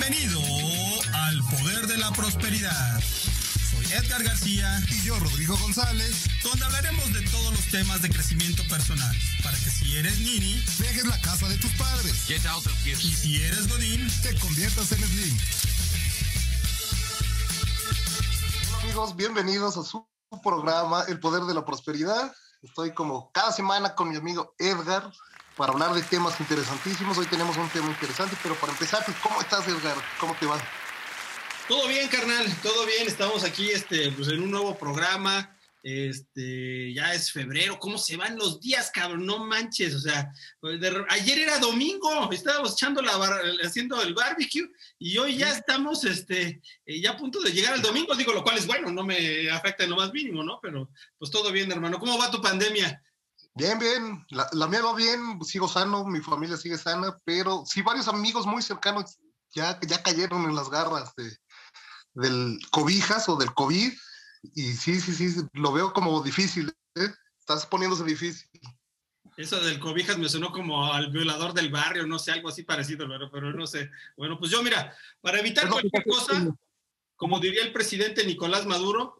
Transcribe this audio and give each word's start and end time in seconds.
Bienvenido 0.00 0.40
al 1.12 1.42
Poder 1.44 1.86
de 1.86 1.98
la 1.98 2.10
Prosperidad. 2.12 3.00
Soy 3.70 3.84
Edgar 3.92 4.22
García 4.22 4.80
y 4.88 5.02
yo 5.02 5.18
Rodrigo 5.20 5.58
González, 5.58 6.26
donde 6.42 6.64
hablaremos 6.64 7.12
de 7.12 7.20
todos 7.28 7.52
los 7.52 7.66
temas 7.66 8.00
de 8.00 8.08
crecimiento 8.08 8.62
personal, 8.70 9.14
para 9.42 9.58
que 9.58 9.68
si 9.68 9.98
eres 9.98 10.18
nini, 10.20 10.54
dejes 10.78 11.04
la 11.04 11.20
casa 11.20 11.48
de 11.50 11.58
tus 11.58 11.70
padres. 11.72 12.14
Get 12.26 12.46
out 12.46 12.64
of 12.64 12.86
here. 12.86 12.96
Y 12.98 13.12
si 13.12 13.42
eres 13.44 13.68
godín, 13.68 14.08
te 14.22 14.34
conviertas 14.38 14.90
en 14.92 15.00
Slim. 15.00 15.38
Hola 18.68 18.82
amigos, 18.82 19.16
bienvenidos 19.16 19.76
a 19.76 19.82
su 19.82 20.08
programa 20.42 21.04
El 21.08 21.20
Poder 21.20 21.42
de 21.42 21.52
la 21.52 21.66
Prosperidad. 21.66 22.32
Estoy 22.62 22.94
como 22.94 23.30
cada 23.32 23.52
semana 23.52 23.94
con 23.94 24.08
mi 24.08 24.16
amigo 24.16 24.54
Edgar 24.58 25.12
para 25.60 25.74
hablar 25.74 25.92
de 25.92 26.00
temas 26.00 26.40
interesantísimos. 26.40 27.18
Hoy 27.18 27.26
tenemos 27.26 27.54
un 27.58 27.68
tema 27.68 27.88
interesante, 27.88 28.34
pero 28.42 28.54
para 28.54 28.72
empezar, 28.72 29.04
pues, 29.04 29.14
¿cómo 29.18 29.42
estás, 29.42 29.68
Edgar? 29.68 29.94
¿Cómo 30.18 30.34
te 30.40 30.46
va? 30.46 30.58
Todo 31.68 31.86
bien, 31.86 32.08
carnal, 32.08 32.46
todo 32.62 32.86
bien. 32.86 33.06
Estamos 33.06 33.44
aquí 33.44 33.68
este, 33.68 34.10
pues, 34.12 34.28
en 34.28 34.40
un 34.40 34.50
nuevo 34.50 34.78
programa. 34.78 35.54
Este, 35.82 36.94
ya 36.94 37.12
es 37.12 37.30
febrero, 37.30 37.78
¿cómo 37.78 37.98
se 37.98 38.16
van 38.16 38.38
los 38.38 38.58
días, 38.58 38.90
cabrón? 38.90 39.26
No 39.26 39.44
manches, 39.44 39.94
o 39.94 40.00
sea, 40.00 40.30
ayer 41.08 41.38
era 41.38 41.58
domingo, 41.58 42.30
estábamos 42.32 42.74
echando 42.74 43.00
la 43.00 43.12
haciendo 43.64 44.02
el 44.02 44.12
barbecue 44.12 44.68
y 44.98 45.16
hoy 45.16 45.38
ya 45.38 45.50
estamos, 45.50 46.04
este, 46.04 46.60
eh, 46.84 47.00
ya 47.00 47.12
a 47.12 47.16
punto 47.16 47.40
de 47.40 47.52
llegar 47.52 47.72
al 47.72 47.80
domingo, 47.80 48.14
digo, 48.14 48.34
lo 48.34 48.42
cual 48.42 48.58
es 48.58 48.66
bueno, 48.66 48.90
no 48.90 49.04
me 49.04 49.50
afecta 49.50 49.84
en 49.84 49.90
lo 49.90 49.96
más 49.96 50.12
mínimo, 50.12 50.42
¿no? 50.42 50.58
Pero, 50.60 50.90
pues 51.18 51.30
todo 51.30 51.50
bien, 51.50 51.72
hermano. 51.72 51.98
¿Cómo 51.98 52.18
va 52.18 52.30
tu 52.30 52.42
pandemia? 52.42 53.02
Bien, 53.60 53.78
bien, 53.78 54.26
la, 54.30 54.66
mía 54.68 54.80
va 54.80 54.94
bien, 54.94 55.38
sigo 55.44 55.68
sano, 55.68 56.06
mi 56.06 56.20
familia 56.20 56.56
sigue 56.56 56.78
sana, 56.78 57.14
pero 57.26 57.62
sí 57.66 57.82
varios 57.82 58.08
amigos 58.08 58.46
muy 58.46 58.62
cercanos 58.62 59.18
ya, 59.54 59.78
ya 59.86 60.02
cayeron 60.02 60.44
en 60.44 60.56
las 60.56 60.70
garras 60.70 61.14
de, 61.14 61.36
del 62.14 62.58
cobijas 62.70 63.28
o 63.28 63.36
del 63.36 63.52
COVID 63.52 63.92
y 64.54 64.62
sí, 64.72 64.98
sí, 64.98 65.12
sí, 65.12 65.42
lo 65.52 65.72
veo 65.72 65.92
como 65.92 66.22
difícil, 66.22 66.72
¿eh? 66.94 67.12
estás 67.38 67.66
poniéndose 67.66 68.04
difícil. 68.04 68.48
Eso 69.36 69.60
del 69.60 69.78
cobijas 69.78 70.16
me 70.16 70.30
sonó 70.30 70.52
como 70.52 70.90
al 70.94 71.10
violador 71.10 71.52
del 71.52 71.70
barrio, 71.70 72.06
no 72.06 72.18
sé, 72.18 72.32
algo 72.32 72.48
así 72.48 72.62
parecido, 72.62 73.06
pero, 73.06 73.30
pero 73.30 73.52
no 73.52 73.66
sé. 73.66 73.90
Bueno, 74.16 74.38
pues 74.38 74.50
yo 74.50 74.62
mira, 74.62 74.96
para 75.20 75.38
evitar 75.38 75.68
cualquier 75.68 76.04
cosa, 76.04 76.46
como 77.14 77.38
diría 77.38 77.62
el 77.62 77.72
presidente 77.72 78.24
Nicolás 78.24 78.64
Maduro, 78.64 79.19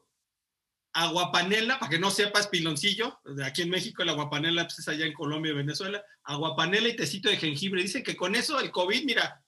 aguapanela, 0.92 1.78
para 1.78 1.90
que 1.90 1.98
no 1.98 2.10
sepas, 2.10 2.48
piloncillo, 2.48 3.20
aquí 3.44 3.62
en 3.62 3.70
México 3.70 4.02
el 4.02 4.08
aguapanela 4.08 4.64
pues, 4.64 4.80
es 4.80 4.88
allá 4.88 5.06
en 5.06 5.14
Colombia 5.14 5.52
y 5.52 5.56
Venezuela, 5.56 6.02
aguapanela 6.24 6.88
y 6.88 6.96
tecito 6.96 7.28
de 7.28 7.36
jengibre. 7.36 7.82
Dice 7.82 8.02
que 8.02 8.16
con 8.16 8.34
eso 8.34 8.58
el 8.60 8.70
COVID, 8.70 9.04
mira, 9.04 9.44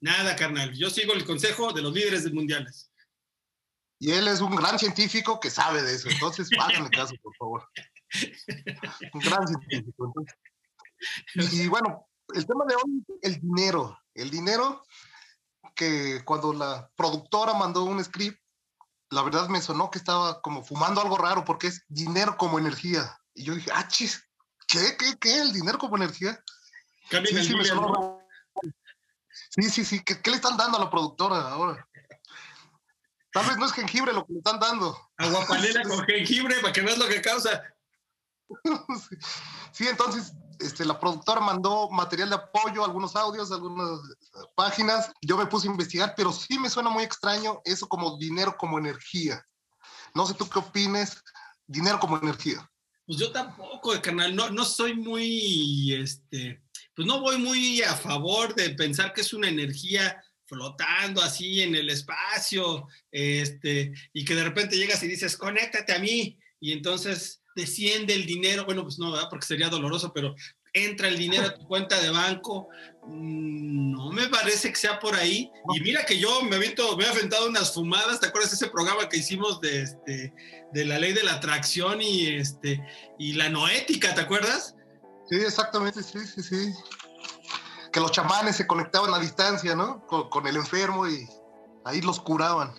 nada, 0.00 0.36
carnal. 0.36 0.74
Yo 0.74 0.90
sigo 0.90 1.12
el 1.14 1.24
consejo 1.24 1.72
de 1.72 1.82
los 1.82 1.92
líderes 1.92 2.30
mundiales. 2.32 2.90
Y 4.00 4.12
él 4.12 4.28
es 4.28 4.40
un 4.40 4.54
gran 4.54 4.78
científico 4.78 5.40
que 5.40 5.50
sabe 5.50 5.82
de 5.82 5.94
eso. 5.94 6.08
Entonces, 6.08 6.48
háganle 6.58 6.90
caso, 6.90 7.14
por 7.20 7.34
favor. 7.36 7.68
Un 9.12 9.20
gran 9.20 9.46
científico. 9.46 10.14
Y, 11.34 11.66
bueno, 11.66 12.08
el 12.34 12.46
tema 12.46 12.64
de 12.68 12.74
hoy, 12.76 13.04
el 13.22 13.40
dinero. 13.40 13.98
El 14.14 14.30
dinero 14.30 14.84
que 15.74 16.22
cuando 16.24 16.52
la 16.52 16.90
productora 16.96 17.54
mandó 17.54 17.84
un 17.84 18.02
script, 18.02 18.40
la 19.10 19.22
verdad 19.22 19.48
me 19.48 19.60
sonó 19.60 19.90
que 19.90 19.98
estaba 19.98 20.40
como 20.42 20.62
fumando 20.62 21.00
algo 21.00 21.16
raro 21.16 21.44
porque 21.44 21.68
es 21.68 21.84
dinero 21.88 22.36
como 22.36 22.58
energía. 22.58 23.18
Y 23.34 23.44
yo 23.44 23.54
dije, 23.54 23.70
ah, 23.74 23.88
chis, 23.88 24.22
¿qué? 24.66 24.96
¿Qué? 24.98 25.16
¿Qué? 25.18 25.40
¿El 25.40 25.52
dinero 25.52 25.78
como 25.78 25.96
energía? 25.96 26.42
Sí, 27.10 27.18
sí, 27.26 27.42
sí, 29.50 29.70
sí, 29.70 29.84
sí. 29.84 30.04
¿Qué, 30.04 30.20
¿Qué, 30.20 30.30
le 30.30 30.36
están 30.36 30.56
dando 30.56 30.76
a 30.76 30.80
la 30.84 30.90
productora 30.90 31.36
ahora? 31.48 31.88
Tal 33.32 33.46
vez 33.46 33.56
no 33.56 33.66
es 33.66 33.72
jengibre 33.72 34.12
lo 34.12 34.26
que 34.26 34.32
le 34.34 34.38
están 34.38 34.58
dando. 34.58 34.98
Aguapanela 35.16 35.82
con 35.88 36.04
jengibre 36.04 36.60
para 36.60 36.72
que 36.72 36.82
veas 36.82 36.98
lo 36.98 37.08
que 37.08 37.22
causa. 37.22 37.62
sí, 39.72 39.86
entonces 39.86 40.32
este, 40.60 40.84
la 40.84 40.98
productora 40.98 41.40
mandó 41.40 41.88
material 41.90 42.30
de 42.30 42.36
apoyo, 42.36 42.84
algunos 42.84 43.16
audios, 43.16 43.52
algunas 43.52 44.00
páginas. 44.54 45.10
Yo 45.22 45.36
me 45.36 45.46
puse 45.46 45.68
a 45.68 45.70
investigar, 45.70 46.14
pero 46.16 46.32
sí 46.32 46.58
me 46.58 46.70
suena 46.70 46.90
muy 46.90 47.04
extraño 47.04 47.60
eso 47.64 47.88
como 47.88 48.18
dinero 48.18 48.56
como 48.58 48.78
energía. 48.78 49.44
No 50.14 50.26
sé 50.26 50.34
tú 50.34 50.48
qué 50.48 50.58
opines, 50.58 51.22
dinero 51.66 51.98
como 52.00 52.18
energía. 52.18 52.68
Pues 53.06 53.18
yo 53.18 53.32
tampoco, 53.32 53.92
carnal, 54.02 54.34
no, 54.34 54.50
no 54.50 54.64
soy 54.64 54.94
muy, 54.94 55.94
este, 55.94 56.62
pues 56.94 57.06
no 57.06 57.20
voy 57.20 57.38
muy 57.38 57.82
a 57.82 57.94
favor 57.94 58.54
de 58.54 58.70
pensar 58.70 59.12
que 59.12 59.22
es 59.22 59.32
una 59.32 59.48
energía 59.48 60.22
flotando 60.44 61.22
así 61.22 61.62
en 61.62 61.74
el 61.74 61.90
espacio, 61.90 62.86
este, 63.10 63.92
y 64.12 64.24
que 64.24 64.34
de 64.34 64.44
repente 64.44 64.76
llegas 64.76 65.02
y 65.02 65.08
dices, 65.08 65.36
conéctate 65.36 65.94
a 65.94 65.98
mí, 65.98 66.38
y 66.58 66.72
entonces 66.72 67.37
desciende 67.58 68.14
el 68.14 68.24
dinero, 68.24 68.64
bueno, 68.64 68.82
pues 68.82 68.98
no, 68.98 69.12
¿verdad? 69.12 69.28
porque 69.28 69.46
sería 69.46 69.68
doloroso, 69.68 70.12
pero 70.12 70.34
entra 70.72 71.08
el 71.08 71.18
dinero 71.18 71.46
a 71.46 71.54
tu 71.54 71.66
cuenta 71.66 72.00
de 72.00 72.10
banco, 72.10 72.68
mm, 73.06 73.92
no 73.92 74.10
me 74.12 74.28
parece 74.28 74.70
que 74.70 74.76
sea 74.76 74.98
por 74.98 75.14
ahí. 75.14 75.50
Y 75.74 75.80
mira 75.80 76.04
que 76.06 76.18
yo 76.18 76.42
me, 76.42 76.56
aviento, 76.56 76.96
me 76.96 77.04
he 77.04 77.08
aventado 77.08 77.48
unas 77.48 77.74
fumadas, 77.74 78.20
¿te 78.20 78.28
acuerdas 78.28 78.52
de 78.52 78.56
ese 78.56 78.68
programa 78.68 79.08
que 79.08 79.18
hicimos 79.18 79.60
de, 79.60 79.82
este, 79.82 80.32
de 80.72 80.84
la 80.84 80.98
ley 80.98 81.12
de 81.12 81.24
la 81.24 81.34
atracción 81.34 82.00
y, 82.00 82.28
este, 82.28 82.80
y 83.18 83.32
la 83.34 83.48
noética, 83.48 84.14
¿te 84.14 84.20
acuerdas? 84.20 84.74
Sí, 85.28 85.36
exactamente, 85.36 86.02
sí, 86.02 86.20
sí, 86.26 86.42
sí 86.42 86.72
que 87.92 88.00
los 88.00 88.12
chamanes 88.12 88.56
se 88.56 88.66
conectaban 88.66 89.12
a 89.14 89.18
distancia, 89.18 89.74
¿no? 89.74 90.06
Con, 90.06 90.46
el 90.46 90.56
enfermo 90.56 91.08
y 91.08 91.26
ahí 91.84 92.00
los 92.00 92.20
curaban. 92.20 92.72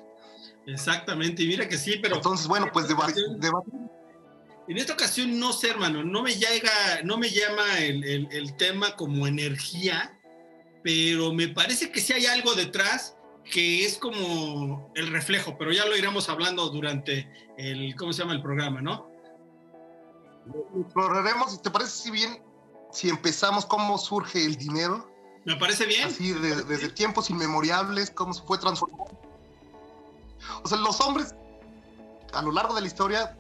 Exactamente, 0.68 1.44
y 1.44 1.48
mira 1.48 1.68
que 1.68 1.78
sí, 1.78 2.00
pero... 2.02 2.18
Entonces, 2.18 2.48
bueno, 2.48 2.70
pues 2.72 2.88
de 2.88 2.94
En 4.70 4.78
esta 4.78 4.94
ocasión 4.94 5.40
no 5.40 5.52
sé, 5.52 5.72
hermano, 5.72 6.04
no 6.04 6.22
me 6.22 6.36
llega, 6.36 6.72
no 7.04 7.18
me 7.18 7.30
llama 7.30 7.80
el, 7.80 8.04
el, 8.32 8.56
tema 8.56 8.96
como 8.96 9.28
energía, 9.28 10.18
pero 10.84 11.34
me 11.34 11.48
parece 11.50 11.92
que 11.92 12.00
sí 12.00 12.14
hay 12.14 12.28
algo 12.28 12.54
detrás 12.54 13.18
que 13.44 13.84
es 13.84 13.98
como 13.98 14.92
el 14.96 15.08
reflejo, 15.08 15.58
pero 15.58 15.72
ya 15.72 15.86
lo 15.86 15.98
iremos 15.98 16.30
hablando 16.30 16.70
durante 16.70 17.28
el, 17.58 17.96
¿cómo 17.96 18.14
se 18.14 18.22
llama 18.22 18.34
el 18.34 18.44
programa, 18.44 18.80
no? 18.80 19.10
Lo 20.46 20.82
exploraremos, 20.84 21.62
¿te 21.62 21.72
parece 21.72 21.92
si 21.92 22.12
bien 22.12 22.50
si 22.92 23.10
empezamos 23.10 23.66
cómo 23.66 23.98
surge 23.98 24.46
el 24.46 24.56
dinero. 24.56 25.10
Me 25.46 25.56
parece 25.56 25.86
bien. 25.86 26.08
Así, 26.08 26.34
desde 26.34 26.90
tiempos 26.90 27.30
inmemoriales, 27.30 28.12
cómo 28.12 28.34
se 28.34 28.42
fue 28.44 28.58
transformando. 28.58 29.20
O 30.64 30.68
sea, 30.68 30.78
los 30.80 31.00
hombres, 31.02 31.36
a 32.34 32.42
lo 32.42 32.52
largo 32.52 32.74
de 32.76 32.82
la 32.82 32.88
historia, 32.88 33.38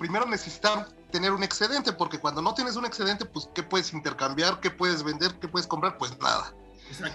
primero 0.00 0.24
necesitan 0.24 0.86
tener 1.12 1.30
un 1.30 1.42
excedente, 1.42 1.92
porque 1.92 2.18
cuando 2.18 2.40
no 2.40 2.54
tienes 2.54 2.74
un 2.76 2.86
excedente, 2.86 3.26
pues, 3.26 3.50
¿qué 3.54 3.62
puedes 3.62 3.92
intercambiar? 3.92 4.58
¿Qué 4.60 4.70
puedes 4.70 5.02
vender? 5.02 5.38
¿Qué 5.38 5.46
puedes 5.46 5.66
comprar? 5.66 5.98
Pues 5.98 6.18
nada. 6.18 6.54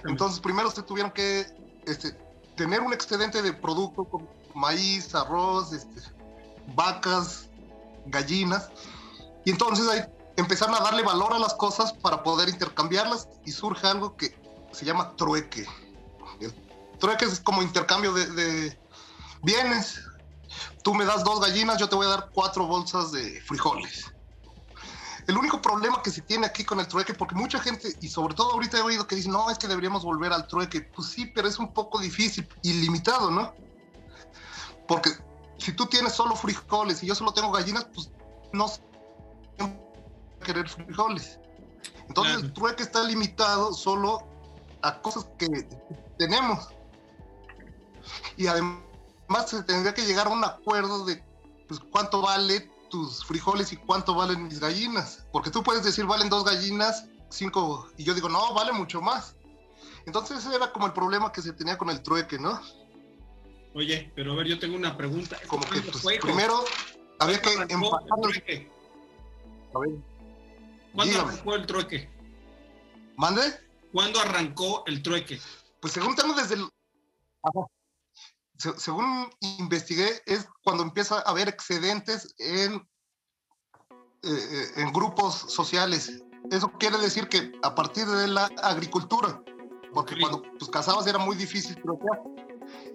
Entonces, 0.05 0.39
primero 0.39 0.69
se 0.69 0.83
tuvieron 0.83 1.11
que 1.11 1.47
este, 1.87 2.11
tener 2.55 2.81
un 2.81 2.93
excedente 2.93 3.41
de 3.41 3.53
producto 3.53 4.05
como 4.05 4.29
maíz, 4.53 5.15
arroz, 5.15 5.73
este, 5.73 5.99
vacas, 6.75 7.47
gallinas. 8.05 8.69
Y 9.45 9.49
entonces 9.49 9.87
ahí 9.89 10.01
empezaron 10.37 10.75
a 10.75 10.79
darle 10.79 11.01
valor 11.01 11.33
a 11.33 11.39
las 11.39 11.55
cosas 11.55 11.91
para 11.91 12.21
poder 12.21 12.49
intercambiarlas 12.49 13.27
y 13.45 13.51
surge 13.51 13.87
algo 13.87 14.15
que 14.15 14.37
se 14.71 14.85
llama 14.85 15.15
trueque. 15.15 15.65
El 16.39 16.53
trueque 16.99 17.25
es 17.25 17.39
como 17.39 17.63
intercambio 17.63 18.13
de, 18.13 18.77
bienes. 19.41 20.01
Tú 20.83 20.93
me 20.93 21.05
das 21.05 21.23
dos 21.23 21.39
gallinas, 21.41 21.77
yo 21.77 21.89
te 21.89 21.95
voy 21.95 22.05
a 22.05 22.09
dar 22.09 22.29
cuatro 22.33 22.67
bolsas 22.67 23.11
de 23.11 23.41
frijoles. 23.41 24.11
El 25.27 25.37
único 25.37 25.61
problema 25.61 26.03
que 26.03 26.11
se 26.11 26.21
tiene 26.21 26.45
aquí 26.45 26.63
con 26.63 26.79
el 26.79 26.87
trueque, 26.87 27.15
porque 27.15 27.33
mucha 27.33 27.59
gente, 27.59 27.95
y 27.99 28.07
sobre 28.07 28.35
todo 28.35 28.51
ahorita 28.51 28.77
he 28.77 28.81
oído 28.81 29.07
que 29.07 29.15
dicen, 29.15 29.31
no, 29.31 29.49
es 29.49 29.57
que 29.57 29.67
deberíamos 29.67 30.03
volver 30.03 30.31
al 30.31 30.47
trueque. 30.47 30.81
Pues 30.81 31.07
sí, 31.07 31.25
pero 31.25 31.47
es 31.47 31.57
un 31.57 31.73
poco 31.73 31.99
difícil 31.99 32.47
y 32.61 32.73
limitado, 32.73 33.31
¿no? 33.31 33.55
Porque 34.87 35.09
si 35.57 35.71
tú 35.71 35.87
tienes 35.87 36.13
solo 36.13 36.35
frijoles 36.35 37.01
y 37.01 37.07
yo 37.07 37.15
solo 37.15 37.33
tengo 37.33 37.51
gallinas, 37.51 37.87
pues 37.93 38.11
no 38.53 38.71
querer 40.43 40.69
frijoles. 40.69 41.39
Entonces 42.07 42.43
el 42.43 42.53
trueque 42.53 42.83
está 42.83 43.03
limitado 43.03 43.73
solo 43.73 44.27
a 44.83 45.01
cosas 45.01 45.27
que 45.39 45.67
tenemos. 46.19 46.69
Y 48.37 48.45
además 48.45 48.84
se 49.47 49.63
tendría 49.63 49.93
que 49.93 50.05
llegar 50.05 50.27
a 50.27 50.31
un 50.31 50.43
acuerdo 50.43 51.05
de 51.05 51.23
pues, 51.67 51.79
cuánto 51.91 52.21
vale 52.21 52.71
tus 52.89 53.25
frijoles 53.25 53.71
y 53.73 53.77
cuánto 53.77 54.15
valen 54.15 54.43
mis 54.47 54.59
gallinas. 54.59 55.25
Porque 55.31 55.49
tú 55.49 55.63
puedes 55.63 55.83
decir 55.83 56.05
valen 56.05 56.29
dos 56.29 56.45
gallinas, 56.45 57.07
cinco, 57.29 57.87
y 57.97 58.03
yo 58.03 58.13
digo, 58.13 58.29
no, 58.29 58.53
vale 58.53 58.71
mucho 58.71 59.01
más. 59.01 59.35
Entonces 60.05 60.39
ese 60.39 60.55
era 60.55 60.71
como 60.71 60.85
el 60.85 60.93
problema 60.93 61.31
que 61.31 61.41
se 61.41 61.53
tenía 61.53 61.77
con 61.77 61.89
el 61.89 62.01
trueque, 62.01 62.37
¿no? 62.37 62.61
Oye, 63.73 64.11
pero 64.15 64.33
a 64.33 64.35
ver, 64.35 64.47
yo 64.47 64.59
tengo 64.59 64.75
una 64.75 64.95
pregunta. 64.95 65.37
Como 65.47 65.67
que 65.67 65.81
pues, 65.81 66.19
primero 66.21 66.63
había 67.19 67.41
que 67.41 67.53
empatar. 67.53 68.07
A 69.73 69.79
ver. 69.79 69.91
¿Cuándo 70.93 71.19
arrancó 71.19 71.55
el 71.55 71.65
trueque? 71.65 72.09
¿Mande? 73.17 73.41
¿Cuándo 73.91 74.19
arrancó 74.19 74.83
el 74.87 75.03
trueque? 75.03 75.41
Pues 75.81 75.93
según 75.93 76.15
tengo 76.15 76.33
desde 76.33 76.55
el... 76.55 76.69
según 78.57 79.29
investigué, 79.41 80.21
es 80.25 80.47
cuando 80.63 80.83
empieza 80.83 81.17
a 81.17 81.29
haber 81.29 81.49
excedentes 81.49 82.33
en, 82.37 82.75
eh, 84.23 84.29
eh, 84.29 84.67
en 84.77 84.93
grupos 84.93 85.35
sociales. 85.35 86.23
Eso 86.51 86.71
quiere 86.79 86.97
decir 86.97 87.27
que 87.27 87.51
a 87.63 87.75
partir 87.75 88.05
de 88.05 88.27
la 88.27 88.45
agricultura, 88.63 89.41
porque 89.93 90.15
cuando 90.19 90.43
pues, 90.57 90.69
cazabas 90.69 91.07
era 91.07 91.17
muy 91.17 91.35
difícil 91.35 91.81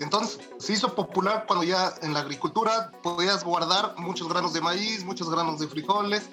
Entonces 0.01 0.41
se 0.59 0.73
hizo 0.73 0.95
popular 0.95 1.45
cuando 1.47 1.65
ya 1.65 1.95
en 2.03 2.15
la 2.15 2.21
agricultura 2.21 2.93
podías 3.03 3.45
guardar 3.45 3.95
muchos 3.99 4.29
granos 4.29 4.53
de 4.53 4.61
maíz, 4.61 5.05
muchos 5.05 5.31
granos 5.31 5.59
de 5.59 5.67
frijoles, 5.67 6.29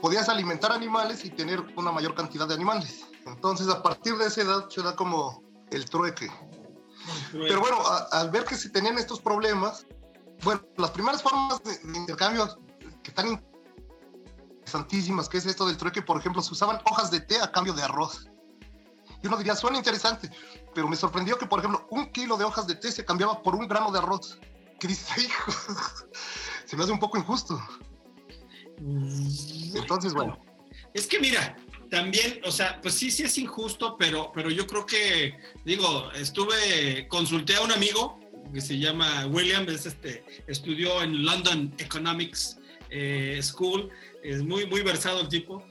podías 0.00 0.28
alimentar 0.28 0.72
animales 0.72 1.24
y 1.24 1.30
tener 1.30 1.60
una 1.76 1.92
mayor 1.92 2.14
cantidad 2.14 2.46
de 2.46 2.54
animales. 2.54 3.04
Entonces, 3.26 3.68
a 3.68 3.82
partir 3.82 4.16
de 4.16 4.26
esa 4.26 4.42
edad 4.42 4.68
se 4.70 4.82
da 4.82 4.96
como 4.96 5.42
el 5.70 5.84
trueque. 5.84 6.30
Pero 7.32 7.60
bueno, 7.60 7.78
al 8.12 8.30
ver 8.30 8.44
que 8.44 8.56
se 8.56 8.70
tenían 8.70 8.98
estos 8.98 9.20
problemas, 9.20 9.86
bueno, 10.42 10.62
las 10.76 10.90
primeras 10.90 11.22
formas 11.22 11.62
de, 11.62 11.98
intercambio 11.98 12.58
que 13.02 13.10
están 13.10 13.42
interesantísimas, 14.58 15.28
que 15.28 15.38
es 15.38 15.46
esto 15.46 15.66
del 15.66 15.76
trueque, 15.76 16.02
por 16.02 16.18
ejemplo, 16.18 16.42
se 16.42 16.52
usaban 16.52 16.80
hojas 16.90 17.10
de 17.10 17.20
té 17.20 17.40
a 17.40 17.50
cambio 17.50 17.72
de 17.72 17.82
arroz. 17.82 18.28
Y 19.22 19.26
uno 19.26 19.36
diría, 19.36 19.56
suena 19.56 19.78
interesante, 19.78 20.30
pero 20.74 20.86
me 20.86 20.96
sorprendió 20.96 21.38
que, 21.38 21.46
por 21.46 21.58
ejemplo, 21.58 21.86
un 21.90 22.12
kilo 22.12 22.36
de 22.36 22.44
hojas 22.44 22.66
de 22.66 22.76
té 22.76 22.92
se 22.92 23.04
cambiaba 23.04 23.42
por 23.42 23.54
un 23.54 23.66
grano 23.66 23.90
de 23.90 23.98
arroz. 23.98 24.38
¿Qué 24.78 24.86
dices, 24.86 25.18
hijo? 25.18 25.52
se 26.66 26.76
me 26.76 26.84
hace 26.84 26.92
un 26.92 27.00
poco 27.00 27.18
injusto. 27.18 27.60
Mm, 28.80 29.76
Entonces, 29.76 30.14
bueno. 30.14 30.38
Es 30.94 31.06
que 31.06 31.18
mira, 31.18 31.56
también, 31.90 32.40
o 32.44 32.52
sea, 32.52 32.80
pues 32.80 32.94
sí, 32.94 33.10
sí 33.10 33.22
es 33.22 33.38
injusto, 33.38 33.96
pero, 33.98 34.30
pero 34.34 34.50
yo 34.50 34.66
creo 34.66 34.84
que, 34.84 35.38
digo, 35.64 36.10
estuve, 36.12 37.06
consulté 37.08 37.56
a 37.56 37.62
un 37.62 37.72
amigo 37.72 38.20
que 38.52 38.60
se 38.60 38.78
llama 38.78 39.26
William, 39.26 39.66
es 39.68 39.86
este, 39.86 40.24
estudió 40.46 41.02
en 41.02 41.24
London 41.24 41.74
Economics 41.78 42.58
eh, 42.90 43.38
School, 43.42 43.90
es 44.22 44.42
muy, 44.42 44.66
muy 44.66 44.82
versado 44.82 45.20
el 45.20 45.28
tipo. 45.28 45.64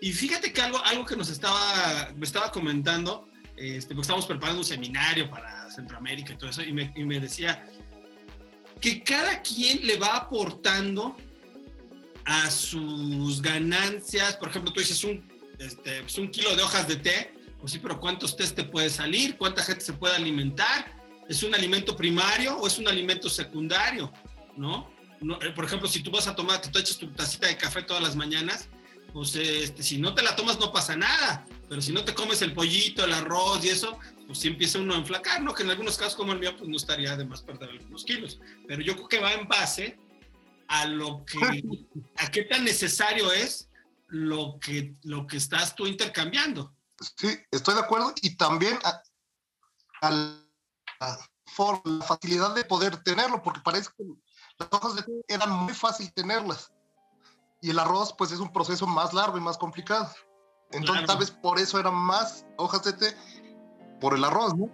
Y 0.00 0.12
fíjate 0.12 0.52
que 0.52 0.60
algo, 0.60 0.82
algo 0.84 1.04
que 1.04 1.16
nos 1.16 1.28
estaba, 1.28 2.12
me 2.16 2.24
estaba 2.24 2.50
comentando, 2.50 3.28
este, 3.56 3.94
porque 3.94 4.02
estamos 4.02 4.26
preparando 4.26 4.60
un 4.60 4.66
seminario 4.66 5.30
para 5.30 5.70
Centroamérica 5.70 6.32
y 6.32 6.36
todo 6.36 6.50
eso, 6.50 6.62
y 6.62 6.72
me, 6.72 6.92
y 6.94 7.04
me 7.04 7.20
decía 7.20 7.66
que 8.80 9.02
cada 9.02 9.40
quien 9.42 9.86
le 9.86 9.96
va 9.96 10.16
aportando 10.16 11.16
a 12.24 12.50
sus 12.50 13.40
ganancias, 13.40 14.36
por 14.36 14.48
ejemplo, 14.48 14.72
tú 14.72 14.80
dices 14.80 15.04
un, 15.04 15.33
este, 15.64 16.02
pues 16.02 16.18
un 16.18 16.30
kilo 16.30 16.54
de 16.54 16.62
hojas 16.62 16.86
de 16.88 16.96
té, 16.96 17.34
pues 17.60 17.72
sí, 17.72 17.78
pero 17.78 17.98
¿cuántos 17.98 18.36
tés 18.36 18.54
te 18.54 18.64
puede 18.64 18.90
salir? 18.90 19.36
¿Cuánta 19.36 19.62
gente 19.62 19.84
se 19.84 19.94
puede 19.94 20.14
alimentar? 20.14 20.92
¿Es 21.28 21.42
un 21.42 21.54
alimento 21.54 21.96
primario 21.96 22.58
o 22.58 22.66
es 22.66 22.78
un 22.78 22.88
alimento 22.88 23.30
secundario? 23.30 24.12
¿No? 24.56 24.90
Eh, 25.40 25.50
por 25.50 25.64
ejemplo, 25.64 25.88
si 25.88 26.02
tú 26.02 26.10
vas 26.10 26.26
a 26.26 26.34
tomar, 26.34 26.60
te 26.60 26.78
echas 26.78 26.98
tu 26.98 27.08
tacita 27.08 27.46
de 27.46 27.56
café 27.56 27.82
todas 27.82 28.02
las 28.02 28.14
mañanas, 28.14 28.68
pues 29.12 29.34
este, 29.36 29.82
si 29.82 29.98
no 29.98 30.12
te 30.14 30.22
la 30.22 30.36
tomas 30.36 30.58
no 30.58 30.72
pasa 30.72 30.96
nada, 30.96 31.46
pero 31.68 31.80
si 31.80 31.92
no 31.92 32.04
te 32.04 32.12
comes 32.12 32.42
el 32.42 32.52
pollito, 32.52 33.04
el 33.04 33.12
arroz 33.12 33.64
y 33.64 33.68
eso, 33.70 33.98
pues 34.26 34.38
sí 34.38 34.48
empieza 34.48 34.78
uno 34.78 34.94
a 34.94 34.98
enflacar, 34.98 35.40
¿no? 35.40 35.54
Que 35.54 35.62
en 35.62 35.70
algunos 35.70 35.96
casos 35.96 36.16
como 36.16 36.32
el 36.32 36.40
mío, 36.40 36.54
pues 36.56 36.68
no 36.68 36.76
estaría 36.76 37.16
de 37.16 37.24
más 37.24 37.40
perder 37.40 37.70
algunos 37.70 38.04
kilos, 38.04 38.40
pero 38.66 38.82
yo 38.82 38.94
creo 38.96 39.08
que 39.08 39.20
va 39.20 39.32
en 39.32 39.48
base 39.48 39.96
a 40.68 40.86
lo 40.86 41.24
que, 41.24 41.38
a 42.16 42.30
qué 42.30 42.42
tan 42.42 42.64
necesario 42.64 43.32
es 43.32 43.70
lo 44.14 44.60
que, 44.60 44.94
lo 45.02 45.26
que 45.26 45.38
estás 45.38 45.74
tú 45.74 45.86
intercambiando. 45.86 46.72
Sí, 47.16 47.36
estoy 47.50 47.74
de 47.74 47.80
acuerdo 47.80 48.14
y 48.22 48.36
también 48.36 48.78
a, 48.84 49.02
la, 50.08 50.38
facilidad 52.06 52.54
de 52.54 52.64
poder 52.64 52.96
tenerlo, 53.02 53.42
porque 53.42 53.60
parece 53.64 53.90
que 53.98 54.04
las 54.58 54.68
hojas 54.70 54.94
de 54.94 55.02
té 55.02 55.12
eran 55.26 55.50
muy 55.50 55.74
fácil 55.74 56.12
tenerlas 56.14 56.72
y 57.60 57.70
el 57.70 57.78
arroz 57.78 58.14
pues 58.16 58.30
es 58.30 58.38
un 58.38 58.52
proceso 58.52 58.86
más 58.86 59.12
largo 59.12 59.36
y 59.36 59.40
más 59.40 59.58
complicado. 59.58 60.08
Entonces 60.70 61.06
tal 61.06 61.18
vez 61.18 61.32
por 61.32 61.58
eso 61.58 61.80
eran 61.80 61.94
más 61.94 62.46
hojas 62.56 62.84
de 62.84 62.92
té 62.92 63.16
por 64.00 64.14
el 64.14 64.22
arroz, 64.22 64.54
¿no? 64.54 64.70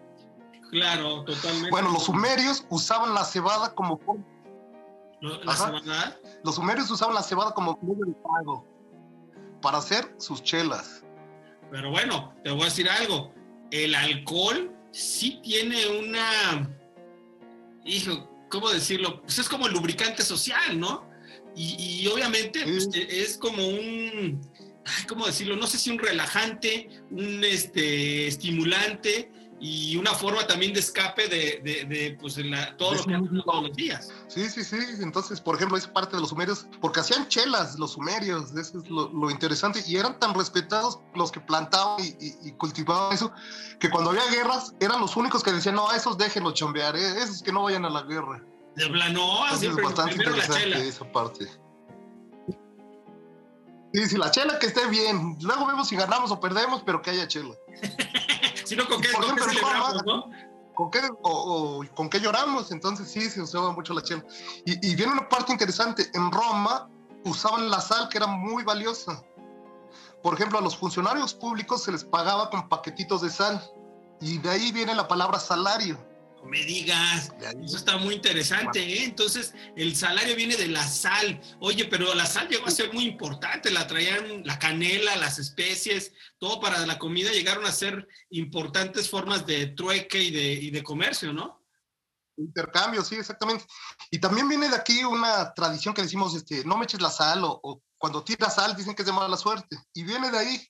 Claro, 0.70 1.24
totalmente. 1.24 1.70
Bueno, 1.70 1.90
los 1.92 2.04
sumerios 2.04 2.66
usaban 2.68 3.14
la 3.14 3.24
cebada 3.24 3.74
como 3.74 3.98
¿La 5.22 5.56
cebada? 5.56 6.20
Los 6.44 6.56
sumerios 6.56 6.90
usaban 6.90 7.14
la 7.14 7.22
cebada 7.22 7.52
como 7.52 7.78
medio 7.82 8.04
de 8.04 8.12
pago 8.12 8.69
para 9.60 9.78
hacer 9.78 10.14
sus 10.18 10.42
chelas. 10.42 11.04
Pero 11.70 11.90
bueno, 11.90 12.34
te 12.42 12.50
voy 12.50 12.62
a 12.62 12.64
decir 12.66 12.88
algo. 12.88 13.32
El 13.70 13.94
alcohol 13.94 14.74
sí 14.90 15.40
tiene 15.42 15.86
una. 15.98 16.68
Hijo, 17.84 18.28
¿cómo 18.50 18.70
decirlo? 18.70 19.22
Pues 19.22 19.38
es 19.38 19.48
como 19.48 19.66
el 19.66 19.72
lubricante 19.72 20.22
social, 20.22 20.78
¿no? 20.78 21.08
Y, 21.56 22.06
obviamente 22.06 22.62
pues, 22.62 22.88
es 22.94 23.36
como 23.36 23.66
un. 23.66 24.40
¿Cómo 25.08 25.26
decirlo? 25.26 25.56
No 25.56 25.66
sé 25.66 25.78
si 25.78 25.90
un 25.90 25.98
relajante, 25.98 26.88
un 27.10 27.44
este, 27.44 28.26
estimulante 28.26 29.30
y 29.60 29.96
una 29.98 30.14
forma 30.14 30.46
también 30.46 30.72
de 30.72 30.80
escape 30.80 31.28
de, 31.28 31.60
de, 31.62 31.84
de 31.84 32.16
pues, 32.18 32.38
la, 32.38 32.74
todo 32.78 32.94
lo 32.94 33.04
que 33.04 33.14
hacen 33.14 33.42
todos 33.44 33.62
los 33.68 33.76
días. 33.76 34.08
Sí, 34.28 34.48
sí, 34.48 34.64
sí. 34.64 34.78
Entonces, 35.00 35.38
por 35.38 35.56
ejemplo, 35.56 35.76
es 35.76 35.86
parte 35.86 36.16
de 36.16 36.20
los 36.20 36.30
sumerios, 36.30 36.66
porque 36.80 37.00
hacían 37.00 37.28
chelas 37.28 37.78
los 37.78 37.92
sumerios, 37.92 38.52
eso 38.52 38.78
es 38.78 38.88
lo, 38.88 39.30
interesante, 39.30 39.82
y 39.86 39.96
eran 39.96 40.18
tan 40.18 40.34
respetados 40.34 40.98
los 41.14 41.30
que 41.30 41.40
plantaban 41.40 42.02
y, 42.02 42.52
cultivaban 42.52 43.12
eso, 43.12 43.32
que 43.78 43.90
cuando 43.90 44.10
había 44.10 44.26
guerras, 44.30 44.74
eran 44.80 45.00
los 45.00 45.14
únicos 45.16 45.42
que 45.42 45.52
decían, 45.52 45.74
no, 45.74 45.90
a 45.90 45.96
esos 45.96 46.16
déjenlo 46.16 46.52
chambear, 46.52 46.96
eh, 46.96 47.22
esos 47.22 47.42
que 47.42 47.52
no 47.52 47.64
vayan 47.64 47.84
a 47.84 47.90
la 47.90 48.02
guerra. 48.02 48.42
De 48.76 48.88
plano, 48.88 49.42
siempre 49.56 49.82
es 49.82 49.88
bastante 49.88 50.14
interesante 50.14 50.88
esa 50.88 51.12
parte. 51.12 51.46
Sí, 53.92 54.06
sí, 54.06 54.16
la 54.16 54.30
chela 54.30 54.58
que 54.58 54.66
esté 54.66 54.86
bien. 54.86 55.36
Luego 55.42 55.66
vemos 55.66 55.88
si 55.88 55.96
ganamos 55.96 56.30
o 56.30 56.38
perdemos, 56.38 56.82
pero 56.86 57.02
que 57.02 57.10
haya 57.10 57.26
chela. 57.26 57.54
sino 58.70 58.88
con 58.88 59.00
qué, 59.00 59.08
celebramos, 59.08 60.06
¿no? 60.06 60.30
¿Con 60.74 60.92
qué, 60.92 61.00
o, 61.22 61.84
con 61.96 62.08
qué 62.08 62.20
lloramos? 62.20 62.70
Entonces 62.70 63.10
sí, 63.10 63.28
se 63.28 63.42
usaba 63.42 63.72
mucho 63.72 63.92
la 63.92 64.00
chela. 64.00 64.24
Y, 64.64 64.94
viene 64.94 65.10
una 65.10 65.28
parte 65.28 65.50
interesante. 65.50 66.08
En 66.14 66.30
Roma 66.30 66.88
usaban 67.24 67.68
la 67.68 67.80
sal, 67.80 68.08
que 68.08 68.18
era 68.18 68.28
muy 68.28 68.62
valiosa. 68.62 69.24
Por 70.22 70.34
ejemplo, 70.34 70.60
a 70.60 70.62
los 70.62 70.76
funcionarios 70.76 71.34
públicos 71.34 71.82
se 71.82 71.90
les 71.90 72.04
pagaba 72.04 72.48
con 72.48 72.68
paquetitos 72.68 73.22
de 73.22 73.30
sal. 73.30 73.60
Y 74.20 74.38
de 74.38 74.50
ahí 74.50 74.70
viene 74.70 74.94
la 74.94 75.08
palabra 75.08 75.40
salario 75.40 75.98
me 76.44 76.64
digas, 76.64 77.32
eso 77.62 77.76
está 77.76 77.96
muy 77.96 78.14
interesante, 78.14 78.80
¿eh? 78.80 79.04
Entonces, 79.04 79.54
el 79.76 79.94
salario 79.94 80.34
viene 80.34 80.56
de 80.56 80.68
la 80.68 80.86
sal. 80.86 81.40
Oye, 81.60 81.84
pero 81.84 82.14
la 82.14 82.26
sal 82.26 82.48
llegó 82.48 82.66
a 82.66 82.70
ser 82.70 82.92
muy 82.92 83.04
importante, 83.04 83.70
la 83.70 83.86
traían 83.86 84.42
la 84.44 84.58
canela, 84.58 85.16
las 85.16 85.38
especies, 85.38 86.12
todo 86.38 86.60
para 86.60 86.84
la 86.86 86.98
comida, 86.98 87.30
llegaron 87.30 87.64
a 87.66 87.72
ser 87.72 88.08
importantes 88.30 89.08
formas 89.08 89.46
de 89.46 89.68
trueque 89.68 90.22
y 90.22 90.30
de, 90.30 90.52
y 90.54 90.70
de 90.70 90.82
comercio, 90.82 91.32
¿no? 91.32 91.64
Intercambio, 92.36 93.04
sí, 93.04 93.16
exactamente. 93.16 93.64
Y 94.10 94.18
también 94.18 94.48
viene 94.48 94.68
de 94.68 94.76
aquí 94.76 95.04
una 95.04 95.52
tradición 95.52 95.94
que 95.94 96.02
decimos, 96.02 96.34
este, 96.34 96.64
no 96.64 96.76
me 96.78 96.84
eches 96.84 97.02
la 97.02 97.10
sal, 97.10 97.44
o, 97.44 97.60
o 97.62 97.82
cuando 97.98 98.24
tiras 98.24 98.54
sal 98.54 98.74
dicen 98.74 98.94
que 98.94 99.02
es 99.02 99.06
de 99.06 99.12
mala 99.12 99.36
suerte. 99.36 99.76
Y 99.92 100.04
viene 100.04 100.30
de 100.30 100.38
ahí, 100.38 100.68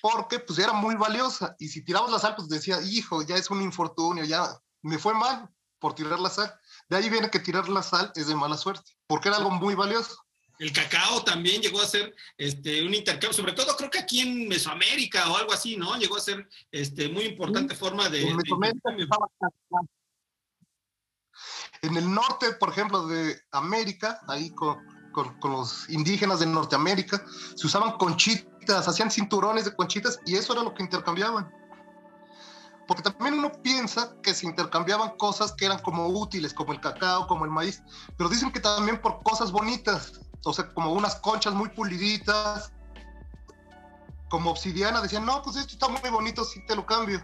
porque 0.00 0.38
pues 0.38 0.58
era 0.58 0.72
muy 0.72 0.94
valiosa 0.94 1.54
y 1.58 1.68
si 1.68 1.84
tirabas 1.84 2.10
la 2.10 2.18
sal 2.18 2.34
pues 2.36 2.48
decía, 2.48 2.80
hijo, 2.82 3.22
ya 3.22 3.36
es 3.36 3.50
un 3.50 3.62
infortunio, 3.62 4.24
ya 4.24 4.48
me 4.82 4.98
fue 4.98 5.14
mal 5.14 5.48
por 5.78 5.94
tirar 5.94 6.20
la 6.20 6.30
sal. 6.30 6.52
De 6.88 6.96
ahí 6.96 7.08
viene 7.08 7.30
que 7.30 7.40
tirar 7.40 7.68
la 7.68 7.82
sal 7.82 8.12
es 8.14 8.26
de 8.28 8.34
mala 8.34 8.56
suerte, 8.56 8.92
porque 9.06 9.28
era 9.28 9.38
algo 9.38 9.50
muy 9.50 9.74
valioso. 9.74 10.16
El 10.58 10.72
cacao 10.74 11.24
también 11.24 11.62
llegó 11.62 11.80
a 11.80 11.86
ser 11.86 12.14
este, 12.36 12.84
un 12.84 12.92
intercambio, 12.92 13.32
sobre 13.32 13.52
todo 13.52 13.74
creo 13.76 13.88
que 13.88 13.98
aquí 13.98 14.20
en 14.20 14.46
Mesoamérica 14.46 15.30
o 15.30 15.36
algo 15.38 15.52
así, 15.54 15.78
¿no? 15.78 15.96
Llegó 15.96 16.18
a 16.18 16.20
ser 16.20 16.46
este, 16.70 17.08
muy 17.08 17.24
importante 17.24 17.74
forma 17.74 18.10
de... 18.10 18.28
En, 18.28 18.38
en 21.82 21.96
el 21.96 22.12
norte, 22.12 22.52
por 22.52 22.68
ejemplo, 22.68 23.06
de 23.06 23.40
América, 23.52 24.20
ahí 24.28 24.50
con, 24.50 24.78
con, 25.12 25.50
los 25.50 25.88
indígenas 25.88 26.40
de 26.40 26.46
Norteamérica, 26.46 27.24
se 27.56 27.66
usaban 27.66 27.92
conchitas, 27.92 28.49
hacían 28.68 29.10
cinturones 29.10 29.64
de 29.64 29.74
conchitas 29.74 30.20
y 30.26 30.36
eso 30.36 30.52
era 30.52 30.62
lo 30.62 30.74
que 30.74 30.82
intercambiaban. 30.82 31.50
Porque 32.86 33.02
también 33.02 33.34
uno 33.34 33.52
piensa 33.62 34.14
que 34.22 34.34
se 34.34 34.46
intercambiaban 34.46 35.16
cosas 35.16 35.52
que 35.52 35.66
eran 35.66 35.78
como 35.80 36.08
útiles, 36.08 36.52
como 36.52 36.72
el 36.72 36.80
cacao, 36.80 37.26
como 37.26 37.44
el 37.44 37.50
maíz, 37.50 37.82
pero 38.16 38.28
dicen 38.28 38.50
que 38.50 38.60
también 38.60 39.00
por 39.00 39.22
cosas 39.22 39.52
bonitas, 39.52 40.20
o 40.44 40.52
sea, 40.52 40.72
como 40.74 40.92
unas 40.92 41.16
conchas 41.16 41.54
muy 41.54 41.68
puliditas, 41.68 42.72
como 44.28 44.50
obsidiana, 44.50 45.00
decían, 45.00 45.24
no, 45.24 45.42
pues 45.42 45.56
esto 45.56 45.72
está 45.74 45.88
muy 45.88 46.10
bonito, 46.10 46.44
sí 46.44 46.64
te 46.66 46.74
lo 46.74 46.86
cambio. 46.86 47.20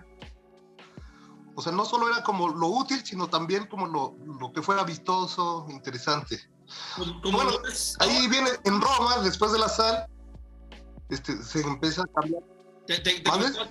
O 1.55 1.63
sea, 1.63 1.73
no 1.73 1.85
solo 1.85 2.09
era 2.09 2.23
como 2.23 2.49
lo 2.49 2.69
útil, 2.69 3.03
sino 3.05 3.29
también 3.29 3.67
como 3.67 3.87
lo, 3.87 4.15
lo 4.39 4.53
que 4.53 4.61
fuera 4.61 4.85
vistoso, 4.85 5.67
interesante. 5.71 6.39
Pues, 6.97 7.09
bueno, 7.23 7.53
ahí 8.01 8.29
viene 8.29 8.51
en 8.65 8.81
Roma, 8.81 9.19
después 9.23 9.53
de 9.53 9.59
la 9.59 9.69
sal, 9.69 10.07
este, 11.11 11.43
se 11.43 11.61
empieza 11.61 12.03
a 12.03 12.07
cambiar. 12.07 12.43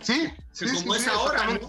sí, 0.01 0.29
sí, 0.51 0.65
como 0.81 0.95
es 0.95 1.07
ahora, 1.07 1.59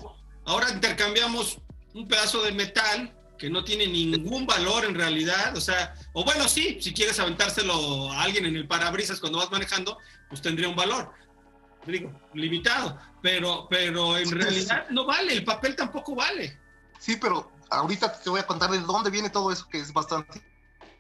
ahora 0.44 0.70
intercambiamos 0.70 1.58
un 1.94 2.06
pedazo 2.06 2.42
de 2.42 2.52
metal 2.52 3.12
que 3.38 3.50
no 3.50 3.64
tiene 3.64 3.86
ningún 3.86 4.46
valor 4.46 4.84
en 4.84 4.94
realidad, 4.94 5.56
o 5.56 5.60
sea, 5.60 5.94
o 6.14 6.24
bueno, 6.24 6.48
sí, 6.48 6.78
si 6.80 6.92
quieres 6.92 7.18
aventárselo 7.20 8.10
a 8.12 8.22
alguien 8.22 8.46
en 8.46 8.56
el 8.56 8.66
parabrisas 8.66 9.20
cuando 9.20 9.38
vas 9.38 9.50
manejando, 9.50 9.98
pues 10.28 10.40
tendría 10.40 10.68
un 10.68 10.76
valor, 10.76 11.12
digo, 11.86 12.10
limitado, 12.34 12.98
pero, 13.22 13.66
pero 13.68 14.16
en 14.16 14.30
realidad 14.30 14.86
no 14.90 15.04
vale, 15.04 15.32
el 15.32 15.44
papel 15.44 15.76
tampoco 15.76 16.14
vale. 16.14 16.58
Sí, 16.98 17.16
pero 17.16 17.52
ahorita 17.70 18.20
te 18.20 18.30
voy 18.30 18.40
a 18.40 18.46
contar 18.46 18.70
de 18.70 18.80
dónde 18.80 19.10
viene 19.10 19.30
todo 19.30 19.52
eso, 19.52 19.68
que 19.68 19.78
es 19.78 19.92
bastante 19.92 20.40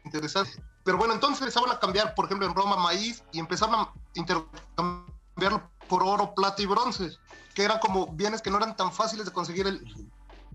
interesante. 0.04 0.62
Pero 0.86 0.98
bueno, 0.98 1.14
entonces 1.14 1.40
empezaron 1.42 1.70
a 1.72 1.80
cambiar, 1.80 2.14
por 2.14 2.26
ejemplo, 2.26 2.46
en 2.46 2.54
Roma 2.54 2.76
maíz 2.76 3.24
y 3.32 3.40
empezaron 3.40 3.74
a 3.74 3.92
intercambiarlo 4.14 5.68
por 5.88 6.04
oro, 6.04 6.32
plata 6.32 6.62
y 6.62 6.66
bronce, 6.66 7.10
que 7.54 7.64
eran 7.64 7.80
como 7.80 8.06
bienes 8.06 8.40
que 8.40 8.50
no 8.50 8.56
eran 8.58 8.76
tan 8.76 8.92
fáciles 8.92 9.26
de 9.26 9.32
conseguir 9.32 9.66
el, 9.66 10.10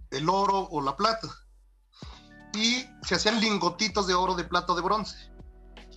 el 0.10 0.30
oro 0.30 0.70
o 0.72 0.82
la 0.82 0.96
plata 0.96 1.28
y 2.54 2.86
se 3.04 3.16
hacían 3.16 3.42
lingotitos 3.42 4.08
de 4.08 4.14
oro, 4.14 4.36
de 4.36 4.46
plata 4.46 4.74
de 4.74 4.82
bronce. 4.82 5.18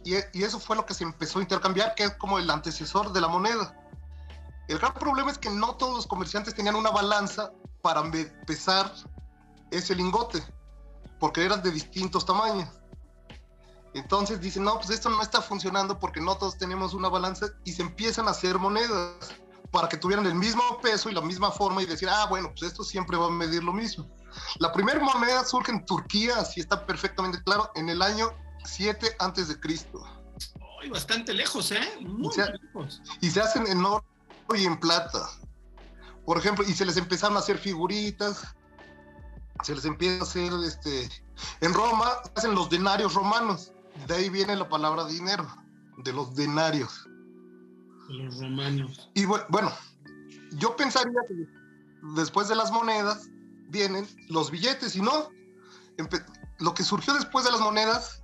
Y, 0.05 0.15
y, 0.33 0.43
eso 0.43 0.59
fue 0.59 0.75
lo 0.75 0.85
que 0.85 0.95
se 0.95 1.05
empezó 1.05 1.39
a 1.39 1.43
intercambiar, 1.43 1.95
que 1.95 2.05
es 2.05 2.15
como 2.17 2.39
el 2.39 2.51
antecesor 2.51 3.13
de 3.13 3.21
la 3.21 3.29
moneda. 3.29 3.77
El 4.69 4.79
gran 4.79 4.95
problema 4.95 5.31
es 5.31 5.39
que 5.39 5.51
no 5.51 5.77
todos 5.77 5.95
los 5.95 6.07
comerciantes 6.09 6.55
tenían 6.55 6.75
una 6.75 6.91
balanza 6.91 7.53
para 7.83 8.03
pesar 8.47 8.93
ese 9.71 9.95
lingote, 9.95 10.43
porque 11.21 11.45
eran 11.45 11.63
de 11.63 11.71
distintos 11.71 12.27
tamaños. 12.27 12.69
Entonces 13.95 14.41
dicen, 14.41 14.65
no, 14.65 14.77
pues 14.77 14.91
esto 14.91 15.09
no 15.09 15.23
está 15.23 15.41
funcionando 15.41 15.99
porque 15.99 16.21
no 16.21 16.37
todos 16.37 16.59
tenemos 16.59 16.95
una 16.95 17.09
balanza 17.09 17.47
y 17.65 17.73
se 17.73 17.83
empiezan 17.83 18.27
a 18.27 18.33
hacer 18.33 18.59
monedas 18.59 19.15
para 19.71 19.89
que 19.89 19.97
tuvieran 19.97 20.27
el 20.27 20.35
mismo 20.35 20.63
peso 20.81 21.11
y 21.11 21.15
la 21.15 21.21
misma 21.21 21.51
forma 21.51 21.83
y 21.83 21.87
decir, 21.87 22.09
ah, 22.09 22.27
bueno, 22.27 22.49
pues 22.51 22.63
esto 22.63 22.85
siempre 22.85 23.17
va 23.17 23.27
a 23.27 23.31
medir 23.31 23.63
lo 23.63 23.73
mismo. 23.73 24.09
La 24.59 24.73
primera 24.73 25.01
moneda 25.01 25.45
surge 25.45 25.73
en 25.73 25.85
Turquía, 25.87 26.39
así 26.39 26.61
está 26.61 26.87
perfectamente 26.87 27.43
claro, 27.45 27.71
en 27.75 27.89
el 27.89 28.03
año 28.03 28.33
7 28.65 29.17
antes 29.21 29.49
de 29.49 29.59
Cristo. 29.61 30.05
bastante 30.91 31.33
lejos, 31.33 31.71
¿eh? 31.73 31.99
Muy 32.01 32.29
y 32.29 32.33
se, 32.33 32.53
lejos. 32.53 33.03
Y 33.21 33.31
se 33.31 33.41
hacen 33.41 33.67
en 33.67 33.85
oro 33.85 34.05
y 34.55 34.65
en 34.65 34.79
plata. 34.79 35.29
Por 36.25 36.39
ejemplo, 36.39 36.65
y 36.67 36.73
se 36.73 36.85
les 36.85 36.97
empezaron 36.97 37.37
a 37.37 37.41
hacer 37.41 37.59
figuritas, 37.59 38.45
se 39.63 39.75
les 39.75 39.85
empieza 39.85 40.21
a 40.21 40.27
hacer, 40.27 40.53
este, 40.67 41.09
en 41.61 41.75
Roma 41.75 42.11
hacen 42.35 42.55
los 42.55 42.71
denarios 42.71 43.15
romanos, 43.15 43.73
de 44.07 44.15
ahí 44.15 44.29
viene 44.29 44.57
la 44.57 44.69
palabra 44.69 45.07
dinero, 45.07 45.47
de 45.99 46.13
los 46.13 46.35
denarios. 46.35 47.09
De 48.09 48.15
los 48.15 48.39
romanos. 48.39 49.11
Y 49.15 49.25
bueno, 49.25 49.73
yo 50.53 50.77
pensaría 50.77 51.21
que 51.27 51.47
después 52.15 52.49
de 52.49 52.57
las 52.57 52.71
monedas 52.71 53.29
vienen 53.69 54.07
los 54.29 54.51
billetes 54.51 54.95
y 54.97 55.01
no. 55.01 55.29
Lo 56.59 56.75
que 56.75 56.83
surgió 56.83 57.15
después 57.15 57.45
de 57.45 57.53
las 57.53 57.61
monedas 57.61 58.23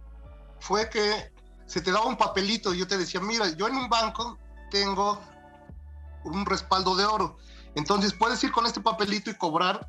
fue 0.60 0.88
que 0.90 1.32
se 1.66 1.80
te 1.80 1.92
daba 1.92 2.06
un 2.06 2.16
papelito 2.16 2.74
y 2.74 2.78
yo 2.78 2.86
te 2.86 2.98
decía, 2.98 3.20
mira, 3.20 3.48
yo 3.56 3.68
en 3.68 3.76
un 3.76 3.88
banco 3.88 4.38
tengo 4.70 5.20
un 6.24 6.44
respaldo 6.46 6.94
de 6.96 7.04
oro. 7.04 7.38
Entonces 7.74 8.12
puedes 8.12 8.42
ir 8.44 8.52
con 8.52 8.66
este 8.66 8.80
papelito 8.80 9.30
y 9.30 9.34
cobrar 9.34 9.88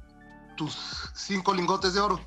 tus 0.55 0.77
cinco 1.15 1.53
lingotes 1.53 1.93
de 1.93 1.99
oro. 1.99 2.19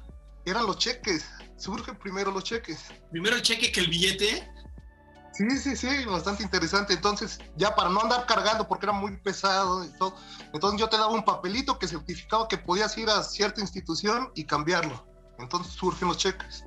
Eran 0.45 0.67
los 0.67 0.79
cheques. 0.79 1.25
Surge 1.57 1.95
primero 1.95 2.31
los 2.31 2.45
cheques. 2.45 2.85
Primero 3.11 3.37
el 3.37 3.43
cheque 3.43 3.71
que 3.71 3.81
el 3.81 3.89
billete. 3.89 4.51
Sí, 5.33 5.51
sí, 5.59 5.77
sí, 5.77 6.05
bastante 6.07 6.45
interesante. 6.45 6.95
Entonces, 6.95 7.41
ya 7.57 7.75
para 7.75 7.91
no 7.91 8.01
andar 8.01 8.25
cargando, 8.27 8.69
porque 8.69 8.87
era 8.87 8.93
muy 8.93 9.17
pesado 9.17 9.85
y 9.85 9.89
todo, 9.99 10.15
entonces 10.53 10.81
yo 10.81 10.89
te 10.89 10.97
daba 10.97 11.13
un 11.13 11.25
papelito 11.25 11.79
que 11.79 11.89
certificaba 11.89 12.47
que 12.47 12.57
podías 12.57 12.97
ir 12.99 13.09
a 13.11 13.23
cierta 13.23 13.61
institución 13.61 14.31
y 14.37 14.45
cambiarlo. 14.45 15.07
Entonces 15.39 15.73
surgen 15.73 16.09
los 16.09 16.19
cheques. 16.19 16.65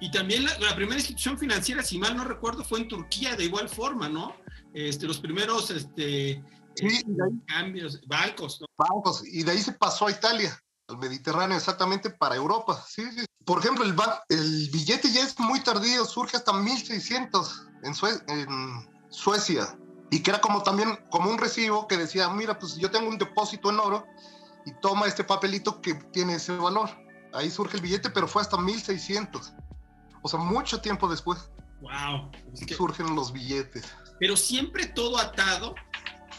Y 0.00 0.10
también 0.10 0.44
la, 0.44 0.74
primera 0.74 0.98
institución 0.98 1.38
financiera, 1.38 1.82
si 1.82 1.98
mal 1.98 2.16
no 2.16 2.24
recuerdo, 2.24 2.64
fue 2.64 2.80
en 2.80 2.88
Turquía 2.88 3.34
de 3.34 3.44
igual 3.44 3.68
forma, 3.68 4.08
¿no? 4.08 4.34
Este, 4.74 5.06
los 5.06 5.18
primeros 5.18 5.70
este, 5.70 6.42
sí, 6.74 6.86
ahí, 6.86 7.40
cambios, 7.46 8.00
bancos, 8.06 8.60
¿no? 8.60 8.66
Bancos, 8.76 9.22
y 9.26 9.42
de 9.42 9.52
ahí 9.52 9.58
se 9.60 9.72
pasó 9.72 10.06
a 10.06 10.10
Italia, 10.10 10.58
al 10.88 10.98
Mediterráneo, 10.98 11.56
exactamente 11.56 12.10
para 12.10 12.36
Europa. 12.36 12.82
Sí, 12.86 13.04
sí. 13.10 13.24
Por 13.46 13.60
ejemplo, 13.60 13.84
el, 13.84 13.94
el 14.28 14.70
billete 14.70 15.10
ya 15.10 15.22
es 15.22 15.38
muy 15.38 15.60
tardío, 15.60 16.04
surge 16.04 16.36
hasta 16.36 16.52
1600 16.52 17.66
en, 17.84 17.94
en 18.40 18.88
Suecia 19.08 19.78
y 20.10 20.20
que 20.20 20.30
era 20.30 20.40
como 20.40 20.62
también 20.62 20.98
como 21.10 21.30
un 21.30 21.38
recibo 21.38 21.86
que 21.86 21.96
decía, 21.96 22.28
mira, 22.28 22.58
pues 22.58 22.76
yo 22.76 22.90
tengo 22.90 23.08
un 23.08 23.18
depósito 23.18 23.70
en 23.70 23.78
oro 23.78 24.04
y 24.64 24.72
toma 24.80 25.06
este 25.06 25.24
papelito 25.24 25.80
que 25.80 25.94
tiene 26.12 26.34
ese 26.34 26.56
valor. 26.56 26.90
Ahí 27.32 27.50
surge 27.50 27.76
el 27.76 27.82
billete, 27.82 28.10
pero 28.10 28.26
fue 28.26 28.42
hasta 28.42 28.56
1600. 28.56 29.52
O 30.22 30.28
sea, 30.28 30.40
mucho 30.40 30.80
tiempo 30.80 31.08
después. 31.08 31.50
Wow. 31.80 32.32
surgen 32.76 33.14
los 33.14 33.32
billetes. 33.32 33.84
Pero 34.18 34.36
siempre 34.36 34.86
todo 34.86 35.18
atado 35.18 35.74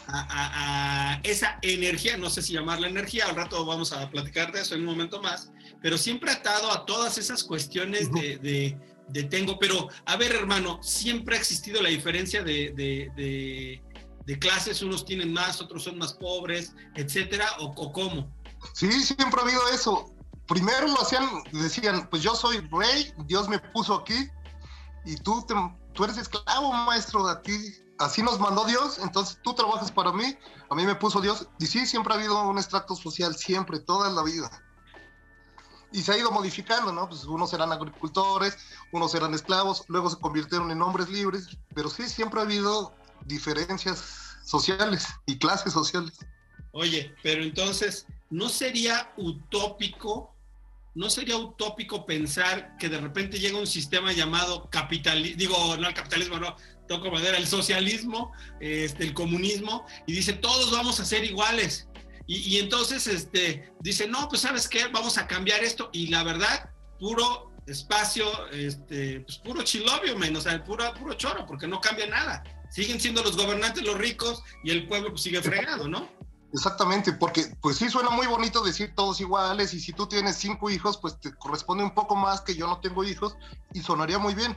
a, 0.08 1.14
a, 1.14 1.20
esa 1.22 1.58
energía, 1.62 2.16
no 2.16 2.28
sé 2.28 2.42
si 2.42 2.52
llamarla 2.52 2.88
energía, 2.88 3.26
al 3.26 3.36
rato 3.36 3.64
vamos 3.64 3.92
a 3.92 4.10
platicar 4.10 4.52
de 4.52 4.62
eso 4.62 4.74
en 4.74 4.80
un 4.80 4.86
momento 4.86 5.22
más, 5.22 5.50
pero 5.82 5.98
siempre 5.98 6.30
atado 6.30 6.70
a 6.72 6.84
todas 6.86 7.18
esas 7.18 7.44
cuestiones 7.44 8.10
de, 8.12 8.38
de 8.38 8.78
detengo, 9.08 9.58
pero 9.58 9.88
a 10.06 10.16
ver 10.16 10.34
hermano, 10.34 10.82
siempre 10.82 11.36
ha 11.36 11.38
existido 11.38 11.82
la 11.82 11.88
diferencia 11.88 12.42
de, 12.42 12.72
de, 12.76 13.82
de, 14.26 14.38
clases, 14.38 14.82
unos 14.82 15.04
tienen 15.04 15.32
más, 15.32 15.60
otros 15.60 15.84
son 15.84 15.98
más 15.98 16.12
pobres, 16.14 16.74
etcétera, 16.94 17.46
o, 17.60 17.92
cómo? 17.92 18.30
Sí, 18.74 18.90
siempre 19.02 19.40
ha 19.40 19.44
habido 19.44 19.66
eso. 19.72 20.14
Primero 20.46 20.86
lo 20.86 21.00
hacían, 21.00 21.28
decían, 21.52 22.08
pues 22.10 22.22
yo 22.22 22.34
soy 22.34 22.58
rey, 22.70 23.12
Dios 23.26 23.48
me 23.48 23.58
puso 23.58 23.94
aquí 23.94 24.28
y 25.04 25.16
tú, 25.16 25.44
tú 25.94 26.04
eres 26.04 26.18
esclavo, 26.18 26.72
maestro, 26.72 27.26
a 27.26 27.40
ti, 27.40 27.56
así 27.98 28.22
nos 28.22 28.38
mandó 28.38 28.64
Dios, 28.64 28.98
entonces 29.02 29.38
tú 29.42 29.54
trabajas 29.54 29.90
para 29.90 30.12
mí, 30.12 30.36
a 30.70 30.74
mí 30.74 30.84
me 30.84 30.94
puso 30.94 31.20
Dios. 31.20 31.48
Y 31.58 31.66
sí, 31.66 31.86
siempre 31.86 32.12
ha 32.12 32.16
habido 32.16 32.42
un 32.48 32.58
extracto 32.58 32.94
social, 32.96 33.34
siempre, 33.34 33.78
toda 33.80 34.10
la 34.10 34.22
vida 34.22 34.50
y 35.92 36.02
se 36.02 36.12
ha 36.12 36.18
ido 36.18 36.30
modificando, 36.30 36.92
¿no? 36.92 37.08
Pues 37.08 37.24
unos 37.24 37.52
eran 37.52 37.72
agricultores, 37.72 38.56
unos 38.92 39.14
eran 39.14 39.34
esclavos, 39.34 39.84
luego 39.88 40.10
se 40.10 40.18
convirtieron 40.18 40.70
en 40.70 40.82
hombres 40.82 41.08
libres, 41.08 41.48
pero 41.74 41.88
sí, 41.88 42.08
siempre 42.08 42.40
ha 42.40 42.44
habido 42.44 42.94
diferencias 43.24 44.36
sociales 44.44 45.06
y 45.26 45.38
clases 45.38 45.72
sociales. 45.72 46.18
Oye, 46.72 47.14
pero 47.22 47.42
entonces, 47.42 48.06
¿no 48.30 48.48
sería 48.48 49.12
utópico, 49.16 50.34
no 50.94 51.10
sería 51.10 51.36
utópico 51.36 52.04
pensar 52.04 52.76
que 52.78 52.88
de 52.88 52.98
repente 52.98 53.38
llega 53.38 53.58
un 53.58 53.66
sistema 53.66 54.12
llamado 54.12 54.68
capitalismo, 54.70 55.38
digo, 55.38 55.76
no 55.76 55.88
el 55.88 55.94
capitalismo, 55.94 56.38
no, 56.38 56.56
toco 56.86 57.10
madera, 57.10 57.38
el 57.38 57.46
socialismo, 57.46 58.32
este, 58.60 59.04
el 59.04 59.14
comunismo, 59.14 59.86
y 60.06 60.12
dice, 60.12 60.32
todos 60.32 60.70
vamos 60.72 61.00
a 61.00 61.04
ser 61.04 61.24
iguales? 61.24 61.88
Y, 62.30 62.58
entonces 62.58 63.06
este, 63.06 63.72
dice, 63.80 64.06
no, 64.06 64.28
pues 64.28 64.42
sabes 64.42 64.68
qué, 64.68 64.86
vamos 64.88 65.16
a 65.16 65.26
cambiar 65.26 65.64
esto. 65.64 65.88
Y 65.94 66.08
la 66.08 66.22
verdad, 66.22 66.70
puro 67.00 67.50
espacio, 67.66 68.26
este, 68.52 69.20
pues 69.20 69.38
puro 69.38 69.62
chilobio, 69.62 70.16
menos, 70.16 70.44
o 70.44 70.50
sea, 70.50 70.62
puro, 70.62 70.92
puro 70.92 71.14
choro, 71.14 71.46
porque 71.46 71.66
no 71.66 71.80
cambia 71.80 72.06
nada. 72.06 72.44
Siguen 72.70 73.00
siendo 73.00 73.22
los 73.22 73.34
gobernantes 73.34 73.82
los 73.82 73.96
ricos 73.96 74.42
y 74.62 74.70
el 74.70 74.86
pueblo 74.86 75.08
pues, 75.08 75.22
sigue 75.22 75.40
fregado, 75.40 75.88
¿no? 75.88 76.06
Exactamente, 76.52 77.14
porque 77.14 77.46
pues 77.62 77.78
sí 77.78 77.88
suena 77.88 78.10
muy 78.10 78.26
bonito 78.26 78.62
decir 78.62 78.94
todos 78.94 79.22
iguales 79.22 79.72
y 79.72 79.80
si 79.80 79.94
tú 79.94 80.06
tienes 80.06 80.36
cinco 80.36 80.68
hijos, 80.68 80.98
pues 80.98 81.18
te 81.18 81.34
corresponde 81.34 81.82
un 81.82 81.94
poco 81.94 82.14
más 82.14 82.42
que 82.42 82.54
yo 82.54 82.66
no 82.66 82.80
tengo 82.80 83.04
hijos 83.04 83.36
y 83.72 83.80
sonaría 83.80 84.18
muy 84.18 84.34
bien. 84.34 84.54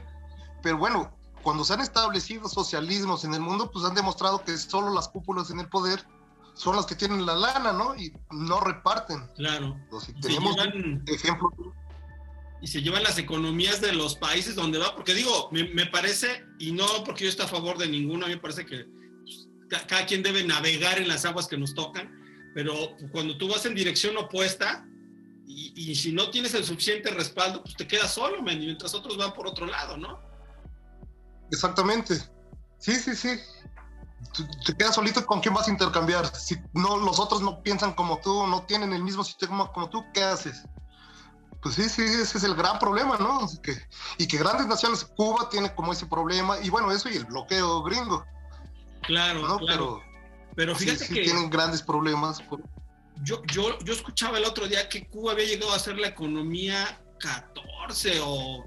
Pero 0.62 0.76
bueno, 0.76 1.16
cuando 1.42 1.64
se 1.64 1.72
han 1.72 1.80
establecido 1.80 2.50
socialismos 2.50 3.24
en 3.24 3.32
el 3.32 3.40
mundo, 3.40 3.70
pues 3.70 3.86
han 3.86 3.94
demostrado 3.94 4.44
que 4.44 4.58
solo 4.58 4.92
las 4.92 5.08
cúpulas 5.08 5.50
en 5.50 5.60
el 5.60 5.70
poder 5.70 6.06
son 6.54 6.76
los 6.76 6.86
que 6.86 6.94
tienen 6.94 7.24
la 7.24 7.34
lana, 7.34 7.72
¿no? 7.72 7.96
Y 7.96 8.12
no 8.30 8.60
reparten. 8.60 9.26
Claro. 9.36 9.76
Entonces, 9.84 10.14
tenemos 10.20 10.56
ejemplos. 11.06 11.52
Y 12.60 12.68
se 12.68 12.82
llevan 12.82 13.02
las 13.02 13.18
economías 13.18 13.80
de 13.80 13.92
los 13.92 14.14
países 14.16 14.54
donde 14.54 14.78
va, 14.78 14.94
porque 14.94 15.14
digo, 15.14 15.50
me, 15.50 15.86
parece, 15.86 16.44
y 16.60 16.70
no 16.72 16.86
porque 17.04 17.24
yo 17.24 17.30
esté 17.30 17.42
a 17.42 17.48
favor 17.48 17.76
de 17.76 17.88
ninguno, 17.88 18.24
a 18.24 18.28
mí 18.28 18.36
me 18.36 18.40
parece 18.40 18.64
que 18.64 18.86
pues, 19.24 19.48
cada 19.88 20.06
quien 20.06 20.22
debe 20.22 20.44
navegar 20.44 20.98
en 20.98 21.08
las 21.08 21.24
aguas 21.24 21.48
que 21.48 21.58
nos 21.58 21.74
tocan, 21.74 22.08
pero 22.54 22.96
cuando 23.10 23.36
tú 23.36 23.48
vas 23.48 23.66
en 23.66 23.74
dirección 23.74 24.16
opuesta, 24.16 24.86
y, 25.44 25.94
si 25.96 26.12
no 26.12 26.30
tienes 26.30 26.54
el 26.54 26.64
suficiente 26.64 27.10
respaldo, 27.10 27.62
pues 27.62 27.76
te 27.76 27.86
quedas 27.86 28.14
solo, 28.14 28.40
mientras 28.42 28.94
otros 28.94 29.18
van 29.18 29.34
por 29.34 29.46
otro 29.46 29.66
lado, 29.66 29.96
¿no? 29.96 30.20
Exactamente. 31.50 32.14
Sí, 32.78 32.94
sí, 32.94 33.14
sí 33.14 33.38
te 34.64 34.76
quedas 34.76 34.94
solito 34.94 35.24
con 35.26 35.40
quién 35.40 35.54
vas 35.54 35.68
a 35.68 35.70
intercambiar. 35.70 36.34
Si 36.34 36.56
no, 36.72 36.96
los 36.96 37.18
otros 37.18 37.42
no 37.42 37.62
piensan 37.62 37.92
como 37.94 38.18
tú, 38.18 38.46
no 38.46 38.62
tienen 38.64 38.92
el 38.92 39.02
mismo 39.02 39.24
sistema 39.24 39.70
como 39.72 39.90
tú, 39.90 40.04
¿qué 40.12 40.22
haces? 40.22 40.64
Pues 41.62 41.76
sí, 41.76 41.88
sí, 41.88 42.02
ese 42.02 42.38
es 42.38 42.44
el 42.44 42.54
gran 42.54 42.78
problema, 42.78 43.16
¿no? 43.18 43.48
Que, 43.62 43.76
y 44.18 44.26
que 44.26 44.36
grandes 44.36 44.66
naciones, 44.66 45.04
Cuba 45.04 45.48
tiene 45.48 45.72
como 45.74 45.92
ese 45.92 46.06
problema, 46.06 46.58
y 46.60 46.70
bueno, 46.70 46.90
eso 46.90 47.08
y 47.08 47.14
el 47.14 47.24
bloqueo 47.24 47.82
gringo. 47.82 48.24
Claro, 49.02 49.42
claro. 49.42 49.60
Pero, 49.66 50.02
pero 50.56 50.74
fíjate 50.74 51.06
que. 51.06 51.22
tienen 51.22 51.50
grandes 51.50 51.82
problemas. 51.82 52.42
yo, 53.22 53.42
yo, 53.46 53.78
yo 53.80 53.92
escuchaba 53.92 54.38
el 54.38 54.44
otro 54.44 54.66
día 54.66 54.88
que 54.88 55.06
Cuba 55.06 55.32
había 55.32 55.46
llegado 55.46 55.72
a 55.72 55.78
ser 55.78 55.98
la 55.98 56.08
economía 56.08 57.00
14 57.20 58.20
o 58.24 58.64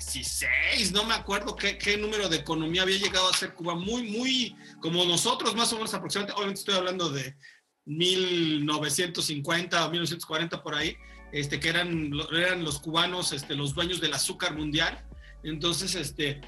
16, 0.00 0.92
no 0.92 1.04
me 1.04 1.12
acuerdo 1.12 1.54
qué, 1.54 1.96
número 1.98 2.28
de 2.28 2.38
economía 2.38 2.82
había 2.82 2.98
llegado 2.98 3.28
a 3.28 3.36
ser 3.36 3.54
Cuba, 3.54 3.74
muy, 3.74 4.04
muy, 4.04 4.56
como 4.80 5.04
nosotros 5.04 5.54
más 5.54 5.72
o 5.72 5.76
menos 5.76 5.92
aproximadamente, 5.92 6.36
obviamente 6.36 6.60
estoy 6.60 6.74
hablando 6.74 7.10
de 7.10 7.36
1950 7.84 9.86
o 9.86 9.90
1940 9.90 10.62
por 10.62 10.74
ahí, 10.74 10.96
este, 11.32 11.60
que 11.60 11.68
eran, 11.68 12.12
eran 12.32 12.64
los 12.64 12.80
cubanos 12.80 13.32
este, 13.32 13.54
los 13.54 13.74
dueños 13.74 14.00
del 14.00 14.14
azúcar 14.14 14.56
mundial. 14.56 15.04
Entonces, 15.42 15.94
este, 15.94 16.40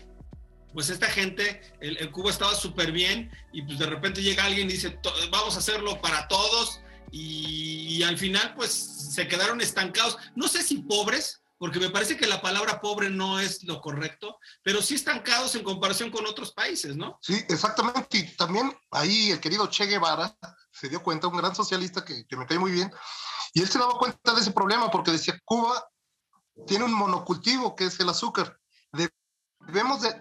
pues 0.72 0.88
esta 0.88 1.08
gente, 1.08 1.60
el, 1.80 2.10
Cuba 2.10 2.30
estaba 2.30 2.54
súper 2.54 2.90
bien 2.90 3.30
y 3.52 3.62
pues 3.62 3.78
de 3.78 3.86
repente 3.86 4.22
llega 4.22 4.44
alguien 4.44 4.68
y 4.68 4.72
dice, 4.72 4.98
vamos 5.30 5.56
a 5.56 5.58
hacerlo 5.58 6.00
para 6.00 6.26
todos 6.28 6.80
y, 7.10 8.02
al 8.02 8.18
final 8.18 8.54
pues 8.56 8.72
se 8.72 9.28
quedaron 9.28 9.60
estancados, 9.60 10.16
no 10.34 10.48
sé 10.48 10.62
si 10.62 10.78
pobres, 10.78 11.42
porque 11.62 11.78
me 11.78 11.90
parece 11.90 12.16
que 12.16 12.26
la 12.26 12.42
palabra 12.42 12.80
pobre 12.80 13.08
no 13.08 13.38
es 13.38 13.62
lo 13.62 13.80
correcto, 13.80 14.36
pero 14.64 14.82
sí 14.82 14.96
estancados 14.96 15.54
en 15.54 15.62
comparación 15.62 16.10
con 16.10 16.26
otros 16.26 16.52
países, 16.52 16.96
¿no? 16.96 17.20
Sí, 17.22 17.34
exactamente. 17.48 18.18
Y 18.18 18.36
también 18.36 18.76
ahí 18.90 19.30
el 19.30 19.38
querido 19.38 19.68
Che 19.68 19.86
Guevara 19.86 20.36
se 20.72 20.88
dio 20.88 21.04
cuenta, 21.04 21.28
un 21.28 21.36
gran 21.36 21.54
socialista 21.54 22.04
que, 22.04 22.26
me 22.36 22.46
cae 22.46 22.58
muy 22.58 22.72
bien, 22.72 22.90
y 23.54 23.62
él 23.62 23.68
se 23.68 23.78
daba 23.78 23.96
cuenta 23.96 24.34
de 24.34 24.40
ese 24.40 24.50
problema 24.50 24.90
porque 24.90 25.12
decía, 25.12 25.38
Cuba 25.44 25.88
tiene 26.66 26.84
un 26.84 26.94
monocultivo 26.94 27.76
que 27.76 27.84
es 27.84 28.00
el 28.00 28.08
azúcar. 28.08 28.58
Debemos 29.60 30.02
de 30.02 30.20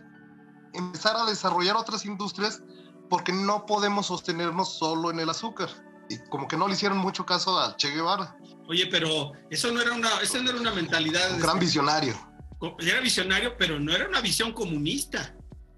empezar 0.76 1.16
a 1.16 1.26
desarrollar 1.26 1.76
otras 1.76 2.06
industrias 2.06 2.62
porque 3.10 3.34
no 3.34 3.66
podemos 3.66 4.06
sostenernos 4.06 4.78
solo 4.78 5.10
en 5.10 5.20
el 5.20 5.32
azúcar. 5.32 5.70
Y 6.12 6.20
como 6.30 6.48
que 6.48 6.58
no 6.58 6.68
le 6.68 6.74
hicieron 6.74 6.98
mucho 6.98 7.26
caso 7.26 7.58
al 7.58 7.78
Che 7.78 7.90
Guevara. 7.90 8.36
Oye, 8.68 8.88
pero 8.88 9.32
eso 9.50 9.72
no 9.72 9.82
era 9.82 9.94
una, 9.94 10.20
eso 10.22 10.42
no 10.44 10.50
era 10.50 10.60
una 10.60 10.74
mentalidad. 10.74 11.32
Un 11.32 11.40
gran 11.40 11.58
visionario. 11.58 12.16
Era 12.80 13.00
visionario, 13.00 13.56
pero 13.58 13.80
no 13.80 13.94
era 13.94 14.08
una 14.08 14.20
visión 14.20 14.52
comunista. 14.52 15.34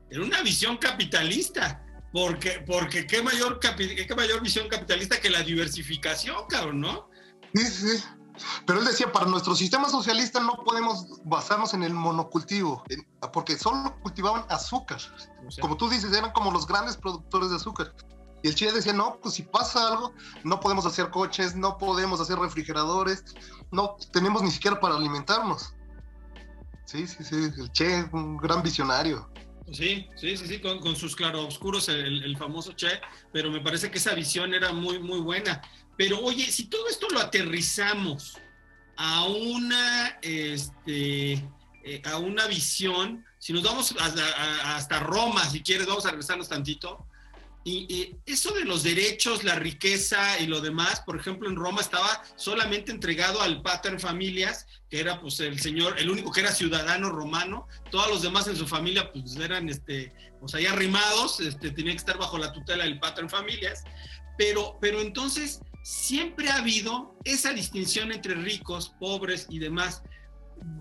Era 0.10 0.24
una 0.24 0.42
visión 0.42 0.78
capitalista. 0.78 1.86
Porque, 2.12 2.63
porque 2.66 3.06
qué 3.06 3.22
mayor, 3.22 3.60
qué 3.60 4.16
mayor 4.16 4.42
visión 4.42 4.68
capitalista 4.70 5.20
que 5.20 5.30
la 5.30 5.42
diversificación, 5.42 6.46
cabrón, 6.48 6.82
¿no? 6.82 7.10
Sí, 7.54 7.66
sí. 7.66 8.04
Pero 8.66 8.80
él 8.80 8.86
decía, 8.86 9.12
para 9.12 9.28
nuestro 9.28 9.56
sistema 9.56 9.90
socialista 9.90 10.40
no 10.40 10.63
podemos 10.63 11.22
basarnos 11.24 11.74
en 11.74 11.84
el 11.84 11.94
monocultivo, 11.94 12.84
porque 13.32 13.58
solo 13.58 13.96
cultivaban 14.02 14.46
azúcar. 14.50 15.00
O 15.46 15.52
sea, 15.52 15.62
como 15.62 15.78
tú 15.78 15.90
dices, 15.90 16.12
eran 16.13 16.32
como 16.32 16.52
los 16.52 16.66
grandes 16.66 16.98
productores 16.98 17.52
de 17.52 17.58
azúcar. 17.58 17.94
Y 18.44 18.50
el 18.50 18.56
Che 18.56 18.72
decía, 18.72 18.94
no, 18.94 19.20
pues 19.22 19.36
si 19.36 19.44
pasa 19.44 19.88
algo, 19.88 20.14
no 20.44 20.60
podemos 20.60 20.86
hacer 20.86 21.10
coches, 21.10 21.56
no 21.56 21.78
podemos 21.78 22.20
hacer 22.20 22.38
refrigeradores, 22.38 23.24
no 23.72 23.96
tenemos 24.12 24.44
ni 24.44 24.52
siquiera 24.52 24.80
para 24.80 24.96
alimentarnos. 24.96 25.74
Sí, 26.86 27.08
sí, 27.08 27.24
sí, 27.24 27.36
el 27.36 27.72
Che, 27.72 28.04
un 28.12 28.38
gran 28.38 28.62
visionario. 28.62 29.32
Sí, 29.72 30.08
sí, 30.18 30.36
sí, 30.36 30.46
sí, 30.46 30.60
con, 30.60 30.80
con 30.80 30.96
sus 30.96 31.16
claroscuros, 31.16 31.88
el, 31.88 32.22
el 32.24 32.38
famoso 32.38 32.74
Che, 32.74 33.00
pero 33.32 33.50
me 33.50 33.62
parece 33.62 33.90
que 33.90 33.98
esa 33.98 34.14
visión 34.14 34.54
era 34.54 34.74
muy, 34.74 35.00
muy 35.00 35.22
buena. 35.22 35.62
Pero 35.98 36.20
oye, 36.20 36.52
si 36.52 36.66
todo 36.66 36.88
esto 36.90 37.08
lo 37.10 37.20
aterrizamos 37.20 38.38
a 38.98 39.26
una, 39.26 40.20
este, 40.22 41.34
eh, 41.84 42.02
a 42.06 42.18
una 42.18 42.48
visión, 42.48 43.26
si 43.40 43.54
nos 43.54 43.64
vamos 43.64 43.96
hasta, 44.00 44.76
hasta, 44.76 45.00
Roma, 45.00 45.46
si 45.50 45.62
quieres, 45.62 45.88
vamos 45.88 46.06
a 46.06 46.10
regresarnos 46.10 46.50
tantito, 46.50 47.08
y, 47.65 48.15
eso 48.25 48.53
de 48.53 48.65
los 48.65 48.84
derechos, 48.84 49.43
la 49.43 49.55
riqueza 49.55 50.39
y 50.39 50.48
lo 50.48 50.60
demás, 50.60 51.01
por 51.05 51.17
ejemplo, 51.17 51.50
en 51.50 51.55
Roma 51.55 51.82
estaba 51.82 52.24
solamente 52.36 52.91
entregado 52.91 53.41
al 53.41 53.62
pater 53.62 54.00
familias, 54.00 54.67
que 54.90 55.00
era 55.00 55.22
pues 55.22 55.40
el 55.40 55.59
señor, 55.59 55.98
el 55.98 56.09
único 56.09 56.31
que 56.31 56.42
era 56.42 56.51
ciudadano 56.51 57.09
romano, 57.09 57.68
todos 57.90 58.09
los 58.09 58.22
demás 58.22 58.48
en 58.48 58.57
su 58.57 58.68
familia 58.68 59.11
pues 59.11 59.35
eran, 59.38 59.70
este, 59.70 60.14
pues 60.40 60.53
ahí 60.55 60.66
arrimados, 60.66 61.40
este, 61.40 61.72
tenían 61.72 61.96
que 61.96 62.00
estar 62.00 62.18
bajo 62.18 62.38
la 62.38 62.51
tutela 62.51 62.83
del 62.83 63.00
pater 63.00 63.29
familias, 63.29 63.83
pero, 64.38 64.77
pero 64.81 65.00
entonces 65.00 65.61
siempre 65.83 66.50
ha 66.50 66.57
habido 66.57 67.16
esa 67.24 67.53
distinción 67.53 68.11
entre 68.11 68.35
ricos, 68.35 68.94
pobres 69.00 69.48
y 69.50 69.59
demás. 69.59 70.01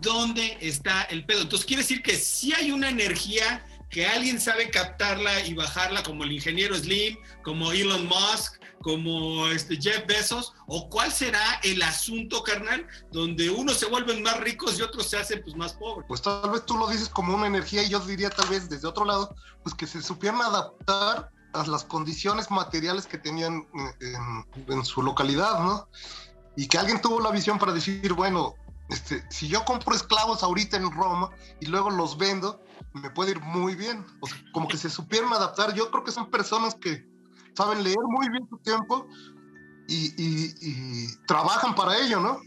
¿Dónde 0.00 0.58
está 0.60 1.02
el 1.02 1.24
pedo? 1.24 1.42
Entonces 1.42 1.66
quiere 1.66 1.82
decir 1.82 2.02
que 2.02 2.14
si 2.14 2.52
hay 2.54 2.70
una 2.70 2.88
energía 2.88 3.64
que 3.92 4.06
alguien 4.06 4.40
sabe 4.40 4.70
captarla 4.70 5.44
y 5.44 5.52
bajarla, 5.52 6.02
como 6.02 6.24
el 6.24 6.32
ingeniero 6.32 6.74
Slim, 6.74 7.18
como 7.44 7.72
Elon 7.72 8.06
Musk, 8.06 8.54
como 8.80 9.46
este 9.48 9.76
Jeff 9.76 10.06
Bezos, 10.06 10.54
o 10.66 10.88
cuál 10.88 11.12
será 11.12 11.60
el 11.62 11.82
asunto, 11.82 12.42
carnal, 12.42 12.86
donde 13.12 13.50
unos 13.50 13.78
se 13.78 13.86
vuelven 13.86 14.22
más 14.22 14.40
ricos 14.40 14.78
y 14.78 14.82
otros 14.82 15.10
se 15.10 15.18
hacen 15.18 15.42
pues 15.44 15.54
más 15.56 15.74
pobres. 15.74 16.06
Pues 16.08 16.22
tal 16.22 16.50
vez 16.50 16.64
tú 16.64 16.78
lo 16.78 16.88
dices 16.88 17.10
como 17.10 17.34
una 17.34 17.46
energía 17.46 17.82
y 17.82 17.90
yo 17.90 18.00
diría 18.00 18.30
tal 18.30 18.48
vez 18.48 18.70
desde 18.70 18.88
otro 18.88 19.04
lado, 19.04 19.36
pues 19.62 19.74
que 19.74 19.86
se 19.86 20.02
supieran 20.02 20.40
adaptar 20.40 21.30
a 21.52 21.66
las 21.66 21.84
condiciones 21.84 22.50
materiales 22.50 23.06
que 23.06 23.18
tenían 23.18 23.68
en, 24.00 24.64
en, 24.68 24.84
su 24.86 25.02
localidad, 25.02 25.60
¿no? 25.60 25.86
Y 26.56 26.66
que 26.66 26.78
alguien 26.78 27.02
tuvo 27.02 27.20
la 27.20 27.30
visión 27.30 27.58
para 27.58 27.72
decir, 27.72 28.14
bueno, 28.14 28.54
este, 28.88 29.22
si 29.28 29.48
yo 29.48 29.66
compro 29.66 29.94
esclavos 29.94 30.42
ahorita 30.42 30.78
en 30.78 30.90
Roma 30.90 31.30
y 31.60 31.66
luego 31.66 31.90
los 31.90 32.16
vendo, 32.16 32.58
me 32.94 33.10
puede 33.10 33.32
ir 33.32 33.40
muy 33.40 33.74
bien. 33.74 34.04
O 34.20 34.26
sea, 34.26 34.38
como 34.52 34.68
que 34.68 34.76
se 34.76 34.90
supieron 34.90 35.32
adaptar. 35.32 35.74
Yo 35.74 35.90
creo 35.90 36.04
que 36.04 36.12
son 36.12 36.30
personas 36.30 36.74
que 36.74 37.06
saben 37.54 37.82
leer 37.82 37.98
muy 38.08 38.28
bien 38.28 38.46
su 38.48 38.58
tiempo 38.58 39.06
y, 39.88 40.14
y, 40.16 40.54
y 40.60 41.06
trabajan 41.26 41.74
para 41.74 41.98
ello, 41.98 42.20
¿no? 42.20 42.38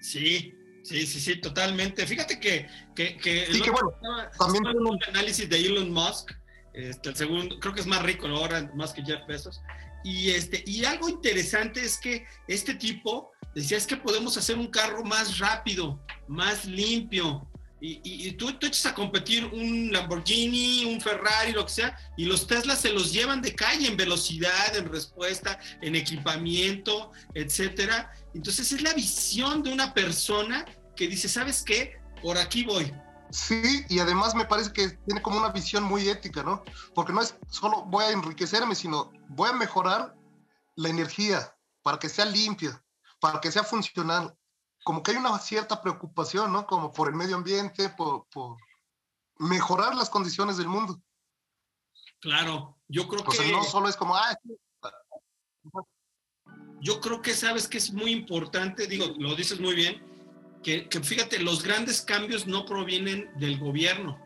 Sí, 0.00 0.52
Sí, 0.84 1.06
sí, 1.06 1.18
sí, 1.18 1.36
totalmente. 1.40 2.06
Fíjate 2.06 2.38
que, 2.38 2.68
que, 2.94 3.16
que, 3.16 3.46
sí, 3.50 3.62
que 3.62 3.70
bueno, 3.70 3.90
también 4.38 4.66
un 4.66 4.98
análisis 5.08 5.48
de 5.48 5.56
Elon 5.56 5.90
Musk 5.90 6.30
este, 6.74 7.10
el 7.10 7.16
segundo, 7.16 7.58
creo 7.60 7.72
que 7.72 7.80
es 7.80 7.86
más 7.86 8.02
rico 8.02 8.26
ahora, 8.26 8.70
más 8.74 8.92
que 8.92 9.02
Jeff 9.02 9.26
Bezos. 9.26 9.62
Y, 10.02 10.30
este, 10.30 10.62
y 10.66 10.84
algo 10.84 11.08
interesante 11.08 11.82
es 11.82 11.98
que 11.98 12.26
este 12.48 12.74
tipo 12.74 13.30
decía 13.54 13.78
es 13.78 13.86
que 13.86 13.96
podemos 13.96 14.36
hacer 14.36 14.58
un 14.58 14.66
carro 14.66 15.02
más 15.04 15.38
rápido, 15.38 16.04
más 16.28 16.66
limpio. 16.66 17.48
Y, 17.80 18.00
y, 18.02 18.28
y 18.28 18.32
tú, 18.32 18.52
tú, 18.54 18.66
echas 18.66 18.86
a 18.86 18.94
competir 18.94 19.44
un 19.46 19.92
Lamborghini, 19.92 20.84
un 20.86 21.00
Ferrari, 21.00 21.52
lo 21.52 21.66
que 21.66 21.72
sea, 21.72 21.98
y 22.16 22.24
los 22.24 22.46
Teslas 22.46 22.80
se 22.80 22.90
los 22.90 23.12
llevan 23.12 23.42
de 23.42 23.54
calle 23.54 23.88
en 23.88 23.96
velocidad, 23.96 24.76
en 24.76 24.90
respuesta, 24.90 25.58
en 25.82 25.94
equipamiento, 25.94 27.12
etcétera. 27.34 28.10
Entonces 28.34 28.72
es 28.72 28.80
la 28.80 28.94
visión 28.94 29.62
de 29.62 29.72
una 29.72 29.92
persona 29.92 30.64
que 30.96 31.08
dice, 31.08 31.28
¿sabes 31.28 31.62
qué? 31.62 31.98
Por 32.22 32.38
aquí 32.38 32.64
voy, 32.64 32.90
Sí, 33.34 33.84
y 33.88 33.98
además 33.98 34.36
me 34.36 34.44
parece 34.44 34.72
que 34.72 34.90
tiene 34.90 35.20
como 35.20 35.38
una 35.38 35.48
visión 35.48 35.82
muy 35.82 36.08
ética, 36.08 36.44
¿no? 36.44 36.62
Porque 36.94 37.12
no 37.12 37.20
es 37.20 37.36
solo 37.50 37.82
voy 37.86 38.04
a 38.04 38.10
enriquecerme, 38.10 38.76
sino 38.76 39.10
voy 39.28 39.50
a 39.50 39.54
mejorar 39.54 40.14
la 40.76 40.88
energía 40.88 41.52
para 41.82 41.98
que 41.98 42.08
sea 42.08 42.26
limpia, 42.26 42.80
para 43.20 43.40
que 43.40 43.50
sea 43.50 43.64
funcional. 43.64 44.36
Como 44.84 45.02
que 45.02 45.12
hay 45.12 45.16
una 45.16 45.38
cierta 45.38 45.80
preocupación, 45.82 46.52
¿no? 46.52 46.66
Como 46.66 46.92
por 46.92 47.08
el 47.08 47.14
medio 47.14 47.36
ambiente, 47.36 47.88
por, 47.88 48.26
por 48.28 48.56
mejorar 49.38 49.94
las 49.94 50.10
condiciones 50.10 50.58
del 50.58 50.68
mundo. 50.68 51.00
Claro, 52.20 52.78
yo 52.88 53.08
creo 53.08 53.22
o 53.22 53.30
que... 53.30 53.50
No 53.50 53.64
solo 53.64 53.88
es 53.88 53.96
como, 53.96 54.14
ah, 54.14 54.38
yo 56.80 57.00
creo 57.00 57.22
que 57.22 57.34
sabes 57.34 57.66
que 57.66 57.78
es 57.78 57.92
muy 57.92 58.12
importante, 58.12 58.86
digo, 58.86 59.06
lo 59.18 59.34
dices 59.34 59.58
muy 59.58 59.74
bien, 59.74 60.02
que, 60.62 60.88
que, 60.88 61.00
fíjate, 61.00 61.38
los 61.38 61.62
grandes 61.62 62.02
cambios 62.02 62.46
no 62.46 62.64
provienen 62.64 63.30
del 63.38 63.58
gobierno. 63.58 64.18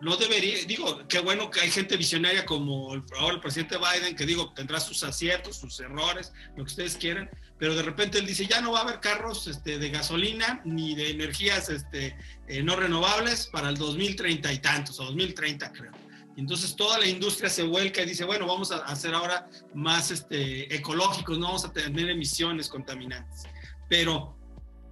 No 0.00 0.16
debería, 0.16 0.64
digo, 0.64 1.06
qué 1.08 1.18
bueno 1.18 1.50
que 1.50 1.60
hay 1.60 1.70
gente 1.70 1.96
visionaria 1.96 2.46
como 2.46 2.94
el, 2.94 3.02
el 3.32 3.40
presidente 3.40 3.76
Biden, 3.78 4.14
que 4.14 4.26
digo, 4.26 4.52
tendrá 4.54 4.78
sus 4.78 5.02
aciertos, 5.02 5.56
sus 5.56 5.80
errores, 5.80 6.32
lo 6.50 6.64
que 6.64 6.70
ustedes 6.70 6.96
quieran, 6.96 7.28
pero 7.58 7.74
de 7.74 7.82
repente 7.82 8.18
él 8.18 8.26
dice, 8.26 8.46
ya 8.46 8.60
no 8.60 8.72
va 8.72 8.80
a 8.80 8.82
haber 8.82 9.00
carros 9.00 9.48
este, 9.48 9.78
de 9.78 9.90
gasolina 9.90 10.60
ni 10.64 10.94
de 10.94 11.10
energías 11.10 11.68
este, 11.68 12.16
eh, 12.46 12.62
no 12.62 12.76
renovables 12.76 13.48
para 13.48 13.70
el 13.70 13.76
2030 13.76 14.52
y 14.52 14.58
tantos, 14.58 15.00
o 15.00 15.04
2030 15.06 15.72
creo. 15.72 15.92
Entonces 16.36 16.76
toda 16.76 17.00
la 17.00 17.06
industria 17.06 17.50
se 17.50 17.64
vuelca 17.64 18.00
y 18.02 18.06
dice, 18.06 18.24
bueno, 18.24 18.46
vamos 18.46 18.70
a 18.70 18.76
hacer 18.84 19.12
ahora 19.12 19.50
más 19.74 20.12
este, 20.12 20.72
ecológicos, 20.72 21.36
no 21.36 21.46
vamos 21.46 21.64
a 21.64 21.72
tener 21.72 22.08
emisiones 22.08 22.68
contaminantes. 22.68 23.42
Pero 23.88 24.37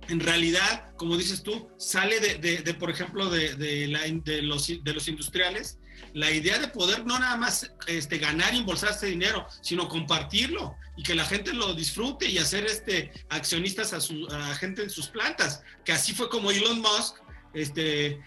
en 0.09 0.21
realidad, 0.21 0.95
como 0.97 1.17
dices 1.17 1.43
tú, 1.43 1.69
sale 1.79 2.21
de, 2.21 2.35
de, 2.37 2.59
de 2.59 2.75
por 2.75 2.91
ejemplo, 2.91 3.31
de, 3.31 3.89
la, 3.89 4.01
los, 4.43 4.67
de 4.67 4.93
los 4.93 5.09
industriales, 5.09 5.79
la 6.13 6.31
idea 6.31 6.59
de 6.59 6.69
poder 6.69 7.05
no 7.05 7.19
nada 7.19 7.37
más 7.37 7.71
este, 7.87 8.19
ganar 8.19 8.55
y 8.55 8.59
embolsar 8.59 8.91
este 8.91 9.07
dinero, 9.07 9.47
sino 9.61 9.89
compartirlo 9.89 10.77
y 10.97 11.03
que 11.03 11.15
la 11.15 11.25
gente 11.25 11.53
lo 11.53 11.75
disfrute 11.75 12.27
y 12.27 12.39
hacer 12.39 12.65
este, 12.65 13.13
accionistas 13.29 13.93
a, 13.93 14.01
su, 14.01 14.27
a 14.29 14.55
gente 14.55 14.83
en 14.83 14.91
sus 14.91 15.09
plantas, 15.09 15.63
que 15.85 15.93
así 15.93 16.15
fue 16.15 16.29
como 16.29 16.51
Elon 16.51 16.81
Musk 16.81 17.17
este, 17.55 18.21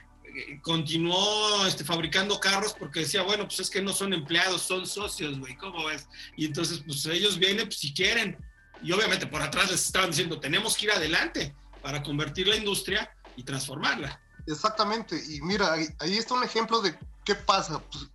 continuó 0.62 1.66
este, 1.66 1.84
fabricando 1.84 2.40
carros 2.40 2.76
porque 2.78 3.02
decía, 3.02 3.24
bueno, 3.24 3.46
pues 3.46 3.60
es 3.60 3.70
que 3.70 3.82
no 3.82 3.94
son 3.94 4.14
empleados, 4.14 4.62
son 4.62 4.86
socios, 4.86 5.40
güey, 5.40 5.56
¿cómo 5.56 5.86
ves? 5.86 6.08
Y 6.36 6.46
entonces, 6.46 6.82
pues 6.86 7.06
ellos 7.08 7.38
vienen 7.38 7.66
pues, 7.66 7.80
si 7.80 7.94
quieren. 7.94 8.38
Y 8.82 8.92
obviamente 8.92 9.28
por 9.28 9.42
atrás 9.42 9.72
les 9.72 9.86
estaban 9.86 10.12
diciendo, 10.12 10.40
tenemos 10.40 10.78
que 10.78 10.86
ir 10.86 10.92
adelante 10.92 11.54
para 11.82 12.04
convertir 12.04 12.48
la 12.48 12.56
industria 12.56 13.12
y 13.36 13.44
transformarla. 13.44 14.20
Exactamente. 14.48 15.22
Y 15.30 15.42
mira, 15.42 15.74
ahí, 15.74 16.18
está 16.18 16.34
un 16.34 16.44
ejemplo 16.44 16.82
de 16.82 16.98
qué 17.24 17.36
pasa. 17.36 17.80
Pues, 17.80 18.10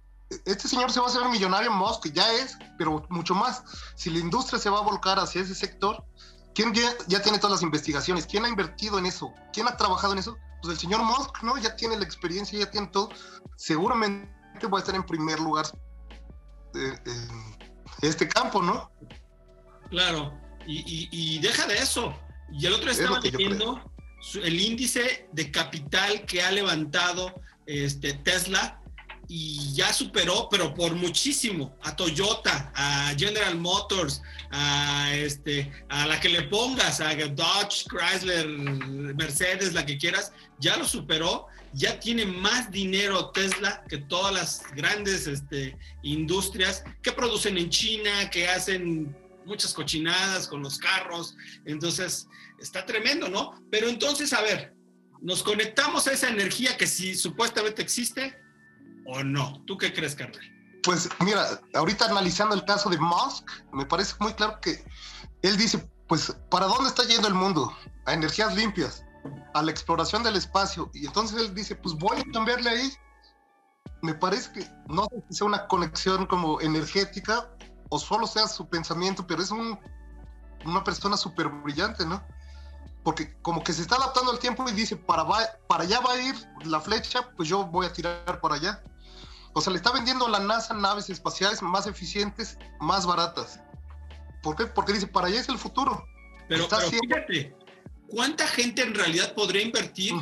este 0.46 0.68
señor 0.68 0.90
se 0.90 1.00
va 1.00 1.06
a 1.06 1.08
hacer 1.10 1.24
millonario 1.28 1.70
Musk, 1.70 2.06
ya 2.12 2.32
es, 2.34 2.56
pero 2.78 3.06
mucho 3.08 3.34
más. 3.34 3.62
Si 3.94 4.10
la 4.10 4.18
industria 4.18 4.58
se 4.58 4.70
va 4.70 4.78
a 4.78 4.82
volcar 4.82 5.18
hacia 5.18 5.42
ese 5.42 5.54
sector, 5.54 6.04
¿quién 6.54 6.72
ya, 6.74 7.22
tiene 7.22 7.38
todas 7.38 7.52
las 7.52 7.62
investigaciones? 7.62 8.26
¿Quién 8.26 8.44
ha 8.44 8.48
invertido 8.48 8.98
en 8.98 9.06
eso? 9.06 9.32
¿Quién 9.52 9.68
ha 9.68 9.76
trabajado 9.76 10.12
en 10.12 10.18
eso? 10.18 10.36
Pues 10.62 10.74
el 10.74 10.80
señor 10.80 11.02
Musk, 11.02 11.42
¿no? 11.42 11.56
Ya 11.58 11.76
tiene 11.76 11.96
la 11.96 12.04
experiencia, 12.04 12.58
ya 12.58 12.70
tiene 12.70 12.88
todo. 12.88 13.10
Seguramente 13.56 14.66
va 14.66 14.78
a 14.78 14.80
estar 14.80 14.94
en 14.94 15.04
primer 15.04 15.38
lugar 15.38 15.66
eh, 16.74 16.98
en 17.04 18.08
este 18.08 18.28
campo, 18.28 18.62
¿no? 18.62 18.90
Claro. 19.90 20.32
Y, 20.66 21.38
deja 21.40 21.66
de 21.66 21.76
eso. 21.78 22.14
Y 22.52 22.66
el 22.66 22.72
otro 22.72 22.90
estaba 22.90 23.20
leyendo 23.20 23.90
el 24.42 24.60
índice 24.60 25.28
de 25.32 25.50
capital 25.50 26.24
que 26.24 26.42
ha 26.42 26.50
levantado 26.50 27.34
este, 27.66 28.14
Tesla 28.14 28.80
y 29.28 29.72
ya 29.74 29.92
superó, 29.92 30.48
pero 30.50 30.74
por 30.74 30.94
muchísimo, 30.94 31.76
a 31.82 31.96
Toyota, 31.96 32.72
a 32.74 33.14
General 33.16 33.56
Motors, 33.56 34.22
a, 34.50 35.14
este, 35.14 35.72
a 35.88 36.06
la 36.06 36.20
que 36.20 36.28
le 36.28 36.42
pongas, 36.42 37.00
a 37.00 37.14
Dodge, 37.14 37.86
Chrysler, 37.88 38.46
Mercedes, 38.46 39.72
la 39.72 39.86
que 39.86 39.96
quieras, 39.96 40.32
ya 40.58 40.76
lo 40.76 40.86
superó, 40.86 41.46
ya 41.72 41.98
tiene 41.98 42.26
más 42.26 42.70
dinero 42.70 43.30
Tesla 43.30 43.82
que 43.88 43.98
todas 43.98 44.32
las 44.32 44.62
grandes 44.74 45.26
este, 45.26 45.76
industrias 46.02 46.84
que 47.02 47.12
producen 47.12 47.56
en 47.56 47.70
China, 47.70 48.30
que 48.30 48.48
hacen 48.48 49.16
muchas 49.46 49.72
cochinadas 49.72 50.48
con 50.48 50.62
los 50.62 50.78
carros, 50.78 51.36
entonces 51.64 52.28
está 52.58 52.84
tremendo, 52.86 53.28
¿no? 53.28 53.62
Pero 53.70 53.88
entonces, 53.88 54.32
a 54.32 54.42
ver, 54.42 54.74
nos 55.20 55.42
conectamos 55.42 56.06
a 56.06 56.12
esa 56.12 56.28
energía 56.28 56.76
que 56.76 56.86
si 56.86 57.14
supuestamente 57.14 57.82
existe, 57.82 58.38
o 59.06 59.22
no? 59.22 59.62
¿Tú 59.66 59.76
qué 59.76 59.92
crees, 59.92 60.14
carnal? 60.14 60.40
Pues 60.82 61.08
mira, 61.20 61.60
ahorita 61.74 62.06
analizando 62.06 62.54
el 62.54 62.64
caso 62.64 62.90
de 62.90 62.98
Musk, 62.98 63.48
me 63.72 63.86
parece 63.86 64.14
muy 64.20 64.34
claro 64.34 64.60
que 64.60 64.84
él 65.42 65.56
dice, 65.56 65.88
pues, 66.08 66.34
¿para 66.50 66.66
dónde 66.66 66.88
está 66.88 67.04
yendo 67.04 67.28
el 67.28 67.34
mundo? 67.34 67.74
A 68.06 68.12
energías 68.12 68.54
limpias, 68.54 69.04
a 69.54 69.62
la 69.62 69.70
exploración 69.70 70.22
del 70.22 70.36
espacio. 70.36 70.90
Y 70.92 71.06
entonces 71.06 71.40
él 71.40 71.54
dice, 71.54 71.74
pues 71.74 71.94
voy 71.94 72.18
a 72.18 72.32
cambiarle 72.32 72.70
ahí. 72.70 72.92
Me 74.02 74.14
parece 74.14 74.52
que 74.52 74.66
no 74.88 75.04
sé 75.04 75.24
si 75.28 75.38
sea 75.38 75.46
una 75.46 75.66
conexión 75.66 76.26
como 76.26 76.60
energética 76.60 77.48
o 77.88 77.98
solo 77.98 78.26
sea 78.26 78.48
su 78.48 78.68
pensamiento, 78.68 79.26
pero 79.26 79.42
es 79.42 79.50
un, 79.50 79.78
una 80.64 80.84
persona 80.84 81.16
súper 81.16 81.48
brillante, 81.48 82.04
¿no? 82.06 82.22
Porque 83.02 83.36
como 83.42 83.62
que 83.62 83.72
se 83.72 83.82
está 83.82 83.96
adaptando 83.96 84.30
al 84.30 84.38
tiempo 84.38 84.66
y 84.68 84.72
dice, 84.72 84.96
para, 84.96 85.26
para 85.68 85.84
allá 85.84 86.00
va 86.00 86.12
a 86.12 86.20
ir 86.20 86.34
la 86.64 86.80
flecha, 86.80 87.30
pues 87.36 87.48
yo 87.48 87.66
voy 87.66 87.86
a 87.86 87.92
tirar 87.92 88.40
por 88.40 88.52
allá. 88.52 88.82
O 89.52 89.60
sea, 89.60 89.72
le 89.72 89.76
está 89.76 89.92
vendiendo 89.92 90.26
a 90.26 90.30
la 90.30 90.40
NASA 90.40 90.74
naves 90.74 91.10
espaciales 91.10 91.62
más 91.62 91.86
eficientes, 91.86 92.58
más 92.80 93.06
baratas. 93.06 93.60
¿Por 94.42 94.56
qué? 94.56 94.66
Porque 94.66 94.94
dice, 94.94 95.06
para 95.06 95.28
allá 95.28 95.40
es 95.40 95.48
el 95.48 95.58
futuro. 95.58 96.04
Pero, 96.48 96.68
fíjate, 96.68 97.56
¿cuánta 98.08 98.46
gente 98.48 98.82
en 98.82 98.94
realidad 98.94 99.34
podría 99.34 99.62
invertir 99.62 100.14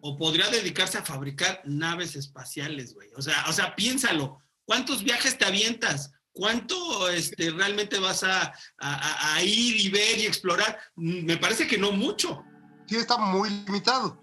o 0.00 0.16
podría 0.16 0.48
dedicarse 0.48 0.98
a 0.98 1.02
fabricar 1.04 1.62
naves 1.64 2.16
espaciales, 2.16 2.94
güey? 2.94 3.08
O 3.16 3.22
sea, 3.22 3.44
o 3.48 3.52
sea, 3.52 3.74
piénsalo. 3.74 4.40
¿Cuántos 4.64 5.02
viajes 5.02 5.38
te 5.38 5.44
avientas? 5.44 6.12
¿Cuánto 6.36 7.08
este, 7.08 7.50
realmente 7.50 7.98
vas 7.98 8.22
a, 8.22 8.52
a, 8.78 9.42
ir 9.42 9.80
y 9.80 9.88
ver 9.88 10.18
y 10.18 10.26
explorar? 10.26 10.78
Me 10.94 11.38
parece 11.38 11.66
que 11.66 11.78
no 11.78 11.92
mucho. 11.92 12.44
Sí, 12.86 12.96
está 12.96 13.16
muy 13.16 13.48
limitado 13.48 14.20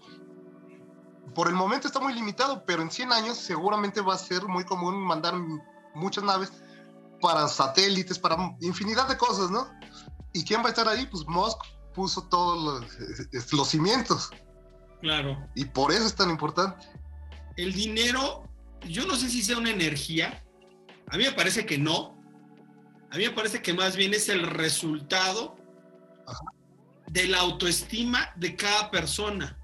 por 1.34 1.48
el 1.48 1.54
momento 1.54 1.88
está 1.88 2.00
muy 2.00 2.14
limitado, 2.14 2.64
pero 2.64 2.82
en 2.82 2.90
100 2.90 3.12
años 3.12 3.38
seguramente 3.38 4.00
va 4.00 4.14
a 4.14 4.18
ser 4.18 4.44
muy 4.46 4.64
común 4.64 4.96
mandar 4.96 5.34
muchas 5.94 6.24
naves 6.24 6.52
para 7.20 7.48
satélites, 7.48 8.18
para 8.18 8.36
infinidad 8.60 9.08
de 9.08 9.16
cosas, 9.16 9.50
¿no? 9.50 9.68
¿Y 10.32 10.44
quién 10.44 10.62
va 10.62 10.66
a 10.66 10.68
estar 10.68 10.88
ahí? 10.88 11.06
Pues 11.06 11.26
Musk 11.26 11.58
puso 11.94 12.22
todos 12.28 12.86
los, 13.32 13.52
los 13.52 13.68
cimientos. 13.68 14.30
Claro. 15.00 15.36
Y 15.54 15.64
por 15.64 15.92
eso 15.92 16.06
es 16.06 16.14
tan 16.14 16.30
importante. 16.30 16.86
El 17.56 17.72
dinero, 17.72 18.48
yo 18.82 19.06
no 19.06 19.16
sé 19.16 19.28
si 19.28 19.42
sea 19.42 19.58
una 19.58 19.70
energía, 19.70 20.43
a 21.08 21.16
mí 21.16 21.24
me 21.24 21.32
parece 21.32 21.66
que 21.66 21.78
no. 21.78 22.14
A 23.10 23.16
mí 23.16 23.24
me 23.24 23.30
parece 23.30 23.62
que 23.62 23.72
más 23.72 23.96
bien 23.96 24.12
es 24.14 24.28
el 24.28 24.42
resultado 24.42 25.56
de 27.08 27.28
la 27.28 27.38
autoestima 27.38 28.32
de 28.36 28.56
cada 28.56 28.90
persona. 28.90 29.58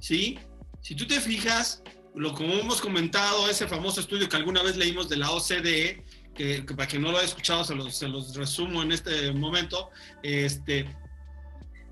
¿Sí? 0.00 0.38
Si 0.82 0.94
tú 0.94 1.06
te 1.06 1.20
fijas, 1.20 1.82
lo 2.14 2.34
como 2.34 2.52
hemos 2.54 2.80
comentado, 2.80 3.48
ese 3.48 3.66
famoso 3.66 4.00
estudio 4.00 4.28
que 4.28 4.36
alguna 4.36 4.62
vez 4.62 4.76
leímos 4.76 5.08
de 5.08 5.16
la 5.16 5.30
OCDE, 5.30 6.04
que, 6.34 6.62
para 6.76 6.86
quien 6.86 7.02
no 7.02 7.10
lo 7.10 7.18
haya 7.18 7.26
escuchado 7.26 7.64
se 7.64 7.74
los, 7.74 7.96
se 7.96 8.06
los, 8.06 8.34
resumo 8.36 8.82
en 8.82 8.92
este 8.92 9.32
momento, 9.32 9.90
este, 10.22 10.94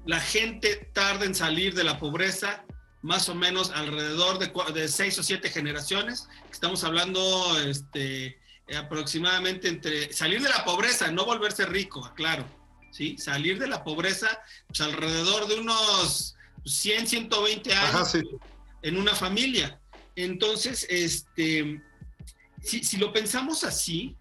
la 0.05 0.21
gente 0.21 0.91
tarda 0.93 1.25
en 1.25 1.35
salir 1.35 1.75
de 1.75 1.85
la 1.85 1.99
pobreza 1.99 2.65
más 3.03 3.29
o 3.29 3.35
menos 3.35 3.71
alrededor 3.71 4.39
de, 4.39 4.53
de 4.73 4.89
seis 4.89 5.19
o 5.19 5.23
siete 5.23 5.51
generaciones. 5.51 6.29
Estamos 6.51 6.85
hablando 6.85 7.59
este, 7.61 8.39
aproximadamente 8.75 9.69
entre 9.69 10.13
salir 10.13 10.43
de 10.43 10.49
la 10.49 10.65
pobreza, 10.65 11.11
no 11.11 11.25
volverse 11.25 11.67
rico, 11.67 12.13
claro, 12.17 12.45
¿sí? 12.91 13.17
Salir 13.19 13.59
de 13.59 13.69
la 13.69 13.85
pobreza, 13.85 14.41
pues 14.67 14.81
alrededor 14.81 15.47
de 15.47 15.61
unos 15.61 16.37
100, 16.65 17.07
120 17.07 17.73
años. 17.75 17.95
Ajá, 17.95 18.05
sí 18.05 18.23
en 18.87 18.97
una 18.97 19.15
familia. 19.17 19.81
Entonces, 20.15 20.87
este, 20.89 21.83
si, 22.63 22.97
lo 22.99 23.13
pensamos 23.13 23.65
así, 23.65 24.17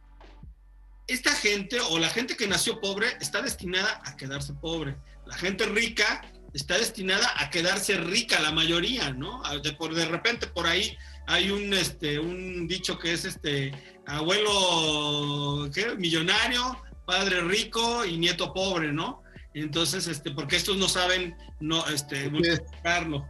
esta 1.08 1.32
gente 1.36 1.80
o 1.80 2.00
la 2.00 2.10
gente 2.10 2.36
que 2.36 2.48
nació 2.48 2.82
pobre 2.82 3.16
está 3.22 3.44
destinada 3.44 4.02
a 4.04 4.18
quedarse 4.18 4.54
pobre. 4.54 4.98
La 5.28 5.38
gente 5.38 5.68
rica 5.68 6.22
está 6.54 6.80
destinada 6.80 7.32
a 7.38 7.52
quedarse 7.52 7.96
rica, 7.98 8.40
la 8.40 8.52
mayoría, 8.52 9.14
¿no? 9.14 9.44
De, 9.62 9.74
por, 9.74 9.94
de 9.94 10.06
repente 10.06 10.48
por 10.48 10.66
ahí 10.66 10.98
hay 11.28 11.52
un, 11.52 11.74
este, 11.74 12.20
un 12.20 12.68
dicho 12.68 12.98
que 12.98 13.14
es 13.14 13.26
este 13.26 13.72
abuelo 14.06 15.70
¿qué? 15.74 15.96
millonario, 15.96 16.82
padre 17.06 17.42
rico 17.42 18.06
y 18.06 18.18
nieto 18.18 18.54
pobre, 18.54 18.92
¿no? 18.92 19.24
Entonces, 19.54 20.08
este, 20.08 20.32
porque 20.32 20.58
estos 20.58 20.78
no 20.78 20.88
saben 20.88 21.36
no, 21.60 21.86
este, 21.88 22.30
multiplicarlo. 22.30 23.26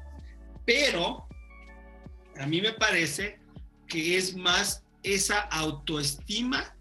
Pero 0.65 1.27
a 2.39 2.45
mí 2.47 2.61
me 2.61 2.73
parece 2.73 3.39
que 3.87 4.17
es 4.17 4.35
más 4.35 4.83
esa 5.03 5.41
autoestima 5.41 6.75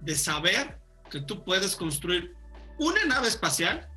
de 0.00 0.14
saber 0.14 0.78
que 1.10 1.20
tú 1.20 1.44
puedes 1.44 1.76
construir 1.76 2.34
una 2.78 3.04
nave 3.04 3.28
espacial 3.28 3.88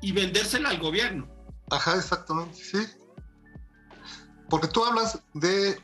y 0.00 0.12
vendérsela 0.12 0.70
al 0.70 0.78
gobierno. 0.78 1.28
Ajá, 1.70 1.96
exactamente, 1.96 2.56
sí. 2.62 2.78
Porque 4.54 4.68
tú 4.68 4.84
hablas 4.84 5.18
de 5.32 5.82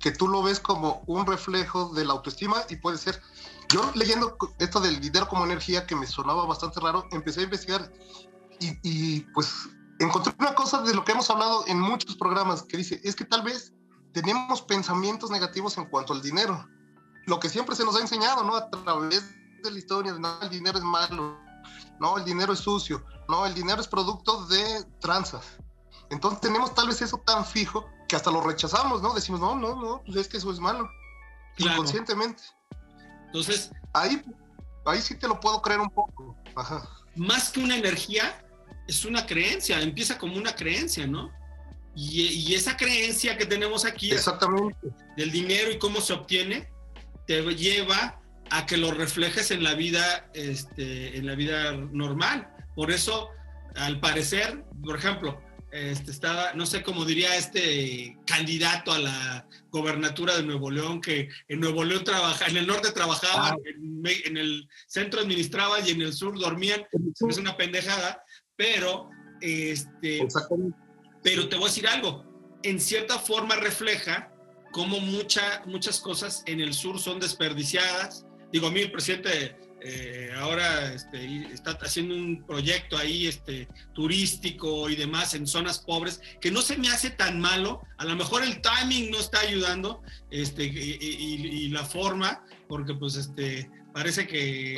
que 0.00 0.10
tú 0.10 0.28
lo 0.28 0.42
ves 0.42 0.60
como 0.60 1.02
un 1.06 1.26
reflejo 1.26 1.90
de 1.90 2.06
la 2.06 2.14
autoestima 2.14 2.56
y 2.70 2.76
puede 2.76 2.96
ser. 2.96 3.20
Yo 3.68 3.82
leyendo 3.94 4.34
esto 4.58 4.80
del 4.80 4.98
dinero 4.98 5.28
como 5.28 5.44
energía 5.44 5.86
que 5.86 5.94
me 5.94 6.06
sonaba 6.06 6.46
bastante 6.46 6.80
raro, 6.80 7.06
empecé 7.10 7.40
a 7.40 7.42
investigar 7.42 7.92
y, 8.60 8.78
y 8.82 9.20
pues 9.34 9.52
encontré 9.98 10.34
una 10.38 10.54
cosa 10.54 10.80
de 10.80 10.94
lo 10.94 11.04
que 11.04 11.12
hemos 11.12 11.28
hablado 11.28 11.66
en 11.66 11.78
muchos 11.78 12.16
programas 12.16 12.62
que 12.62 12.78
dice, 12.78 12.98
es 13.04 13.14
que 13.14 13.26
tal 13.26 13.42
vez 13.42 13.74
tenemos 14.14 14.62
pensamientos 14.62 15.30
negativos 15.30 15.76
en 15.76 15.84
cuanto 15.84 16.14
al 16.14 16.22
dinero. 16.22 16.66
Lo 17.26 17.38
que 17.38 17.50
siempre 17.50 17.76
se 17.76 17.84
nos 17.84 17.94
ha 17.96 18.00
enseñado, 18.00 18.42
¿no? 18.42 18.56
A 18.56 18.70
través 18.70 19.22
de 19.62 19.70
la 19.70 19.78
historia, 19.78 20.14
no, 20.14 20.40
el 20.40 20.48
dinero 20.48 20.78
es 20.78 20.84
malo, 20.84 21.38
no, 22.00 22.16
el 22.16 22.24
dinero 22.24 22.54
es 22.54 22.60
sucio, 22.60 23.04
no, 23.28 23.44
el 23.44 23.52
dinero 23.52 23.82
es 23.82 23.86
producto 23.86 24.46
de 24.46 24.82
tranzas. 24.98 25.44
Entonces 26.08 26.40
tenemos 26.40 26.74
tal 26.74 26.88
vez 26.88 27.02
eso 27.02 27.18
tan 27.18 27.44
fijo 27.44 27.84
que 28.08 28.16
hasta 28.16 28.30
lo 28.30 28.40
rechazamos, 28.40 29.02
¿no? 29.02 29.14
Decimos, 29.14 29.40
no, 29.40 29.54
no, 29.54 29.80
no, 29.80 30.02
pues 30.04 30.16
es 30.16 30.28
que 30.28 30.38
eso 30.38 30.50
es 30.50 30.58
malo. 30.58 30.90
Inconscientemente. 31.58 32.42
Entonces. 33.26 33.70
Ahí, 33.92 34.22
ahí 34.86 35.00
sí 35.00 35.14
te 35.16 35.28
lo 35.28 35.38
puedo 35.38 35.60
creer 35.60 35.80
un 35.80 35.90
poco. 35.90 36.36
Ajá. 36.56 36.88
Más 37.14 37.50
que 37.50 37.60
una 37.60 37.76
energía, 37.76 38.44
es 38.86 39.04
una 39.04 39.26
creencia, 39.26 39.80
empieza 39.80 40.18
como 40.18 40.36
una 40.36 40.54
creencia, 40.54 41.06
¿no? 41.06 41.30
Y, 41.94 42.54
esa 42.54 42.76
creencia 42.76 43.36
que 43.36 43.44
tenemos 43.44 43.84
aquí 43.84 44.10
del 45.16 45.32
dinero 45.32 45.72
y 45.72 45.78
cómo 45.78 46.00
se 46.00 46.12
obtiene, 46.12 46.70
te 47.26 47.42
lleva 47.54 48.20
a 48.50 48.66
que 48.66 48.76
lo 48.76 48.92
reflejes 48.92 49.50
en 49.50 49.64
la 49.64 49.74
vida, 49.74 50.30
este, 50.32 51.18
en 51.18 51.26
la 51.26 51.34
vida 51.34 51.72
normal. 51.72 52.48
Por 52.76 52.92
eso, 52.92 53.30
al 53.74 53.98
parecer, 53.98 54.64
por 54.82 54.96
ejemplo, 54.96 55.40
este, 55.70 56.10
estaba, 56.10 56.54
no 56.54 56.64
sé 56.64 56.82
cómo 56.82 57.04
diría 57.04 57.36
este 57.36 58.16
candidato 58.26 58.92
a 58.92 58.98
la 58.98 59.46
gobernatura 59.70 60.36
de 60.36 60.42
Nuevo 60.42 60.70
León, 60.70 61.00
que 61.00 61.28
en 61.46 61.60
Nuevo 61.60 61.84
León 61.84 62.04
trabaja, 62.04 62.46
en 62.46 62.56
el 62.56 62.66
norte 62.66 62.90
trabajaban, 62.92 63.54
Ah. 63.54 64.10
en, 64.24 64.36
el 64.36 64.68
centro 64.86 65.20
administraban 65.20 65.86
y 65.86 65.90
en 65.90 66.02
el 66.02 66.12
sur 66.12 66.38
dormían. 66.38 66.86
Es 67.28 67.36
una 67.36 67.56
pendejada, 67.56 68.22
pero, 68.56 69.10
este, 69.40 70.26
pero 71.22 71.48
te 71.48 71.56
voy 71.56 71.66
a 71.66 71.68
decir 71.68 71.86
algo, 71.86 72.24
en 72.62 72.80
cierta 72.80 73.18
forma 73.18 73.56
refleja 73.56 74.32
cómo 74.72 75.00
mucha, 75.00 75.62
muchas 75.66 76.00
cosas 76.00 76.42
en 76.46 76.60
el 76.60 76.72
sur 76.72 76.98
son 76.98 77.20
desperdiciadas. 77.20 78.26
Digo, 78.52 78.68
a 78.68 78.70
mí 78.70 78.80
el 78.80 78.90
presidente 78.90 79.56
eh, 79.80 80.30
ahora 80.36 80.92
este, 80.92 81.24
está 81.52 81.72
haciendo 81.82 82.14
un 82.14 82.44
proyecto 82.46 82.96
ahí 82.96 83.26
este, 83.26 83.68
turístico 83.94 84.88
y 84.88 84.96
demás 84.96 85.34
en 85.34 85.46
zonas 85.46 85.78
pobres, 85.80 86.20
que 86.40 86.50
no 86.50 86.62
se 86.62 86.76
me 86.78 86.88
hace 86.88 87.10
tan 87.10 87.40
malo. 87.40 87.80
A 87.98 88.04
lo 88.04 88.16
mejor 88.16 88.42
el 88.42 88.60
timing 88.60 89.10
no 89.10 89.18
está 89.20 89.40
ayudando 89.40 90.02
este, 90.30 90.64
y, 90.64 90.98
y- 91.00 91.46
y 91.64 91.68
la 91.68 91.84
forma, 91.84 92.44
porque 92.68 92.94
pues 92.94 93.16
este, 93.16 93.70
parece 93.92 94.26
que 94.26 94.76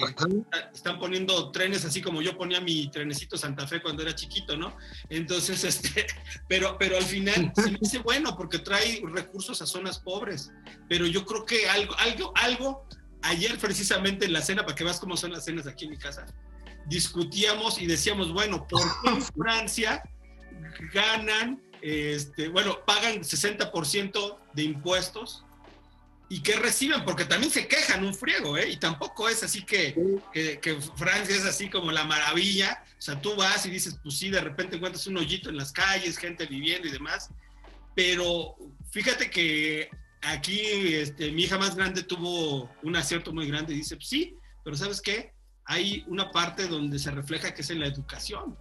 están 0.73 0.99
poniendo 0.99 1.51
trenes 1.51 1.85
así 1.85 2.01
como 2.01 2.23
yo 2.23 2.37
ponía 2.39 2.61
mi 2.61 2.91
trenecito 2.91 3.37
Santa 3.37 3.67
Fe 3.67 3.83
cuando 3.83 4.03
era 4.03 4.15
chiquito, 4.15 4.57
¿no? 4.57 4.77
Entonces, 5.09 5.65
este, 5.71 6.07
pero, 6.49 6.77
pero 6.79 6.97
al 6.97 7.05
final 7.05 7.53
se 7.55 7.71
me 7.71 7.79
hace 7.85 7.99
bueno 7.99 8.37
porque 8.37 8.59
trae 8.59 9.03
recursos 9.13 9.61
a 9.63 9.67
zonas 9.67 9.99
pobres. 9.99 10.51
Pero 10.89 11.07
yo 11.07 11.25
creo 11.25 11.45
que 11.45 11.69
algo, 11.69 11.95
algo, 11.99 12.33
algo, 12.37 12.87
ayer 13.23 13.59
precisamente 13.59 14.27
en 14.27 14.33
la 14.33 14.43
cena, 14.43 14.63
para 14.63 14.75
que 14.75 14.85
veas 14.85 15.01
cómo 15.01 15.17
son 15.17 15.33
las 15.33 15.45
cenas 15.45 15.67
aquí 15.67 15.85
en 15.85 15.93
mi 15.93 15.99
casa, 15.99 16.27
discutíamos 16.87 17.81
y 17.81 17.87
decíamos, 17.87 18.33
bueno, 18.33 18.67
¿por 18.67 18.83
qué 18.83 19.11
en 19.11 19.23
Francia 19.39 20.03
ganan, 20.93 21.61
este, 21.83 22.49
bueno, 22.49 22.79
pagan 22.85 23.21
60% 23.21 24.39
de 24.55 24.63
impuestos? 24.63 25.45
¿Y 26.29 26.43
qué 26.43 26.55
reciben? 26.55 27.05
Porque 27.05 27.25
también 27.25 27.53
se 27.53 27.67
quejan 27.67 28.05
un 28.05 28.15
friego, 28.15 28.57
¿eh? 28.57 28.71
Y 28.71 28.77
tampoco 28.77 29.29
es 29.29 29.43
así 29.43 29.63
que, 29.63 29.97
que, 30.33 30.61
que 30.61 30.81
Francia 30.81 31.35
es 31.35 31.45
así 31.45 31.69
como 31.69 31.91
la 31.91 32.05
maravilla. 32.05 32.85
O 32.97 33.03
sea, 33.03 33.21
tú 33.21 33.35
vas 33.35 33.67
y 33.67 33.71
dices, 33.71 33.99
pues 34.01 34.17
sí, 34.17 34.31
de 34.31 34.41
repente 34.41 34.77
encuentras 34.77 35.09
un 35.09 35.17
hoyito 35.17 35.51
en 35.51 35.57
las 35.57 35.73
calles, 35.73 36.19
gente 36.19 36.47
viviendo 36.47 36.87
y 36.87 36.93
demás. 36.93 37.31
Pero 37.97 38.55
fíjate 38.93 39.29
que 39.29 39.91
aquí 40.23 40.61
este, 40.95 41.31
mi 41.33 41.43
hija 41.43 41.59
más 41.59 41.77
grande 41.77 42.03
tuvo 42.03 42.71
un 42.83 42.97
acierto 42.97 43.33
muy 43.33 43.47
grande 43.47 43.75
y 43.75 43.79
dice, 43.79 43.97
pues 43.97 44.09
sí, 44.09 44.35
pero 44.65 44.77
¿sabes 44.77 45.01
qué? 45.01 45.33
Hay 45.65 46.05
una 46.09 46.31
parte 46.31 46.67
donde 46.67 46.99
se 46.99 47.11
refleja 47.11 47.55
que 47.55 47.63
es 47.63 47.71
en 47.71 47.81
la 47.81 47.87
educación. 47.87 48.57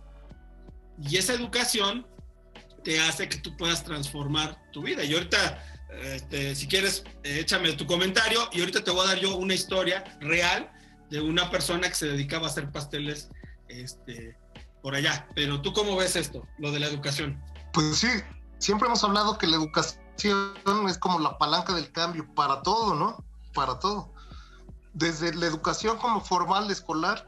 Y 1.01 1.17
esa 1.17 1.33
educación 1.33 2.05
te 2.83 2.99
hace 2.99 3.27
que 3.27 3.37
tú 3.37 3.55
puedas 3.57 3.83
transformar 3.83 4.61
tu 4.71 4.83
vida. 4.83 5.03
Y 5.03 5.13
ahorita 5.13 5.63
este, 6.01 6.55
si 6.55 6.67
quieres, 6.67 7.03
échame 7.23 7.73
tu 7.73 7.85
comentario 7.85 8.47
y 8.51 8.59
ahorita 8.59 8.83
te 8.83 8.91
voy 8.91 9.05
a 9.05 9.09
dar 9.09 9.19
yo 9.19 9.35
una 9.35 9.53
historia 9.53 10.03
real 10.21 10.71
de 11.09 11.19
una 11.19 11.49
persona 11.49 11.89
que 11.89 11.95
se 11.95 12.07
dedicaba 12.07 12.47
a 12.47 12.49
hacer 12.49 12.71
pasteles 12.71 13.29
este, 13.67 14.37
por 14.81 14.95
allá. 14.95 15.27
Pero 15.35 15.61
tú 15.61 15.73
cómo 15.73 15.95
ves 15.95 16.15
esto, 16.15 16.47
lo 16.59 16.71
de 16.71 16.79
la 16.79 16.87
educación? 16.87 17.41
Pues 17.73 17.97
sí, 17.97 18.07
siempre 18.59 18.87
hemos 18.87 19.03
hablado 19.03 19.37
que 19.37 19.47
la 19.47 19.57
educación 19.57 20.01
es 20.27 20.97
como 20.97 21.19
la 21.19 21.37
palanca 21.37 21.73
del 21.73 21.91
cambio 21.91 22.27
para 22.35 22.61
todo, 22.61 22.95
¿no? 22.95 23.23
Para 23.53 23.79
todo. 23.79 24.13
Desde 24.93 25.33
la 25.33 25.45
educación 25.45 25.97
como 25.97 26.21
formal 26.21 26.69
escolar, 26.69 27.25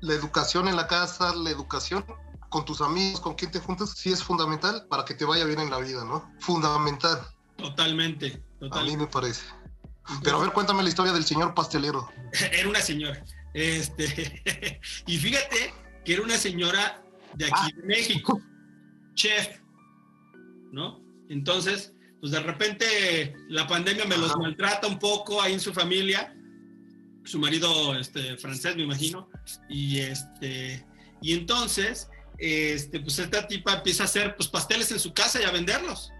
la 0.00 0.14
educación 0.14 0.68
en 0.68 0.76
la 0.76 0.86
casa, 0.86 1.34
la 1.34 1.50
educación 1.50 2.04
con 2.48 2.64
tus 2.64 2.80
amigos, 2.80 3.20
con 3.20 3.34
quien 3.34 3.50
te 3.50 3.60
juntas, 3.60 3.94
sí 3.96 4.12
es 4.12 4.22
fundamental 4.22 4.86
para 4.88 5.04
que 5.04 5.14
te 5.14 5.24
vaya 5.24 5.44
bien 5.44 5.60
en 5.60 5.70
la 5.70 5.78
vida, 5.78 6.04
¿no? 6.04 6.30
Fundamental. 6.38 7.20
Totalmente, 7.56 8.26
A 8.26 8.30
mí 8.30 8.42
totalmente. 8.60 9.04
me 9.04 9.06
parece. 9.06 9.42
Pero 10.22 10.38
a 10.38 10.40
ver, 10.40 10.52
cuéntame 10.52 10.82
la 10.82 10.88
historia 10.88 11.12
del 11.12 11.24
señor 11.24 11.54
pastelero. 11.54 12.08
Era 12.52 12.68
una 12.68 12.80
señora. 12.80 13.24
Este, 13.54 14.42
y 15.06 15.18
fíjate 15.18 15.74
que 16.04 16.14
era 16.14 16.22
una 16.22 16.36
señora 16.36 17.04
de 17.34 17.46
aquí 17.46 17.72
de 17.76 17.82
México, 17.82 18.40
chef, 19.14 19.60
¿no? 20.72 21.00
Entonces, 21.28 21.92
pues 22.22 22.30
de 22.30 22.38
repente 22.38 23.34
la 23.48 23.66
pandemia 23.66 24.04
me 24.04 24.16
los 24.16 24.36
maltrata 24.36 24.86
un 24.86 25.00
poco 25.00 25.42
ahí 25.42 25.54
en 25.54 25.60
su 25.60 25.74
familia. 25.74 26.32
Su 27.24 27.40
marido, 27.40 27.98
este, 27.98 28.36
francés, 28.36 28.76
me 28.76 28.84
imagino. 28.84 29.28
Y 29.68 29.98
este, 29.98 30.86
y 31.20 31.32
entonces, 31.32 32.08
este, 32.38 33.00
pues 33.00 33.18
esta 33.18 33.48
tipa 33.48 33.74
empieza 33.74 34.04
a 34.04 34.06
hacer 34.06 34.36
pues 34.36 34.48
pasteles 34.48 34.92
en 34.92 35.00
su 35.00 35.12
casa 35.12 35.40
y 35.40 35.44
a 35.44 35.50
venderlos. 35.50 36.12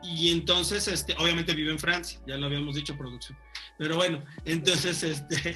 Y 0.00 0.30
entonces, 0.30 0.86
este, 0.86 1.16
obviamente 1.18 1.56
vive 1.56 1.72
en 1.72 1.80
Francia, 1.80 2.20
ya 2.24 2.36
lo 2.36 2.46
habíamos 2.46 2.76
dicho, 2.76 2.96
producción. 2.96 3.36
Pero 3.78 3.96
bueno, 3.96 4.24
entonces, 4.44 5.02
este, 5.02 5.50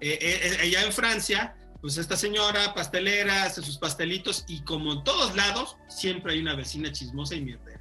eh, 0.00 0.18
eh, 0.20 0.58
allá 0.62 0.84
en 0.84 0.92
Francia, 0.92 1.56
pues 1.80 1.96
esta 1.96 2.16
señora 2.16 2.74
pastelera 2.74 3.42
hace 3.42 3.60
sus 3.60 3.76
pastelitos 3.76 4.44
y 4.46 4.60
como 4.60 4.92
en 4.92 5.02
todos 5.02 5.34
lados, 5.34 5.78
siempre 5.88 6.34
hay 6.34 6.38
una 6.38 6.54
vecina 6.54 6.92
chismosa 6.92 7.34
y 7.34 7.40
mierdera. 7.40 7.75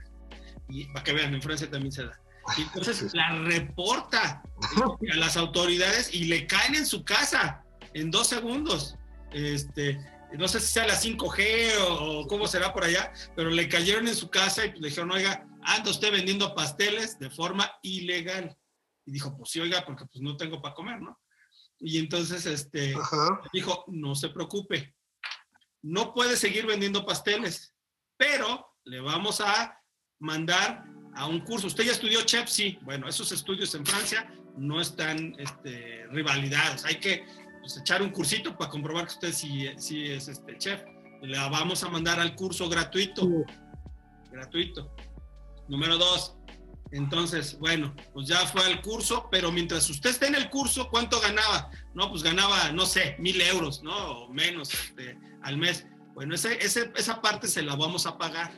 Y 0.69 0.85
para 0.85 1.03
que 1.03 1.13
vean, 1.13 1.33
en 1.33 1.41
Francia 1.41 1.69
también 1.69 1.91
se 1.91 2.05
da. 2.05 2.19
Y 2.57 2.61
entonces 2.61 3.13
la 3.13 3.39
reporta 3.39 4.43
a 5.13 5.15
las 5.15 5.37
autoridades 5.37 6.13
y 6.13 6.25
le 6.25 6.45
caen 6.47 6.75
en 6.75 6.85
su 6.85 7.03
casa 7.03 7.63
en 7.93 8.11
dos 8.11 8.27
segundos. 8.27 8.95
Este, 9.31 9.99
no 10.37 10.47
sé 10.47 10.59
si 10.59 10.67
sea 10.67 10.87
la 10.87 10.95
5G 10.95 11.77
o, 11.79 12.19
o 12.19 12.27
cómo 12.27 12.47
será 12.47 12.73
por 12.73 12.83
allá, 12.83 13.11
pero 13.35 13.49
le 13.49 13.67
cayeron 13.67 14.07
en 14.07 14.15
su 14.15 14.29
casa 14.29 14.65
y 14.65 14.73
le 14.79 14.89
dijeron, 14.89 15.11
oiga, 15.11 15.47
anda 15.63 15.89
usted 15.89 16.11
vendiendo 16.11 16.53
pasteles 16.53 17.17
de 17.19 17.29
forma 17.29 17.71
ilegal. 17.81 18.55
Y 19.05 19.11
dijo, 19.11 19.35
pues 19.37 19.51
sí, 19.51 19.59
oiga, 19.59 19.83
porque 19.85 20.05
pues 20.05 20.21
no 20.21 20.37
tengo 20.37 20.61
para 20.61 20.75
comer, 20.75 21.01
¿no? 21.01 21.19
Y 21.79 21.99
entonces, 21.99 22.45
este, 22.45 22.95
Ajá. 22.95 23.41
dijo, 23.51 23.83
no 23.87 24.15
se 24.15 24.29
preocupe, 24.29 24.95
no 25.81 26.13
puede 26.13 26.37
seguir 26.37 26.65
vendiendo 26.65 27.05
pasteles, 27.05 27.75
pero 28.17 28.65
le 28.85 29.01
vamos 29.01 29.41
a 29.41 29.79
mandar 30.19 30.85
a 31.15 31.27
un 31.27 31.39
curso. 31.41 31.67
¿Usted 31.67 31.85
ya 31.85 31.91
estudió 31.91 32.21
chef? 32.23 32.49
Sí. 32.49 32.77
Bueno, 32.81 33.07
esos 33.07 33.31
estudios 33.31 33.73
en 33.75 33.85
Francia 33.85 34.31
no 34.57 34.81
están 34.81 35.35
este, 35.39 36.05
rivalidados. 36.11 36.85
Hay 36.85 36.95
que 36.95 37.25
pues, 37.61 37.77
echar 37.77 38.01
un 38.01 38.09
cursito 38.09 38.57
para 38.57 38.69
comprobar 38.69 39.07
que 39.07 39.13
usted 39.13 39.33
sí, 39.33 39.69
sí 39.77 40.05
es 40.05 40.27
este, 40.27 40.57
chef. 40.57 40.83
Le 41.21 41.37
vamos 41.37 41.83
a 41.83 41.89
mandar 41.89 42.19
al 42.19 42.35
curso 42.35 42.69
gratuito. 42.69 43.27
Gratuito. 44.31 44.93
Número 45.67 45.97
dos. 45.97 46.37
Entonces, 46.91 47.57
bueno, 47.59 47.93
pues 48.13 48.27
ya 48.27 48.45
fue 48.45 48.63
al 48.63 48.81
curso, 48.81 49.27
pero 49.31 49.51
mientras 49.51 49.89
usted 49.89 50.11
esté 50.11 50.27
en 50.27 50.35
el 50.35 50.49
curso, 50.49 50.87
¿cuánto 50.89 51.19
ganaba? 51.19 51.69
No, 51.93 52.09
pues 52.09 52.21
ganaba, 52.21 52.71
no 52.71 52.85
sé, 52.85 53.15
mil 53.17 53.41
euros, 53.41 53.81
¿no? 53.83 53.95
O 53.95 54.29
menos 54.29 54.73
este, 54.73 55.17
al 55.41 55.57
mes. 55.57 55.85
Bueno, 56.13 56.35
ese, 56.35 56.63
ese, 56.63 56.91
esa 56.95 57.21
parte 57.21 57.47
se 57.47 57.63
la 57.63 57.75
vamos 57.75 58.05
a 58.05 58.17
pagar 58.17 58.53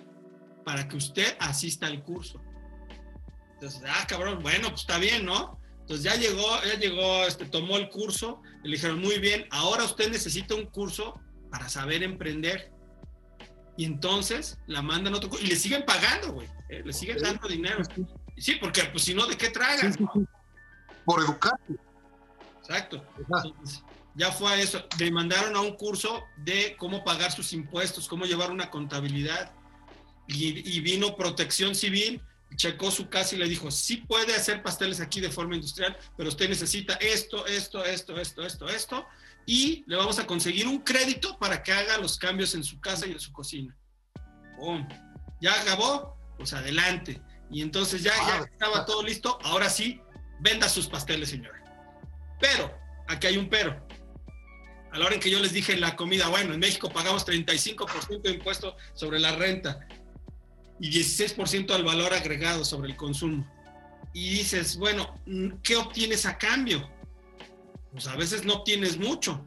para 0.68 0.86
que 0.86 0.98
usted 0.98 1.38
asista 1.40 1.88
al 1.88 2.04
curso. 2.04 2.42
Entonces, 3.54 3.82
ah, 3.88 4.06
cabrón, 4.06 4.40
bueno, 4.42 4.68
pues 4.68 4.82
está 4.82 4.98
bien, 4.98 5.24
¿no? 5.24 5.58
Entonces 5.80 6.04
ya 6.04 6.16
llegó, 6.18 6.62
ya 6.62 6.78
llegó, 6.78 7.24
este, 7.24 7.46
tomó 7.46 7.78
el 7.78 7.88
curso, 7.88 8.42
le 8.64 8.76
dijeron, 8.76 9.00
muy 9.00 9.18
bien, 9.18 9.48
ahora 9.50 9.86
usted 9.86 10.12
necesita 10.12 10.56
un 10.56 10.66
curso 10.66 11.18
para 11.50 11.70
saber 11.70 12.04
emprender. 12.04 12.74
Y 13.78 13.86
entonces 13.86 14.60
la 14.68 14.82
mandan 14.82 15.14
otro 15.14 15.30
curso 15.30 15.46
y 15.46 15.48
le 15.48 15.56
siguen 15.56 15.86
pagando, 15.86 16.34
güey. 16.34 16.50
¿eh? 16.68 16.82
Le 16.84 16.92
siguen 16.92 17.20
dando 17.20 17.48
dinero. 17.48 17.82
Sí, 18.36 18.56
porque 18.60 18.84
pues 18.92 19.06
si 19.06 19.14
no, 19.14 19.26
¿de 19.26 19.38
qué 19.38 19.50
tragas? 19.50 19.96
Sí, 19.96 20.00
sí, 20.00 20.06
sí. 20.14 20.26
Por 21.06 21.22
educar. 21.22 21.58
Exacto. 22.60 23.02
Entonces, 23.18 23.82
ya 24.16 24.34
fue 24.34 24.52
a 24.52 24.60
eso. 24.60 24.86
Le 25.00 25.12
mandaron 25.12 25.56
a 25.56 25.62
un 25.62 25.78
curso 25.78 26.26
de 26.36 26.76
cómo 26.78 27.06
pagar 27.06 27.32
sus 27.32 27.54
impuestos, 27.54 28.10
cómo 28.10 28.26
llevar 28.26 28.52
una 28.52 28.70
contabilidad. 28.70 29.54
Y, 30.28 30.78
y 30.78 30.80
vino 30.82 31.16
protección 31.16 31.74
civil, 31.74 32.22
checó 32.56 32.92
su 32.92 33.10
casa 33.10 33.36
y 33.36 33.40
le 33.40 33.48
dijo, 33.48 33.70
sí 33.72 33.98
puede 33.98 34.36
hacer 34.36 34.64
pasteles 34.64 35.00
aquí 35.00 35.20
de 35.20 35.30
forma 35.30 35.56
industrial, 35.56 35.98
pero 36.16 36.30
usted 36.30 36.50
necesita 36.50 36.96
esto, 36.96 37.46
esto, 37.46 37.84
esto, 37.86 38.20
esto, 38.20 38.46
esto, 38.46 38.68
esto, 38.68 39.08
y 39.46 39.84
le 39.88 39.96
vamos 39.96 40.20
a 40.20 40.28
conseguir 40.28 40.68
un 40.68 40.80
crédito 40.80 41.38
para 41.40 41.64
que 41.64 41.72
haga 41.72 41.98
los 41.98 42.18
cambios 42.18 42.56
en 42.56 42.64
su 42.64 42.80
casa 42.80 43.08
y 43.08 43.12
en 43.12 43.20
su 43.20 43.32
cocina. 43.32 43.76
¡Pum! 44.58 44.88
¿Ya 45.42 45.54
acabó? 45.62 46.18
Pues 46.38 46.54
adelante. 46.54 47.22
Y 47.50 47.62
entonces 47.62 48.04
ya, 48.04 48.14
ya 48.28 48.46
estaba 48.52 48.86
todo 48.86 49.04
listo, 49.04 49.38
ahora 49.44 49.70
sí, 49.70 50.02
venda 50.42 50.68
sus 50.68 50.88
pasteles, 50.88 51.30
señora. 51.30 51.64
Pero, 52.40 52.74
aquí 53.08 53.28
hay 53.28 53.38
un 53.38 53.50
pero. 53.50 53.86
A 54.92 54.98
la 54.98 55.06
hora 55.06 55.16
en 55.16 55.22
que 55.22 55.30
yo 55.30 55.40
les 55.40 55.54
dije 55.54 55.74
en 55.74 55.82
la 55.82 55.96
comida, 55.96 56.28
bueno, 56.28 56.54
en 56.54 56.60
México 56.60 56.90
pagamos 56.90 57.26
35% 57.26 58.22
de 58.22 58.32
impuesto 58.32 58.76
sobre 58.94 59.20
la 59.20 59.34
renta 59.36 59.88
y 60.80 60.92
16% 60.92 61.72
al 61.72 61.84
valor 61.84 62.14
agregado 62.14 62.64
sobre 62.66 62.90
el 62.92 62.96
consumo. 62.96 63.46
Y 64.14 64.30
dices, 64.30 64.78
bueno, 64.78 65.16
¿qué 65.64 65.76
obtienes 65.76 66.26
a 66.26 66.38
cambio? 66.38 66.90
Pues 67.92 68.08
a 68.08 68.16
veces 68.16 68.46
no 68.46 68.56
obtienes 68.56 68.98
mucho, 68.98 69.44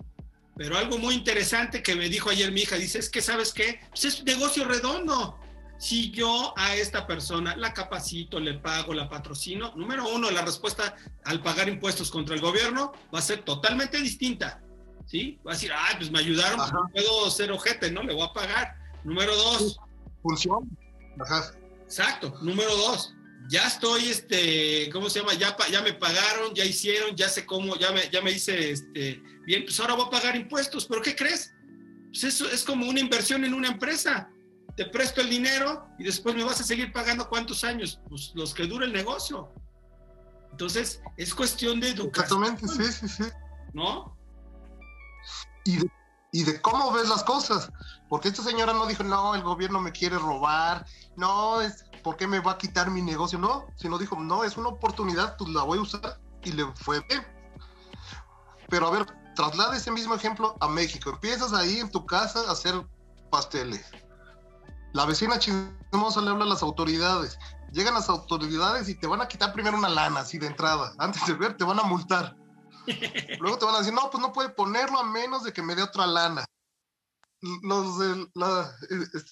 Pero 0.57 0.77
algo 0.77 0.99
muy 0.99 1.15
interesante 1.15 1.83
que 1.83 1.95
me 1.95 2.09
dijo 2.11 2.29
ayer 2.29 2.53
mi 2.53 2.63
hija, 2.63 2.77
dice, 2.77 2.99
es 2.99 3.09
que 3.09 3.23
sabes 3.23 3.55
qué, 3.55 3.81
pues 3.89 4.05
es 4.05 4.25
negocio 4.25 4.65
redondo. 4.65 5.39
Si 5.79 6.11
yo 6.11 6.53
a 6.59 6.75
esta 6.75 7.07
persona 7.07 7.57
la 7.57 7.73
capacito, 7.73 8.39
le 8.39 8.55
pago, 8.55 8.93
la 8.93 9.09
patrocino, 9.09 9.73
número 9.75 10.07
uno, 10.09 10.31
la 10.31 10.43
respuesta 10.43 10.95
al 11.25 11.43
pagar 11.43 11.71
impuestos 11.71 12.11
contra 12.11 12.35
el 12.35 12.43
gobierno 12.43 12.93
va 13.15 13.21
a 13.21 13.23
ser 13.23 13.43
totalmente 13.43 13.99
distinta. 14.03 14.61
¿Sí? 15.07 15.41
Va 15.47 15.53
a 15.53 15.55
decir, 15.55 15.73
ah, 15.73 15.95
pues 15.97 16.11
me 16.11 16.19
ayudaron, 16.19 16.59
pues 16.59 16.73
no 16.73 16.89
puedo 16.93 17.31
ser 17.31 17.51
ojete, 17.51 17.91
¿no? 17.91 18.03
Le 18.03 18.13
voy 18.13 18.29
a 18.29 18.33
pagar. 18.33 18.77
Número 19.03 19.35
dos. 19.35 19.81
Función. 20.23 20.69
Ajá. 21.19 21.53
Exacto. 21.83 22.39
Número 22.41 22.75
dos, 22.77 23.15
ya 23.49 23.67
estoy, 23.67 24.11
este, 24.11 24.89
¿cómo 24.93 25.11
se 25.11 25.21
llama? 25.21 25.35
Ya, 25.35 25.57
ya 25.71 25.83
me 25.83 25.93
pagaron, 25.93 26.55
ya 26.55 26.65
hicieron, 26.65 27.17
ya 27.17 27.29
sé 27.29 27.45
cómo, 27.45 27.77
ya 27.77 27.91
me, 27.91 28.09
ya 28.11 28.23
me 28.23 28.31
hice, 28.31 28.71
este, 28.71 29.21
bien, 29.45 29.65
pues 29.65 29.81
ahora 29.81 29.95
voy 29.95 30.07
a 30.07 30.11
pagar 30.11 30.37
impuestos, 30.37 30.87
pero 30.87 31.03
¿qué 31.03 31.17
crees? 31.17 31.53
Pues 32.13 32.25
eso 32.25 32.49
es 32.49 32.63
como 32.63 32.89
una 32.89 33.01
inversión 33.01 33.45
en 33.45 33.55
una 33.55 33.69
empresa. 33.69 34.31
Te 34.77 34.87
presto 34.87 35.21
el 35.21 35.29
dinero 35.29 35.89
y 35.99 36.05
después 36.05 36.35
me 36.35 36.45
vas 36.45 36.61
a 36.61 36.65
seguir 36.65 36.93
pagando 36.93 37.29
cuántos 37.29 37.65
años, 37.65 38.01
pues 38.09 38.31
los 38.35 38.55
que 38.55 38.67
dure 38.67 38.87
el 38.87 38.93
negocio. 38.93 39.53
Entonces, 40.53 41.03
es 41.17 41.35
cuestión 41.35 41.81
de 41.81 41.89
educación. 41.91 42.45
Exactamente, 42.45 42.93
sí, 42.93 43.09
sí, 43.09 43.09
sí. 43.09 43.31
¿No? 43.73 44.17
Y 45.65 45.77
de, 45.79 45.91
y 46.33 46.45
de 46.45 46.61
cómo 46.61 46.93
ves 46.93 47.09
las 47.09 47.25
cosas. 47.25 47.71
Porque 48.09 48.29
esta 48.29 48.43
señora 48.43 48.73
no 48.73 48.87
dijo, 48.87 49.03
no, 49.03 49.35
el 49.35 49.43
gobierno 49.43 49.81
me 49.81 49.93
quiere 49.93 50.19
robar, 50.19 50.87
no, 51.17 51.61
es 51.61 51.85
¿por 52.03 52.17
qué 52.17 52.27
me 52.27 52.41
va 52.41 52.53
a 52.53 52.59
quitar 52.59 52.91
mi 52.91 53.03
negocio? 53.03 53.39
No, 53.39 53.67
sino 53.77 53.99
dijo, 53.99 54.17
no, 54.17 54.45
es 54.45 54.57
una 54.57 54.69
oportunidad, 54.69 55.37
pues 55.37 55.51
la 55.51 55.63
voy 55.63 55.79
a 55.79 55.83
usar 55.83 56.21
y 56.43 56.53
le 56.53 56.67
fue 56.75 57.01
bien. 57.09 57.25
Pero 58.69 58.87
a 58.87 58.91
ver, 58.91 59.07
traslada 59.35 59.77
ese 59.77 59.91
mismo 59.91 60.15
ejemplo 60.15 60.57
a 60.61 60.69
México. 60.69 61.11
Empiezas 61.11 61.53
ahí 61.53 61.79
en 61.79 61.91
tu 61.91 62.07
casa 62.07 62.41
a 62.49 62.53
hacer 62.53 62.87
pasteles. 63.31 63.85
La 64.93 65.05
vecina 65.05 65.39
chismosa 65.39 66.21
le 66.21 66.31
habla 66.31 66.45
a 66.45 66.49
las 66.49 66.63
autoridades. 66.63 67.39
Llegan 67.73 67.95
las 67.95 68.09
autoridades 68.09 68.89
y 68.89 68.95
te 68.97 69.07
van 69.07 69.21
a 69.21 69.29
quitar 69.29 69.53
primero 69.53 69.79
una 69.79 69.89
lana, 69.89 70.21
así 70.21 70.39
de 70.39 70.49
entrada. 70.49 70.93
Antes 70.99 71.25
de 71.27 71.35
ver, 71.35 71.57
te 71.57 71.65
van 71.65 71.79
a 71.79 71.85
multar. 71.85 72.37
Luego 73.41 73.59
te 73.59 73.65
van 73.65 73.75
a 73.75 73.79
decir, 73.79 73.95
no, 73.95 74.11
pues 74.11 74.21
no 74.21 74.33
puede 74.33 74.51
ponerlo 74.51 74.99
a 74.99 75.05
menos 75.05 75.45
de 75.45 75.53
que 75.53 75.63
me 75.63 75.75
dé 75.75 75.83
otra 75.83 76.07
lana 76.07 76.45
los 77.63 77.99
de 77.99 78.27
la, 78.35 78.77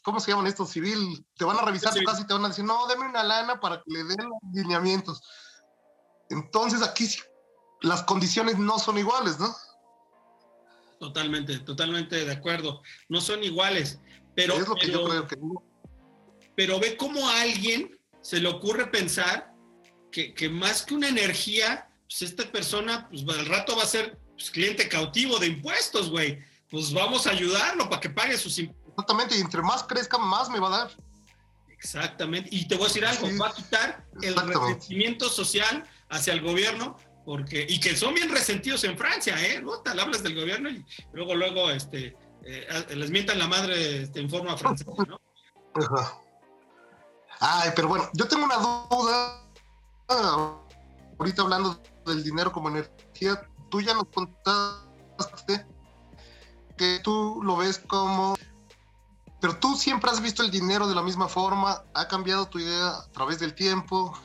¿cómo 0.02 0.20
se 0.20 0.30
llaman 0.30 0.46
estos? 0.46 0.70
Civil, 0.70 1.24
te 1.36 1.44
van 1.44 1.58
a 1.58 1.62
revisar 1.62 1.92
tu 1.92 2.02
casa 2.04 2.22
y 2.22 2.26
te 2.26 2.32
van 2.32 2.44
a 2.44 2.48
decir, 2.48 2.64
no, 2.64 2.86
deme 2.86 3.06
una 3.06 3.22
lana 3.22 3.60
para 3.60 3.82
que 3.82 3.92
le 3.92 4.04
den 4.04 4.28
los 4.28 4.38
lineamientos. 4.52 5.22
Entonces 6.30 6.82
aquí 6.82 7.06
las 7.82 8.02
condiciones 8.04 8.58
no 8.58 8.78
son 8.78 8.98
iguales, 8.98 9.38
¿no? 9.38 9.54
Totalmente, 10.98 11.58
totalmente 11.60 12.24
de 12.24 12.32
acuerdo. 12.32 12.82
No 13.08 13.20
son 13.20 13.44
iguales. 13.44 14.00
Pero, 14.34 14.54
es 14.54 14.66
lo 14.66 14.74
que 14.74 14.86
pero, 14.86 15.00
yo 15.00 15.08
creo 15.08 15.26
que 15.26 15.36
Pero 16.56 16.80
ve 16.80 16.96
cómo 16.96 17.28
a 17.28 17.42
alguien 17.42 17.98
se 18.20 18.40
le 18.40 18.48
ocurre 18.48 18.86
pensar 18.86 19.52
que, 20.10 20.34
que 20.34 20.48
más 20.48 20.82
que 20.82 20.94
una 20.94 21.08
energía, 21.08 21.87
pues 22.08 22.22
esta 22.22 22.50
persona, 22.50 23.08
pues 23.10 23.22
al 23.28 23.46
rato 23.46 23.76
va 23.76 23.82
a 23.82 23.86
ser 23.86 24.18
pues, 24.32 24.50
cliente 24.50 24.88
cautivo 24.88 25.38
de 25.38 25.46
impuestos, 25.46 26.10
güey 26.10 26.38
pues 26.70 26.92
vamos 26.92 27.26
a 27.26 27.30
ayudarlo 27.30 27.88
para 27.88 28.00
que 28.00 28.10
pague 28.10 28.36
sus 28.36 28.58
impuestos. 28.58 28.88
Exactamente, 28.90 29.36
y 29.36 29.40
entre 29.40 29.62
más 29.62 29.84
crezca, 29.84 30.18
más 30.18 30.50
me 30.50 30.58
va 30.58 30.68
a 30.68 30.78
dar. 30.78 30.90
Exactamente, 31.68 32.48
y 32.52 32.66
te 32.66 32.74
voy 32.74 32.86
a 32.86 32.88
decir 32.88 33.06
algo, 33.06 33.28
va 33.40 33.48
a 33.48 33.54
quitar 33.54 34.04
el 34.20 34.34
resentimiento 34.34 35.28
social 35.28 35.84
hacia 36.08 36.32
el 36.32 36.40
gobierno, 36.40 36.96
porque, 37.24 37.64
y 37.68 37.78
que 37.78 37.96
son 37.96 38.14
bien 38.14 38.30
resentidos 38.30 38.82
en 38.84 38.98
Francia, 38.98 39.36
¿eh? 39.46 39.60
¿No? 39.62 39.78
Tal 39.80 40.00
hablas 40.00 40.22
del 40.22 40.34
gobierno 40.34 40.68
y 40.68 40.84
luego, 41.12 41.34
luego, 41.34 41.70
este, 41.70 42.16
eh, 42.44 42.86
les 42.96 43.10
mientan 43.10 43.38
la 43.38 43.46
madre 43.46 44.02
este, 44.02 44.20
en 44.20 44.28
forma 44.28 44.56
francesa, 44.56 44.90
¿no? 45.06 45.20
Ay, 47.40 47.70
pero 47.76 47.86
bueno, 47.86 48.10
yo 48.14 48.26
tengo 48.26 48.44
una 48.44 48.56
duda. 48.56 49.44
ahorita 51.18 51.42
hablando 51.42 51.80
del 52.08 52.24
dinero 52.24 52.52
como 52.52 52.68
energía, 52.68 53.48
tú 53.70 53.80
ya 53.80 53.94
nos 53.94 54.06
contaste 54.06 55.66
que 56.76 57.00
tú 57.02 57.40
lo 57.42 57.56
ves 57.56 57.78
como... 57.86 58.36
Pero 59.40 59.56
tú 59.58 59.76
siempre 59.76 60.10
has 60.10 60.20
visto 60.20 60.42
el 60.42 60.50
dinero 60.50 60.88
de 60.88 60.94
la 60.94 61.02
misma 61.02 61.28
forma, 61.28 61.84
ha 61.94 62.08
cambiado 62.08 62.48
tu 62.48 62.58
idea 62.58 62.88
a 62.88 63.12
través 63.12 63.38
del 63.38 63.54
tiempo. 63.54 64.18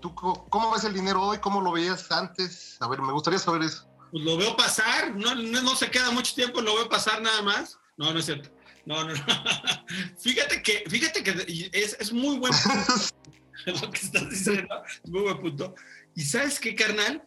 ¿Tú 0.00 0.14
cómo 0.14 0.72
ves 0.72 0.84
el 0.84 0.94
dinero 0.94 1.22
hoy? 1.22 1.38
¿Cómo 1.38 1.60
lo 1.60 1.72
veías 1.72 2.10
antes? 2.10 2.76
A 2.80 2.88
ver, 2.88 3.00
me 3.00 3.12
gustaría 3.12 3.38
saber 3.38 3.62
eso. 3.62 3.86
Pues 4.10 4.24
lo 4.24 4.36
veo 4.36 4.56
pasar, 4.56 5.14
no, 5.14 5.34
no, 5.34 5.76
se 5.76 5.90
queda 5.90 6.10
mucho 6.10 6.34
tiempo, 6.34 6.60
lo 6.60 6.74
veo 6.74 6.88
pasar 6.88 7.20
nada 7.20 7.42
más. 7.42 7.78
No, 7.96 8.12
no 8.12 8.18
es 8.18 8.24
cierto. 8.24 8.50
No, 8.86 9.04
no, 9.04 9.14
no. 9.14 9.24
fíjate 10.18 10.62
que, 10.62 10.84
fíjate 10.88 11.22
que 11.22 11.70
es, 11.72 11.96
es 12.00 12.12
muy 12.12 12.38
buen 12.38 12.52
punto 12.52 12.94
lo 13.66 13.90
que 13.90 13.98
estás 13.98 14.30
diciendo, 14.30 14.82
es 15.04 15.10
muy 15.10 15.22
buen 15.22 15.40
punto. 15.40 15.74
Y 16.18 16.22
sabes 16.22 16.58
qué, 16.58 16.74
carnal, 16.74 17.22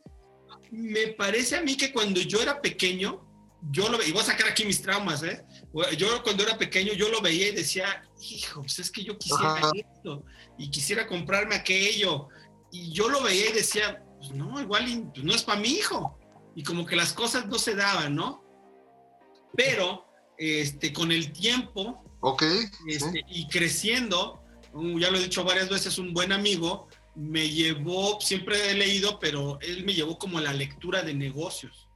me 0.69 1.07
parece 1.13 1.55
a 1.55 1.61
mí 1.61 1.77
que 1.77 1.93
cuando 1.93 2.19
yo 2.19 2.41
era 2.41 2.61
pequeño, 2.61 3.25
yo 3.71 3.87
lo 3.87 4.03
y 4.03 4.11
voy 4.11 4.19
a 4.19 4.25
sacar 4.25 4.49
aquí 4.49 4.65
mis 4.65 4.81
traumas, 4.81 5.23
¿eh? 5.23 5.45
Yo 5.97 6.21
cuando 6.23 6.43
era 6.43 6.57
pequeño, 6.57 6.91
yo 6.91 7.07
lo 7.07 7.21
veía 7.21 7.47
y 7.47 7.55
decía, 7.55 8.03
hijo, 8.19 8.59
pues 8.59 8.79
es 8.79 8.91
que 8.91 9.05
yo 9.05 9.17
quisiera 9.17 9.61
esto 9.73 10.25
y 10.57 10.69
quisiera 10.69 11.07
comprarme 11.07 11.55
aquello. 11.55 12.27
Y 12.69 12.91
yo 12.91 13.07
lo 13.07 13.23
veía 13.23 13.51
y 13.51 13.53
decía, 13.53 14.03
pues 14.17 14.31
no, 14.31 14.59
igual 14.59 15.09
pues 15.13 15.23
no 15.23 15.33
es 15.33 15.43
para 15.43 15.61
mi 15.61 15.69
hijo. 15.69 16.19
Y 16.53 16.63
como 16.63 16.85
que 16.85 16.97
las 16.97 17.13
cosas 17.13 17.45
no 17.47 17.57
se 17.59 17.75
daban, 17.75 18.13
¿no? 18.13 18.43
Pero 19.55 20.05
este, 20.37 20.91
con 20.91 21.13
el 21.13 21.31
tiempo 21.31 22.03
okay, 22.19 22.65
este, 22.87 23.23
y 23.29 23.47
creciendo, 23.47 24.43
ya 24.99 25.09
lo 25.09 25.17
he 25.17 25.23
dicho 25.23 25.45
varias 25.45 25.69
veces, 25.69 25.97
un 25.97 26.13
buen 26.13 26.33
amigo 26.33 26.89
me 27.15 27.49
llevó, 27.49 28.19
siempre 28.21 28.71
he 28.71 28.73
leído, 28.73 29.19
pero 29.19 29.59
él 29.61 29.83
me 29.85 29.93
llevó 29.93 30.17
como 30.17 30.37
a 30.37 30.41
la 30.41 30.53
lectura 30.53 31.01
de 31.01 31.13
negocios 31.13 31.87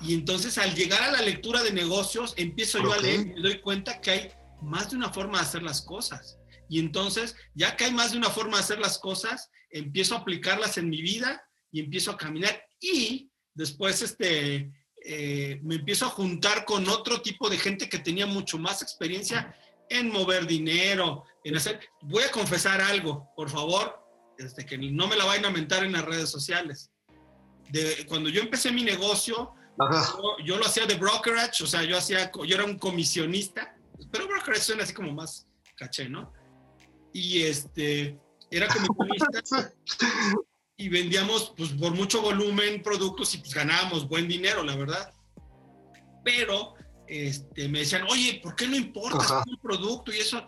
y 0.00 0.14
entonces 0.14 0.56
al 0.58 0.74
llegar 0.74 1.02
a 1.02 1.12
la 1.12 1.22
lectura 1.22 1.62
de 1.62 1.72
negocios, 1.72 2.32
empiezo 2.36 2.82
yo 2.82 2.92
a 2.92 2.98
leer 2.98 3.20
y 3.20 3.24
me 3.26 3.40
doy 3.40 3.60
cuenta 3.60 4.00
que 4.00 4.10
hay 4.10 4.28
más 4.62 4.90
de 4.90 4.96
una 4.96 5.12
forma 5.12 5.38
de 5.38 5.44
hacer 5.44 5.62
las 5.62 5.82
cosas. 5.82 6.38
Y 6.68 6.78
entonces, 6.78 7.36
ya 7.54 7.76
que 7.76 7.84
hay 7.84 7.92
más 7.92 8.12
de 8.12 8.18
una 8.18 8.30
forma 8.30 8.56
de 8.56 8.62
hacer 8.62 8.78
las 8.78 8.98
cosas, 8.98 9.50
empiezo 9.70 10.14
a 10.14 10.18
aplicarlas 10.18 10.78
en 10.78 10.88
mi 10.88 11.02
vida 11.02 11.42
y 11.70 11.80
empiezo 11.80 12.12
a 12.12 12.16
caminar. 12.16 12.62
Y 12.80 13.30
después 13.54 14.00
este, 14.00 14.72
eh, 15.04 15.60
me 15.62 15.74
empiezo 15.76 16.06
a 16.06 16.10
juntar 16.10 16.64
con 16.64 16.88
otro 16.88 17.20
tipo 17.20 17.50
de 17.50 17.58
gente 17.58 17.88
que 17.88 17.98
tenía 17.98 18.26
mucho 18.26 18.58
más 18.58 18.82
experiencia 18.82 19.54
en 19.90 20.10
mover 20.10 20.46
dinero, 20.46 21.24
en 21.44 21.56
hacer... 21.56 21.80
Voy 22.02 22.22
a 22.22 22.30
confesar 22.30 22.80
algo, 22.80 23.28
por 23.36 23.50
favor, 23.50 24.00
este, 24.40 24.64
que 24.64 24.78
no 24.78 25.06
me 25.06 25.16
la 25.16 25.24
vayan 25.24 25.46
a 25.46 25.50
mentar 25.50 25.84
en 25.84 25.92
las 25.92 26.04
redes 26.04 26.30
sociales. 26.30 26.90
De, 27.70 28.04
cuando 28.08 28.28
yo 28.30 28.40
empecé 28.40 28.72
mi 28.72 28.82
negocio, 28.82 29.54
yo, 30.44 30.56
lo 30.56 30.66
hacía 30.66 30.86
de 30.86 30.96
brokerage, 30.96 31.64
o 31.64 31.66
sea, 31.66 31.82
yo 31.84 31.96
hacía, 31.96 32.30
yo 32.32 32.54
era 32.54 32.64
un 32.64 32.78
comisionista, 32.78 33.76
pero 34.10 34.26
brokerage 34.26 34.62
suena 34.62 34.82
así 34.82 34.92
como 34.92 35.12
más 35.12 35.46
caché, 35.76 36.08
¿no? 36.08 36.32
Y 37.12 37.42
este, 37.42 38.18
era 38.50 38.66
comisionista 38.68 39.72
y 40.76 40.88
vendíamos, 40.88 41.54
pues, 41.56 41.70
por 41.70 41.94
mucho 41.94 42.22
volumen 42.22 42.82
productos 42.82 43.34
y 43.34 43.38
pues 43.38 43.54
ganábamos 43.54 44.08
buen 44.08 44.26
dinero, 44.26 44.62
la 44.64 44.76
verdad. 44.76 45.12
Pero, 46.24 46.74
este, 47.06 47.68
me 47.68 47.80
decían, 47.80 48.04
oye, 48.08 48.40
¿por 48.42 48.54
qué 48.56 48.66
no 48.66 48.76
importa 48.76 49.42
un 49.46 49.58
producto 49.60 50.12
y 50.12 50.18
eso? 50.18 50.46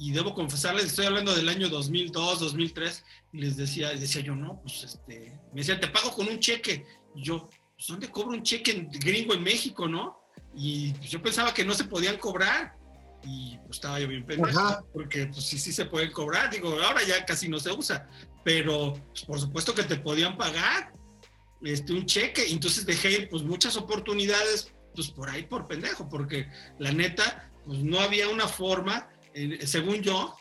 Y 0.00 0.12
debo 0.12 0.32
confesarles, 0.32 0.86
estoy 0.86 1.04
hablando 1.04 1.36
del 1.36 1.46
año 1.46 1.68
2002, 1.68 2.40
2003, 2.40 3.04
y 3.34 3.38
les 3.42 3.58
decía, 3.58 3.90
decía 3.90 4.22
yo, 4.22 4.34
no, 4.34 4.58
pues, 4.62 4.82
este, 4.82 5.38
me 5.52 5.60
decían, 5.60 5.78
te 5.78 5.88
pago 5.88 6.10
con 6.12 6.26
un 6.26 6.40
cheque. 6.40 6.86
Y 7.14 7.22
yo, 7.22 7.50
pues, 7.76 7.86
¿dónde 7.86 8.08
cobro 8.08 8.30
un 8.30 8.42
cheque 8.42 8.88
gringo 8.92 9.34
en 9.34 9.42
México, 9.42 9.86
no? 9.86 10.18
Y 10.54 10.94
pues, 10.94 11.10
yo 11.10 11.20
pensaba 11.20 11.52
que 11.52 11.66
no 11.66 11.74
se 11.74 11.84
podían 11.84 12.16
cobrar. 12.16 12.78
Y 13.22 13.58
pues 13.58 13.72
estaba 13.72 14.00
yo 14.00 14.08
bien 14.08 14.24
pendejo, 14.24 14.88
porque 14.94 15.26
pues 15.26 15.44
sí, 15.44 15.58
sí 15.58 15.70
se 15.70 15.84
pueden 15.84 16.10
cobrar. 16.10 16.50
Digo, 16.50 16.80
ahora 16.80 17.02
ya 17.06 17.22
casi 17.26 17.50
no 17.50 17.60
se 17.60 17.70
usa, 17.70 18.08
pero 18.42 18.94
pues, 18.94 19.24
por 19.26 19.38
supuesto 19.38 19.74
que 19.74 19.82
te 19.82 19.96
podían 19.96 20.38
pagar 20.38 20.94
este, 21.60 21.92
un 21.92 22.06
cheque. 22.06 22.46
Entonces 22.48 22.86
dejé 22.86 23.26
pues 23.30 23.42
muchas 23.42 23.76
oportunidades 23.76 24.72
pues 24.94 25.10
por 25.10 25.28
ahí 25.28 25.42
por 25.42 25.68
pendejo, 25.68 26.08
porque 26.08 26.48
la 26.78 26.90
neta, 26.90 27.52
pues 27.66 27.80
no 27.80 28.00
había 28.00 28.30
una 28.30 28.48
forma, 28.48 29.10
según 29.64 30.02
yo, 30.02 30.36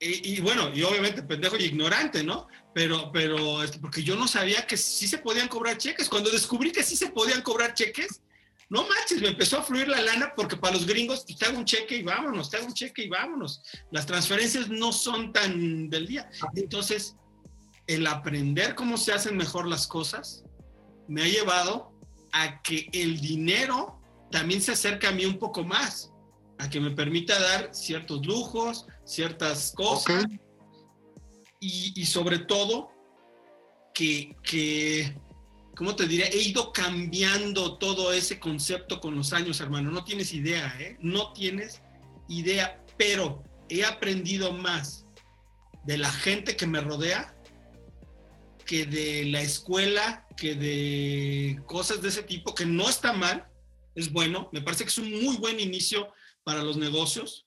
y, 0.00 0.40
bueno, 0.40 0.70
y 0.72 0.82
obviamente 0.82 1.24
pendejo 1.24 1.56
y 1.56 1.64
ignorante, 1.64 2.22
¿no? 2.22 2.46
Pero, 2.72 3.10
pero, 3.12 3.64
este, 3.64 3.80
porque 3.80 4.04
yo 4.04 4.14
no 4.14 4.28
sabía 4.28 4.64
que 4.64 4.76
sí 4.76 5.08
se 5.08 5.18
podían 5.18 5.48
cobrar 5.48 5.76
cheques. 5.76 6.08
Cuando 6.08 6.30
descubrí 6.30 6.70
que 6.70 6.84
sí 6.84 6.94
se 6.94 7.10
podían 7.10 7.42
cobrar 7.42 7.74
cheques, 7.74 8.22
no 8.70 8.86
manches, 8.86 9.20
me 9.20 9.28
empezó 9.28 9.58
a 9.58 9.62
fluir 9.64 9.88
la 9.88 10.00
lana 10.00 10.34
porque 10.36 10.56
para 10.56 10.74
los 10.74 10.86
gringos 10.86 11.24
pues, 11.26 11.36
te 11.36 11.46
hago 11.46 11.58
un 11.58 11.64
cheque 11.64 11.96
y 11.96 12.02
vámonos, 12.02 12.48
te 12.48 12.58
hago 12.58 12.66
un 12.66 12.74
cheque 12.74 13.04
y 13.04 13.08
vámonos. 13.08 13.62
Las 13.90 14.06
transferencias 14.06 14.68
no 14.68 14.92
son 14.92 15.32
tan 15.32 15.90
del 15.90 16.06
día. 16.06 16.30
Entonces, 16.54 17.16
el 17.88 18.06
aprender 18.06 18.76
cómo 18.76 18.98
se 18.98 19.12
hacen 19.12 19.36
mejor 19.36 19.66
las 19.66 19.88
cosas 19.88 20.44
me 21.08 21.22
ha 21.22 21.26
llevado 21.26 21.92
a 22.32 22.62
que 22.62 22.88
el 22.92 23.20
dinero 23.20 24.00
también 24.30 24.60
se 24.60 24.72
acerca 24.72 25.08
a 25.08 25.12
mí 25.12 25.24
un 25.24 25.38
poco 25.38 25.64
más, 25.64 26.07
a 26.58 26.68
que 26.68 26.80
me 26.80 26.90
permita 26.90 27.38
dar 27.38 27.74
ciertos 27.74 28.26
lujos, 28.26 28.86
ciertas 29.04 29.72
cosas. 29.72 30.24
Y, 31.60 31.92
y, 32.00 32.06
sobre 32.06 32.38
todo, 32.38 32.90
que, 33.94 34.36
que, 34.42 35.16
¿cómo 35.76 35.96
te 35.96 36.06
diré? 36.06 36.28
He 36.28 36.42
ido 36.42 36.72
cambiando 36.72 37.78
todo 37.78 38.12
ese 38.12 38.38
concepto 38.38 39.00
con 39.00 39.16
los 39.16 39.32
años, 39.32 39.60
hermano. 39.60 39.90
No 39.90 40.04
tienes 40.04 40.32
idea, 40.32 40.76
¿eh? 40.78 40.96
No 41.00 41.32
tienes 41.32 41.82
idea, 42.28 42.84
pero 42.96 43.42
he 43.68 43.84
aprendido 43.84 44.52
más 44.52 45.06
de 45.84 45.98
la 45.98 46.12
gente 46.12 46.56
que 46.56 46.66
me 46.66 46.80
rodea 46.80 47.34
que 48.68 48.84
de 48.84 49.24
la 49.24 49.40
escuela, 49.40 50.26
que 50.36 50.54
de 50.54 51.60
cosas 51.64 52.02
de 52.02 52.10
ese 52.10 52.22
tipo, 52.22 52.54
que 52.54 52.66
no 52.66 52.88
está 52.88 53.14
mal, 53.14 53.48
es 53.94 54.12
bueno, 54.12 54.50
me 54.52 54.60
parece 54.60 54.84
que 54.84 54.90
es 54.90 54.98
un 54.98 55.10
muy 55.24 55.38
buen 55.38 55.58
inicio 55.58 56.12
para 56.48 56.62
los 56.62 56.78
negocios 56.78 57.46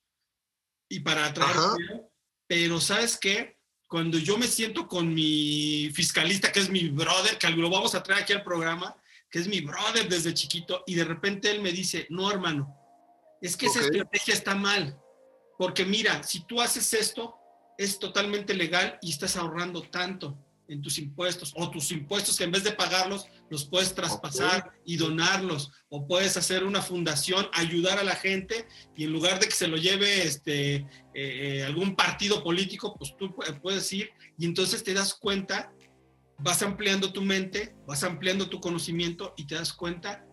y 0.87 0.99
para 0.99 1.25
atraer 1.25 1.57
dinero, 1.75 2.11
pero 2.45 2.79
¿sabes 2.79 3.17
qué? 3.17 3.57
Cuando 3.87 4.19
yo 4.19 4.37
me 4.37 4.45
siento 4.45 4.87
con 4.87 5.11
mi 5.11 5.89
fiscalista, 5.91 6.51
que 6.51 6.59
es 6.59 6.69
mi 6.69 6.87
brother, 6.89 7.35
que 7.39 7.49
lo 7.49 7.71
vamos 7.71 7.95
a 7.95 8.03
traer 8.03 8.21
aquí 8.21 8.33
al 8.33 8.43
programa, 8.43 8.95
que 9.27 9.39
es 9.39 9.47
mi 9.47 9.59
brother 9.61 10.07
desde 10.07 10.35
chiquito, 10.35 10.83
y 10.85 10.93
de 10.93 11.03
repente 11.03 11.49
él 11.49 11.63
me 11.63 11.71
dice, 11.71 12.05
no, 12.11 12.29
hermano, 12.29 12.77
es 13.41 13.57
que 13.57 13.65
esa 13.65 13.79
estrategia 13.79 14.35
está 14.35 14.53
mal, 14.53 14.95
porque 15.57 15.83
mira, 15.83 16.21
si 16.21 16.45
tú 16.45 16.61
haces 16.61 16.93
esto, 16.93 17.39
es 17.79 17.97
totalmente 17.97 18.53
legal 18.53 18.99
y 19.01 19.09
estás 19.09 19.35
ahorrando 19.35 19.81
tanto 19.81 20.37
en 20.71 20.81
tus 20.81 20.97
impuestos, 20.99 21.53
o 21.55 21.69
tus 21.69 21.91
impuestos 21.91 22.37
que 22.37 22.45
en 22.45 22.51
vez 22.51 22.63
de 22.63 22.71
pagarlos, 22.71 23.25
los 23.49 23.65
puedes 23.65 23.93
traspasar 23.93 24.71
y 24.85 24.95
donarlos, 24.95 25.69
o 25.89 26.07
puedes 26.07 26.37
hacer 26.37 26.63
una 26.63 26.81
fundación, 26.81 27.47
ayudar 27.51 27.99
a 27.99 28.03
la 28.03 28.15
gente, 28.15 28.65
y 28.95 29.03
en 29.03 29.11
lugar 29.11 29.39
de 29.39 29.47
que 29.47 29.55
se 29.55 29.67
lo 29.67 29.75
lleve 29.75 30.23
este, 30.23 30.75
eh, 30.75 30.85
eh, 31.13 31.63
algún 31.65 31.95
partido 31.95 32.41
político, 32.41 32.95
pues 32.97 33.15
tú 33.17 33.35
puedes 33.61 33.91
ir, 33.91 34.11
y 34.37 34.45
entonces 34.45 34.83
te 34.83 34.93
das 34.93 35.13
cuenta, 35.13 35.73
vas 36.39 36.63
ampliando 36.63 37.11
tu 37.11 37.21
mente, 37.21 37.75
vas 37.85 38.03
ampliando 38.03 38.49
tu 38.49 38.61
conocimiento, 38.61 39.33
y 39.35 39.47
te 39.47 39.55
das 39.55 39.73
cuenta 39.73 40.25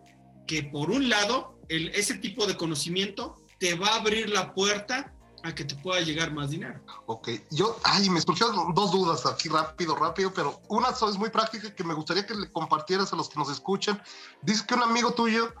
que 0.47 0.63
por 0.63 0.89
un 0.89 1.09
lado, 1.09 1.59
el, 1.67 1.89
ese 1.89 2.17
tipo 2.17 2.47
de 2.47 2.55
conocimiento 2.55 3.35
te 3.59 3.75
va 3.75 3.89
a 3.89 3.99
abrir 3.99 4.29
la 4.29 4.53
puerta 4.53 5.13
a 5.43 5.53
que 5.53 5.63
te 5.63 5.75
pueda 5.75 6.01
llegar 6.01 6.33
más 6.33 6.49
dinero. 6.49 6.79
Ok, 7.05 7.29
yo, 7.51 7.77
ay, 7.83 8.09
me 8.09 8.21
surgieron 8.21 8.73
dos 8.73 8.91
dudas 8.91 9.25
aquí 9.25 9.49
rápido, 9.49 9.95
rápido, 9.95 10.33
pero 10.33 10.61
una 10.67 10.89
es 10.89 11.17
muy 11.17 11.29
práctica 11.29 11.73
que 11.73 11.83
me 11.83 11.93
gustaría 11.93 12.25
que 12.25 12.35
le 12.35 12.51
compartieras 12.51 13.13
a 13.13 13.15
los 13.15 13.29
que 13.29 13.39
nos 13.39 13.49
escuchan. 13.49 14.01
Dice 14.41 14.65
que 14.67 14.73
un 14.75 14.83
amigo 14.83 15.11
tuyo 15.11 15.53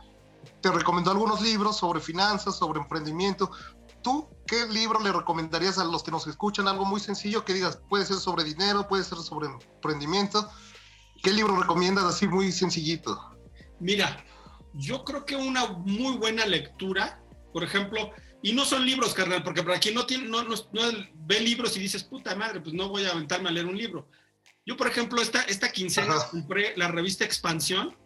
te 0.61 0.71
recomendó 0.71 1.11
algunos 1.11 1.41
libros 1.41 1.77
sobre 1.77 1.99
finanzas, 1.99 2.57
sobre 2.57 2.79
emprendimiento. 2.79 3.51
¿Tú 4.01 4.29
qué 4.47 4.65
libro 4.67 4.99
le 4.99 5.11
recomendarías 5.11 5.77
a 5.77 5.83
los 5.83 6.03
que 6.03 6.11
nos 6.11 6.27
escuchan? 6.27 6.67
Algo 6.67 6.85
muy 6.85 6.99
sencillo 6.99 7.43
que 7.43 7.53
digas, 7.53 7.79
puede 7.89 8.05
ser 8.05 8.17
sobre 8.17 8.43
dinero, 8.43 8.87
puede 8.87 9.03
ser 9.03 9.17
sobre 9.19 9.47
emprendimiento. 9.47 10.49
¿Qué 11.21 11.33
libro 11.33 11.59
recomiendas 11.59 12.05
así 12.05 12.27
muy 12.27 12.51
sencillito? 12.51 13.19
Mira, 13.79 14.23
yo 14.73 15.03
creo 15.03 15.25
que 15.25 15.35
una 15.35 15.67
muy 15.67 16.17
buena 16.17 16.45
lectura, 16.45 17.21
por 17.51 17.63
ejemplo, 17.63 18.11
y 18.41 18.53
no 18.53 18.65
son 18.65 18.85
libros, 18.85 19.13
carnal, 19.13 19.43
porque 19.43 19.63
para 19.63 19.79
quien 19.79 19.95
no, 19.95 20.05
tiene, 20.05 20.25
no, 20.25 20.43
no, 20.43 20.57
ve 21.25 21.39
libros 21.41 21.75
y 21.75 21.79
dices, 21.79 22.03
puta 22.03 22.35
madre, 22.35 22.61
pues 22.61 22.73
no 22.73 22.89
voy 22.89 23.05
a 23.05 23.11
aventarme 23.11 23.49
a 23.49 23.51
leer 23.51 23.65
un 23.65 23.77
libro. 23.77 24.09
Yo, 24.65 24.77
por 24.77 24.87
ejemplo, 24.87 25.21
esta, 25.21 25.41
esta 25.43 25.71
quincena 25.71 26.15
compré 26.29 26.73
la 26.77 26.87
revista 26.87 27.25
Expansión, 27.25 27.97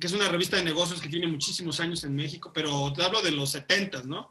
que 0.00 0.06
es 0.06 0.12
una 0.12 0.28
revista 0.28 0.56
de 0.56 0.62
negocios 0.62 1.00
que 1.00 1.08
tiene 1.08 1.26
muchísimos 1.26 1.80
años 1.80 2.04
en 2.04 2.14
México, 2.14 2.52
pero 2.54 2.92
te 2.92 3.02
hablo 3.02 3.20
de 3.20 3.32
los 3.32 3.50
70, 3.50 4.04
¿no? 4.04 4.30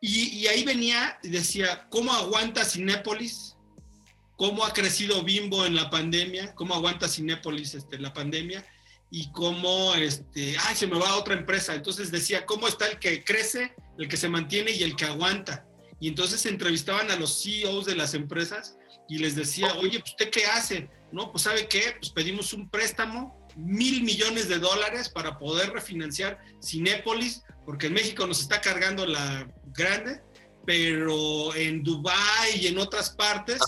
Y, 0.00 0.28
y 0.28 0.46
ahí 0.48 0.64
venía 0.64 1.18
y 1.22 1.28
decía, 1.28 1.86
¿cómo 1.88 2.12
aguanta 2.12 2.64
Cinépolis? 2.64 3.56
¿Cómo 4.36 4.64
ha 4.64 4.72
crecido 4.72 5.22
Bimbo 5.22 5.64
en 5.64 5.74
la 5.74 5.90
pandemia? 5.90 6.54
¿Cómo 6.54 6.74
aguanta 6.74 7.08
Cinépolis 7.08 7.74
este, 7.74 7.98
la 7.98 8.12
pandemia? 8.12 8.64
y 9.10 9.30
cómo, 9.32 9.94
este, 9.94 10.56
ay, 10.66 10.76
se 10.76 10.86
me 10.86 10.98
va 10.98 11.10
a 11.10 11.16
otra 11.16 11.34
empresa. 11.34 11.74
Entonces 11.74 12.10
decía, 12.10 12.44
¿cómo 12.44 12.68
está 12.68 12.86
el 12.88 12.98
que 12.98 13.24
crece, 13.24 13.74
el 13.98 14.08
que 14.08 14.16
se 14.16 14.28
mantiene 14.28 14.70
y 14.70 14.82
el 14.82 14.96
que 14.96 15.04
aguanta? 15.04 15.66
Y 16.00 16.08
entonces 16.08 16.46
entrevistaban 16.46 17.10
a 17.10 17.16
los 17.16 17.42
CEOs 17.42 17.84
de 17.86 17.96
las 17.96 18.14
empresas 18.14 18.76
y 19.08 19.18
les 19.18 19.34
decía, 19.34 19.74
oye, 19.74 19.98
pues, 19.98 20.12
¿usted 20.12 20.30
qué 20.30 20.46
hace? 20.46 20.88
No, 21.12 21.30
pues 21.32 21.44
¿sabe 21.44 21.66
qué? 21.68 21.96
Pues 21.98 22.10
pedimos 22.12 22.52
un 22.52 22.68
préstamo, 22.70 23.46
mil 23.56 24.02
millones 24.02 24.48
de 24.48 24.58
dólares 24.58 25.08
para 25.08 25.38
poder 25.38 25.70
refinanciar 25.70 26.38
Cinépolis, 26.62 27.42
porque 27.64 27.88
en 27.88 27.94
México 27.94 28.26
nos 28.26 28.40
está 28.40 28.60
cargando 28.60 29.06
la 29.06 29.50
grande, 29.74 30.20
pero 30.64 31.54
en 31.54 31.82
Dubái 31.82 32.60
y 32.60 32.66
en 32.68 32.78
otras 32.78 33.10
partes 33.10 33.60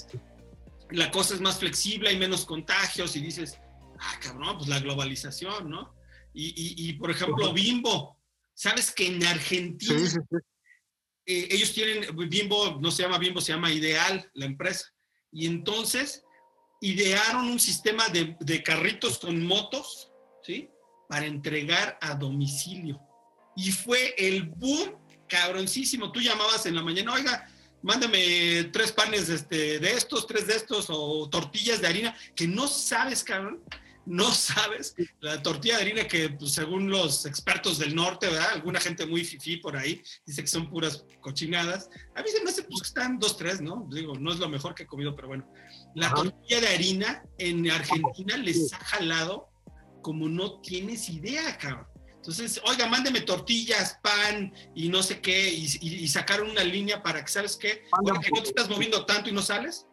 la 0.90 1.10
cosa 1.10 1.34
es 1.34 1.40
más 1.40 1.58
flexible, 1.58 2.10
hay 2.10 2.18
menos 2.18 2.44
contagios 2.44 3.16
y 3.16 3.20
dices, 3.20 3.58
ah, 3.98 4.18
cabrón, 4.20 4.58
pues 4.58 4.68
la 4.68 4.80
globalización, 4.80 5.70
¿no? 5.70 5.94
Y, 6.32 6.92
por 6.94 7.10
ejemplo, 7.10 7.52
Bimbo, 7.52 8.16
¿sabes 8.60 8.90
que 8.90 9.06
en 9.06 9.24
Argentina 9.24 9.96
eh, 11.24 11.48
ellos 11.50 11.72
tienen, 11.72 12.14
Bimbo 12.28 12.78
no 12.78 12.90
se 12.90 13.02
llama 13.02 13.16
Bimbo, 13.16 13.40
se 13.40 13.52
llama 13.52 13.72
Ideal, 13.72 14.30
la 14.34 14.44
empresa. 14.44 14.84
Y 15.32 15.46
entonces 15.46 16.22
idearon 16.82 17.46
un 17.46 17.58
sistema 17.58 18.08
de, 18.08 18.36
de 18.38 18.62
carritos 18.62 19.18
con 19.18 19.42
motos, 19.46 20.12
¿sí? 20.42 20.68
Para 21.08 21.24
entregar 21.24 21.98
a 22.02 22.14
domicilio. 22.14 23.00
Y 23.56 23.72
fue 23.72 24.14
el 24.18 24.42
boom 24.42 24.94
cabroncísimo. 25.26 26.12
Tú 26.12 26.20
llamabas 26.20 26.66
en 26.66 26.74
la 26.74 26.82
mañana, 26.82 27.14
oiga, 27.14 27.48
mándame 27.80 28.64
tres 28.64 28.92
panes 28.92 29.30
este, 29.30 29.78
de 29.78 29.92
estos, 29.92 30.26
tres 30.26 30.46
de 30.46 30.56
estos, 30.56 30.86
o 30.90 31.30
tortillas 31.30 31.80
de 31.80 31.86
harina, 31.86 32.14
que 32.36 32.46
no 32.46 32.68
sabes, 32.68 33.24
cabrón, 33.24 33.64
no 34.06 34.32
sabes, 34.32 34.94
la 35.20 35.42
tortilla 35.42 35.76
de 35.76 35.82
harina 35.82 36.08
que 36.08 36.30
pues, 36.30 36.52
según 36.52 36.90
los 36.90 37.26
expertos 37.26 37.78
del 37.78 37.94
norte, 37.94 38.26
¿verdad? 38.26 38.52
Alguna 38.54 38.80
gente 38.80 39.06
muy 39.06 39.24
fifí 39.24 39.58
por 39.58 39.76
ahí 39.76 40.02
dice 40.26 40.42
que 40.42 40.48
son 40.48 40.68
puras 40.70 41.04
cochinadas. 41.20 41.88
A 42.14 42.22
mí 42.22 42.28
se 42.30 42.42
me 42.42 42.50
hace 42.50 42.62
pues, 42.62 42.82
que 42.82 42.88
están 42.88 43.18
dos, 43.18 43.36
tres, 43.36 43.60
¿no? 43.60 43.86
Digo, 43.90 44.14
no 44.18 44.32
es 44.32 44.38
lo 44.38 44.48
mejor 44.48 44.74
que 44.74 44.84
he 44.84 44.86
comido, 44.86 45.14
pero 45.14 45.28
bueno. 45.28 45.50
La 45.94 46.12
tortilla 46.12 46.60
de 46.60 46.68
harina 46.68 47.22
en 47.38 47.70
Argentina 47.70 48.36
les 48.36 48.72
ha 48.72 48.78
jalado 48.78 49.48
como 50.02 50.28
no 50.28 50.60
tienes 50.60 51.08
idea, 51.08 51.56
cabrón. 51.58 51.86
Entonces, 52.16 52.60
oiga, 52.64 52.86
mándeme 52.86 53.22
tortillas, 53.22 53.98
pan 54.02 54.52
y 54.74 54.90
no 54.90 55.02
sé 55.02 55.20
qué, 55.22 55.48
y, 55.50 56.06
sacaron 56.06 56.50
una 56.50 56.62
línea 56.62 57.02
para 57.02 57.24
que, 57.24 57.32
¿sabes 57.32 57.56
qué? 57.56 57.84
Oiga, 57.98 58.20
que 58.20 58.30
no 58.30 58.42
te 58.42 58.50
estás 58.50 58.68
moviendo 58.68 59.06
tanto 59.06 59.30
y 59.30 59.32
no 59.32 59.40
sales 59.40 59.86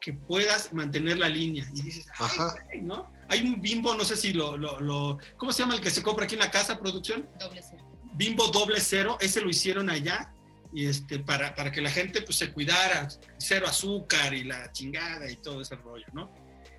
que 0.00 0.12
puedas 0.12 0.72
mantener 0.72 1.18
la 1.18 1.28
línea. 1.28 1.68
Y 1.74 1.82
dices, 1.82 2.06
Ay, 2.18 2.80
¿no? 2.82 3.10
Hay 3.28 3.46
un 3.46 3.60
bimbo, 3.60 3.94
no 3.94 4.04
sé 4.04 4.16
si 4.16 4.32
lo, 4.32 4.56
lo, 4.56 5.18
¿Cómo 5.36 5.52
se 5.52 5.62
llama 5.62 5.74
el 5.74 5.80
que 5.80 5.90
se 5.90 6.02
compra 6.02 6.24
aquí 6.24 6.34
en 6.34 6.40
la 6.40 6.50
casa, 6.50 6.78
producción? 6.78 7.28
Doble 7.38 7.62
cero. 7.68 7.84
Bimbo 8.14 8.48
doble 8.48 8.80
cero, 8.80 9.16
ese 9.20 9.40
lo 9.40 9.48
hicieron 9.48 9.90
allá 9.90 10.32
y 10.72 10.86
este, 10.86 11.18
para, 11.18 11.54
para 11.54 11.70
que 11.70 11.80
la 11.80 11.90
gente 11.90 12.22
pues, 12.22 12.36
se 12.36 12.52
cuidara, 12.52 13.08
cero 13.38 13.66
azúcar 13.68 14.34
y 14.34 14.44
la 14.44 14.70
chingada 14.72 15.30
y 15.30 15.36
todo 15.36 15.62
ese 15.62 15.76
rollo, 15.76 16.06
¿no? 16.12 16.32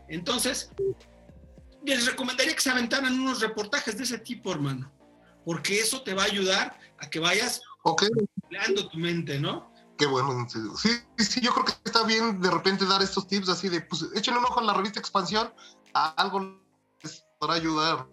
Entonces, 0.07 0.71
les 1.85 2.05
recomendaría 2.05 2.53
que 2.53 2.61
se 2.61 2.69
aventaran 2.69 3.19
unos 3.19 3.41
reportajes 3.41 3.97
de 3.97 4.03
ese 4.03 4.19
tipo, 4.19 4.51
hermano, 4.51 4.91
porque 5.45 5.79
eso 5.79 6.01
te 6.01 6.13
va 6.13 6.23
a 6.23 6.25
ayudar 6.25 6.77
a 6.97 7.09
que 7.09 7.19
vayas 7.19 7.61
okay. 7.83 8.09
tu 8.91 8.97
mente, 8.97 9.39
¿no? 9.39 9.68
Qué 9.99 10.05
bueno. 10.05 10.47
Sí, 10.49 10.89
sí, 11.17 11.41
yo 11.41 11.51
creo 11.51 11.65
que 11.65 11.73
está 11.83 12.03
bien 12.03 12.39
de 12.39 12.49
repente 12.49 12.85
dar 12.85 13.01
estos 13.01 13.27
tips 13.27 13.49
así 13.49 13.67
de, 13.67 13.81
pues 13.81 14.05
échenle 14.15 14.39
un 14.39 14.45
ojo 14.45 14.61
a 14.61 14.63
la 14.63 14.73
revista 14.73 14.97
Expansión, 14.97 15.53
a 15.93 16.11
algo 16.11 16.57
les 17.03 17.25
podrá 17.37 17.55
ayudar. 17.55 18.07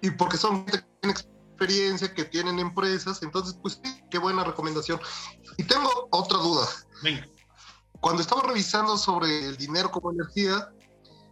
Y 0.00 0.10
porque 0.10 0.36
son 0.36 0.66
gente 0.66 0.80
que 0.80 0.86
tienen 1.00 1.16
experiencia, 1.16 2.12
que 2.12 2.24
tienen 2.24 2.58
empresas, 2.58 3.22
entonces, 3.22 3.56
pues 3.62 3.80
sí, 3.84 4.02
qué 4.10 4.18
buena 4.18 4.42
recomendación. 4.42 5.00
Y 5.58 5.62
tengo 5.62 6.08
otra 6.10 6.38
duda. 6.38 6.66
Venga. 7.04 7.24
Cuando 8.00 8.20
estaba 8.20 8.42
revisando 8.42 8.98
sobre 8.98 9.46
el 9.46 9.56
dinero 9.56 9.92
como 9.92 10.10
energía, 10.10 10.72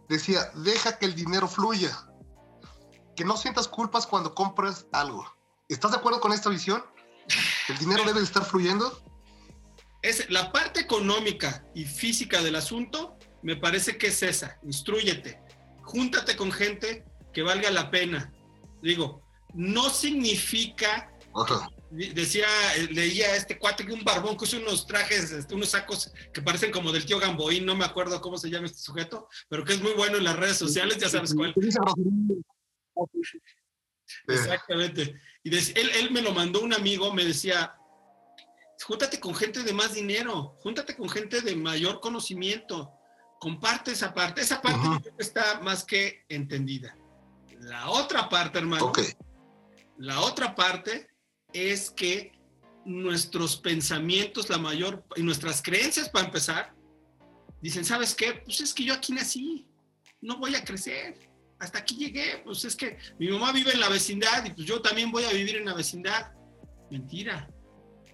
decía, 0.07 0.49
deja 0.55 0.97
que 0.99 1.05
el 1.05 1.15
dinero 1.15 1.49
fluya, 1.49 2.07
que 3.17 3.25
no 3.25 3.35
sientas 3.35 3.67
culpas 3.67 4.07
cuando 4.07 4.33
compras 4.33 4.85
algo. 4.93 5.25
¿Estás 5.67 5.91
de 5.91 5.97
acuerdo 5.97 6.21
con 6.21 6.31
esta 6.31 6.49
visión? 6.49 6.81
¿El 7.67 7.77
dinero 7.77 8.05
debe 8.05 8.21
estar 8.21 8.45
fluyendo? 8.45 9.10
Es 10.01 10.29
la 10.29 10.51
parte 10.51 10.79
económica 10.79 11.65
y 11.75 11.85
física 11.85 12.41
del 12.41 12.55
asunto, 12.55 13.17
me 13.43 13.55
parece 13.55 13.97
que 13.97 14.07
es 14.07 14.23
esa. 14.23 14.59
Instruyete, 14.63 15.39
júntate 15.83 16.35
con 16.35 16.51
gente 16.51 17.05
que 17.33 17.43
valga 17.43 17.69
la 17.71 17.91
pena. 17.91 18.33
Digo, 18.81 19.21
no 19.53 19.89
significa, 19.89 21.11
decía, 21.91 22.47
leía 22.89 23.35
este 23.35 23.59
cuate 23.59 23.85
que 23.85 23.93
un 23.93 24.03
barbón 24.03 24.37
que 24.37 24.45
usa 24.45 24.59
unos 24.59 24.87
trajes, 24.87 25.31
este, 25.31 25.53
unos 25.53 25.69
sacos 25.69 26.11
que 26.33 26.41
parecen 26.41 26.71
como 26.71 26.91
del 26.91 27.05
tío 27.05 27.19
Gamboín, 27.19 27.65
no 27.65 27.75
me 27.75 27.85
acuerdo 27.85 28.19
cómo 28.21 28.37
se 28.37 28.49
llama 28.49 28.67
este 28.67 28.79
sujeto, 28.79 29.27
pero 29.49 29.63
que 29.63 29.73
es 29.73 29.81
muy 29.81 29.93
bueno 29.93 30.17
en 30.17 30.23
las 30.23 30.35
redes 30.35 30.57
sociales, 30.57 30.97
ya 30.97 31.09
sabes 31.09 31.33
cuál. 31.33 31.53
Exactamente. 34.27 35.15
Y 35.43 35.55
él, 35.55 35.89
él 35.95 36.11
me 36.11 36.21
lo 36.21 36.33
mandó 36.33 36.61
un 36.61 36.73
amigo, 36.73 37.13
me 37.13 37.23
decía, 37.23 37.75
júntate 38.83 39.19
con 39.19 39.35
gente 39.35 39.63
de 39.63 39.73
más 39.73 39.93
dinero, 39.93 40.57
júntate 40.61 40.95
con 40.95 41.09
gente 41.09 41.41
de 41.41 41.55
mayor 41.55 41.99
conocimiento, 41.99 42.91
comparte 43.39 43.91
esa 43.91 44.13
parte. 44.13 44.41
Esa 44.41 44.61
parte 44.61 45.13
está 45.17 45.59
más 45.61 45.83
que 45.83 46.25
entendida. 46.29 46.95
La 47.59 47.89
otra 47.89 48.29
parte, 48.29 48.59
hermano, 48.59 48.91
la 49.97 50.21
otra 50.21 50.55
parte 50.55 51.07
es 51.53 51.91
que 51.91 52.31
nuestros 52.85 53.57
pensamientos, 53.57 54.49
la 54.49 54.57
mayor, 54.57 55.05
y 55.15 55.21
nuestras 55.21 55.61
creencias 55.61 56.09
para 56.09 56.25
empezar, 56.25 56.73
dicen, 57.61 57.85
¿sabes 57.85 58.15
qué? 58.15 58.41
Pues 58.45 58.61
es 58.61 58.73
que 58.73 58.83
yo 58.83 58.93
aquí 58.93 59.13
nací, 59.13 59.67
no 60.21 60.37
voy 60.37 60.55
a 60.55 60.63
crecer, 60.63 61.29
hasta 61.59 61.79
aquí 61.79 61.95
llegué, 61.95 62.41
pues 62.43 62.65
es 62.65 62.75
que 62.75 62.97
mi 63.19 63.27
mamá 63.27 63.51
vive 63.51 63.71
en 63.71 63.79
la 63.79 63.89
vecindad 63.89 64.43
y 64.45 64.51
pues 64.51 64.65
yo 64.65 64.81
también 64.81 65.11
voy 65.11 65.23
a 65.25 65.31
vivir 65.31 65.57
en 65.57 65.65
la 65.65 65.75
vecindad. 65.75 66.31
Mentira. 66.89 67.47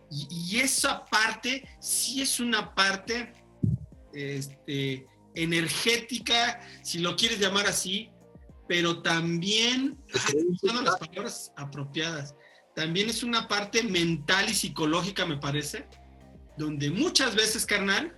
Y, 0.09 0.59
esa 0.59 1.05
parte 1.05 1.67
sí 1.79 2.21
es 2.21 2.39
una 2.39 2.73
parte 2.73 3.33
este, 4.13 5.05
energética, 5.35 6.59
si 6.83 6.99
lo 6.99 7.15
quieres 7.15 7.39
llamar 7.39 7.67
así, 7.67 8.09
pero 8.67 9.01
también, 9.01 9.97
usando 10.51 10.81
las 10.81 10.97
palabras 10.97 11.51
apropiadas, 11.55 12.35
también 12.75 13.09
es 13.09 13.23
una 13.23 13.47
parte 13.47 13.83
mental 13.83 14.49
y 14.49 14.53
psicológica, 14.53 15.25
me 15.25 15.37
parece, 15.37 15.87
donde 16.57 16.89
muchas 16.89 17.35
veces, 17.35 17.65
carnal, 17.65 18.17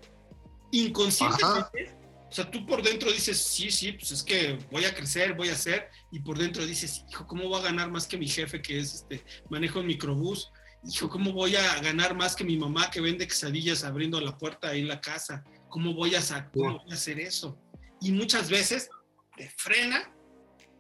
inconscientemente, 0.71 1.99
o 2.29 2.31
sea, 2.31 2.49
tú 2.49 2.63
por 2.65 2.83
dentro 2.83 3.11
dices, 3.11 3.37
sí, 3.39 3.71
sí, 3.71 3.93
pues 3.93 4.11
es 4.11 4.23
que 4.23 4.59
voy 4.71 4.85
a 4.85 4.93
crecer, 4.93 5.33
voy 5.33 5.49
a 5.49 5.53
hacer, 5.53 5.89
y 6.11 6.19
por 6.19 6.37
dentro 6.37 6.65
dices, 6.65 7.03
hijo, 7.09 7.25
¿cómo 7.25 7.47
voy 7.47 7.59
a 7.59 7.63
ganar 7.63 7.89
más 7.89 8.05
que 8.05 8.17
mi 8.17 8.27
jefe 8.27 8.61
que 8.61 8.79
es 8.79 8.93
este, 8.93 9.23
manejo 9.49 9.79
el 9.79 9.87
microbús? 9.87 10.51
Hijo, 10.83 11.09
¿cómo 11.09 11.33
voy 11.33 11.55
a 11.55 11.79
ganar 11.81 12.15
más 12.15 12.35
que 12.35 12.43
mi 12.43 12.57
mamá 12.57 12.89
que 12.89 13.01
vende 13.01 13.27
quesadillas 13.27 13.83
abriendo 13.83 14.19
la 14.21 14.37
puerta 14.37 14.69
ahí 14.69 14.81
en 14.81 14.87
la 14.87 15.01
casa? 15.01 15.43
¿Cómo 15.67 15.93
voy 15.93 16.15
a, 16.15 16.21
cómo 16.53 16.79
voy 16.79 16.91
a 16.91 16.93
hacer 16.93 17.19
eso? 17.19 17.57
Y 17.99 18.13
muchas 18.13 18.49
veces 18.49 18.89
te 19.35 19.49
frena 19.49 20.11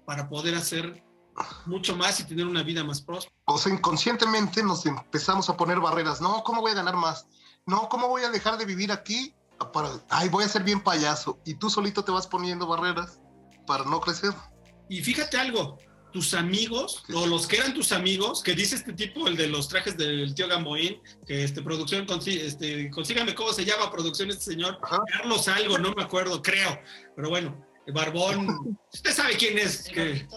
para 0.05 0.29
poder 0.29 0.55
hacer 0.55 1.03
mucho 1.65 1.95
más 1.95 2.19
y 2.19 2.23
tener 2.23 2.45
una 2.45 2.63
vida 2.63 2.83
más 2.83 3.01
próspera. 3.01 3.35
O 3.45 3.57
sea, 3.57 3.73
inconscientemente 3.73 4.63
nos 4.63 4.85
empezamos 4.85 5.49
a 5.49 5.57
poner 5.57 5.79
barreras. 5.79 6.21
No, 6.21 6.43
¿cómo 6.43 6.61
voy 6.61 6.71
a 6.71 6.75
ganar 6.75 6.95
más? 6.95 7.27
No, 7.65 7.89
¿cómo 7.89 8.07
voy 8.07 8.23
a 8.23 8.29
dejar 8.29 8.57
de 8.57 8.65
vivir 8.65 8.91
aquí? 8.91 9.35
Para, 9.73 9.89
ay, 10.09 10.29
voy 10.29 10.45
a 10.45 10.47
ser 10.47 10.63
bien 10.63 10.81
payaso. 10.81 11.39
Y 11.45 11.55
tú 11.55 11.69
solito 11.69 12.03
te 12.03 12.11
vas 12.11 12.25
poniendo 12.25 12.67
barreras 12.67 13.19
para 13.67 13.83
no 13.83 13.99
crecer. 13.99 14.33
Y 14.87 15.01
fíjate 15.01 15.37
algo, 15.37 15.77
tus 16.11 16.33
amigos, 16.33 17.03
o 17.13 17.25
los 17.27 17.47
que 17.47 17.57
eran 17.57 17.73
tus 17.73 17.91
amigos, 17.91 18.41
que 18.41 18.55
dice 18.55 18.75
este 18.75 18.93
tipo, 18.93 19.27
el 19.27 19.37
de 19.37 19.47
los 19.47 19.67
trajes 19.67 19.97
del 19.97 20.33
tío 20.33 20.47
Gamboín, 20.47 20.99
que 21.25 21.43
este, 21.43 21.61
producción, 21.61 22.07
este, 22.25 22.89
consígame 22.89 23.35
cómo 23.35 23.53
se 23.53 23.65
llama 23.65 23.91
producción 23.91 24.29
este 24.29 24.51
señor, 24.51 24.79
Carlos 25.11 25.47
algo, 25.47 25.77
no 25.77 25.93
me 25.93 26.03
acuerdo, 26.03 26.41
creo, 26.41 26.79
pero 27.15 27.29
bueno, 27.29 27.65
Barbón, 27.93 28.77
usted 28.93 29.11
sabe 29.11 29.35
quién 29.35 29.57
es, 29.57 29.83
que 29.83 30.27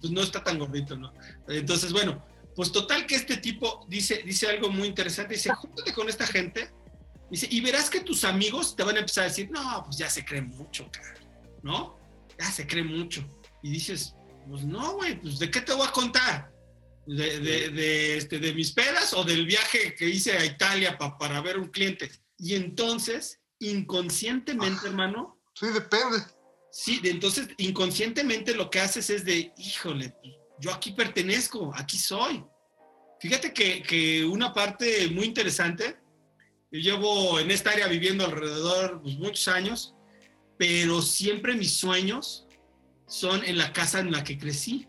pues, 0.00 0.12
no 0.12 0.22
está 0.22 0.42
tan 0.42 0.58
gordito, 0.58 0.96
¿no? 0.96 1.12
Entonces, 1.48 1.92
bueno, 1.92 2.24
pues 2.54 2.72
total 2.72 3.06
que 3.06 3.16
este 3.16 3.36
tipo 3.36 3.84
dice, 3.88 4.22
dice 4.24 4.48
algo 4.48 4.70
muy 4.70 4.88
interesante, 4.88 5.34
dice, 5.34 5.52
júntate 5.54 5.92
con 5.92 6.08
esta 6.08 6.26
gente, 6.26 6.70
dice, 7.30 7.48
y 7.50 7.60
verás 7.60 7.90
que 7.90 8.00
tus 8.00 8.24
amigos 8.24 8.76
te 8.76 8.82
van 8.82 8.96
a 8.96 9.00
empezar 9.00 9.24
a 9.24 9.28
decir, 9.28 9.50
no, 9.50 9.84
pues 9.84 9.98
ya 9.98 10.08
se 10.10 10.24
cree 10.24 10.42
mucho, 10.42 10.90
cara, 10.90 11.14
¿no? 11.62 11.98
Ya 12.38 12.50
se 12.50 12.66
cree 12.66 12.84
mucho. 12.84 13.24
Y 13.62 13.70
dices, 13.70 14.14
pues 14.48 14.64
no, 14.64 14.94
güey, 14.94 15.20
pues 15.20 15.38
¿de 15.38 15.50
qué 15.50 15.60
te 15.60 15.72
voy 15.72 15.86
a 15.86 15.92
contar? 15.92 16.52
¿De, 17.06 17.40
de, 17.40 18.16
este, 18.16 18.38
de 18.38 18.52
mis 18.52 18.72
pedas 18.72 19.12
o 19.14 19.22
del 19.22 19.46
viaje 19.46 19.94
que 19.94 20.08
hice 20.08 20.36
a 20.36 20.44
Italia 20.44 20.98
para 20.98 21.40
ver 21.40 21.58
un 21.58 21.68
cliente? 21.68 22.10
Y 22.38 22.54
entonces, 22.54 23.40
inconscientemente, 23.60 24.80
ah. 24.84 24.88
hermano. 24.88 25.40
Sí, 25.54 25.66
depende 25.68 26.18
Sí, 26.78 27.00
entonces 27.04 27.48
inconscientemente 27.56 28.54
lo 28.54 28.68
que 28.68 28.80
haces 28.80 29.08
es 29.08 29.24
de, 29.24 29.50
híjole, 29.56 30.14
yo 30.60 30.70
aquí 30.70 30.92
pertenezco, 30.92 31.72
aquí 31.74 31.96
soy. 31.96 32.44
Fíjate 33.18 33.54
que, 33.54 34.26
una 34.26 34.52
parte 34.52 35.08
muy 35.08 35.24
interesante, 35.24 35.96
yo 36.70 36.78
llevo 36.78 37.40
en 37.40 37.50
esta 37.50 37.70
área 37.70 37.86
viviendo 37.86 38.26
alrededor 38.26 39.00
pues, 39.00 39.16
muchos 39.16 39.48
años, 39.48 39.94
pero 40.58 41.00
siempre 41.00 41.54
mis 41.54 41.78
sueños 41.78 42.45
son 43.06 43.44
en 43.44 43.58
la 43.58 43.72
casa 43.72 44.00
en 44.00 44.12
la 44.12 44.24
que 44.24 44.38
crecí. 44.38 44.86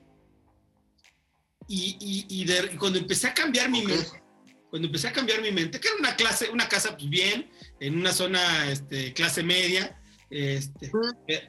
Y, 1.69 2.45
cuando 2.77 2.97
empecé 2.97 3.27
a 3.27 3.33
cambiar 3.33 3.69
mi 3.69 3.83
mente, 3.83 4.21
cuando 4.69 4.87
empecé 4.87 5.09
a 5.09 5.13
cambiar 5.13 5.41
mi 5.41 5.51
mente, 5.51 5.79
que 5.79 5.87
era 5.87 5.97
una 5.97 6.15
clase, 6.15 6.49
una 6.49 6.67
casa 6.69 6.95
pues, 6.95 7.09
bien, 7.09 7.49
en 7.79 7.97
una 7.97 8.13
zona 8.13 8.71
este, 8.71 9.13
clase 9.13 9.43
media, 9.43 9.99
este, 10.29 10.91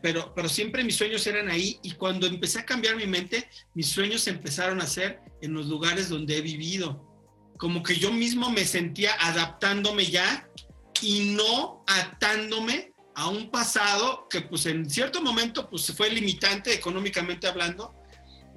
pero, 0.03 0.33
pero 0.35 0.49
siempre 0.49 0.85
mis 0.85 0.97
sueños 0.97 1.27
eran 1.27 1.49
ahí 1.49 1.81
y 1.83 1.93
cuando 1.93 2.27
empecé 2.27 2.61
a 2.61 2.67
cambiar 2.67 2.97
mi 2.97 3.07
mente, 3.07 3.49
mis 3.75 3.89
sueños 3.89 4.27
empezaron 4.27 4.81
a 4.81 4.87
ser 4.87 5.21
en 5.41 5.53
los 5.53 5.67
lugares 5.67 6.09
donde 6.09 6.37
he 6.37 6.41
vivido. 6.43 7.05
Como 7.59 7.83
que 7.83 7.97
yo 7.97 8.13
mismo 8.13 8.51
me 8.51 8.65
sentía 8.65 9.15
adaptándome 9.21 10.07
ya 10.07 10.49
y 11.01 11.35
no 11.37 11.85
atándome 11.87 12.93
a 13.19 13.29
un 13.29 13.51
pasado 13.51 14.29
que 14.29 14.43
pues 14.43 14.67
en 14.67 14.89
cierto 14.89 15.21
momento 15.21 15.69
pues 15.69 15.93
fue 15.97 16.09
limitante 16.11 16.73
económicamente 16.73 17.47
hablando. 17.47 17.95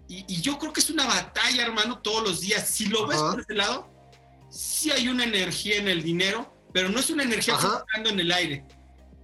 Y, 0.07 0.41
yo 0.41 0.59
creo 0.59 0.73
que 0.73 0.81
es 0.81 0.89
una 0.89 1.05
batalla, 1.05 1.63
hermano, 1.63 1.99
todos 1.99 2.21
los 2.21 2.41
días. 2.41 2.67
Si 2.67 2.87
lo 2.87 3.07
ves 3.07 3.17
por 3.17 3.39
ese 3.39 3.53
lado, 3.53 3.89
sí 4.49 4.91
hay 4.91 5.07
una 5.07 5.23
energía 5.23 5.77
en 5.77 5.87
el 5.87 6.03
dinero, 6.03 6.53
pero 6.73 6.89
no 6.89 6.99
es 6.99 7.09
una 7.09 7.23
energía 7.23 7.57
flotando 7.57 8.09
en 8.09 8.19
el 8.19 8.31
aire 8.31 8.65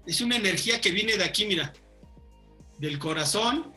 es 0.08 0.22
una 0.22 0.38
energía 0.38 0.82
que 0.82 0.92
viene 0.92 1.18
de 1.18 1.24
aquí, 1.26 1.46
mira, 1.46 1.74
del 2.80 2.98
corazón 2.98 3.74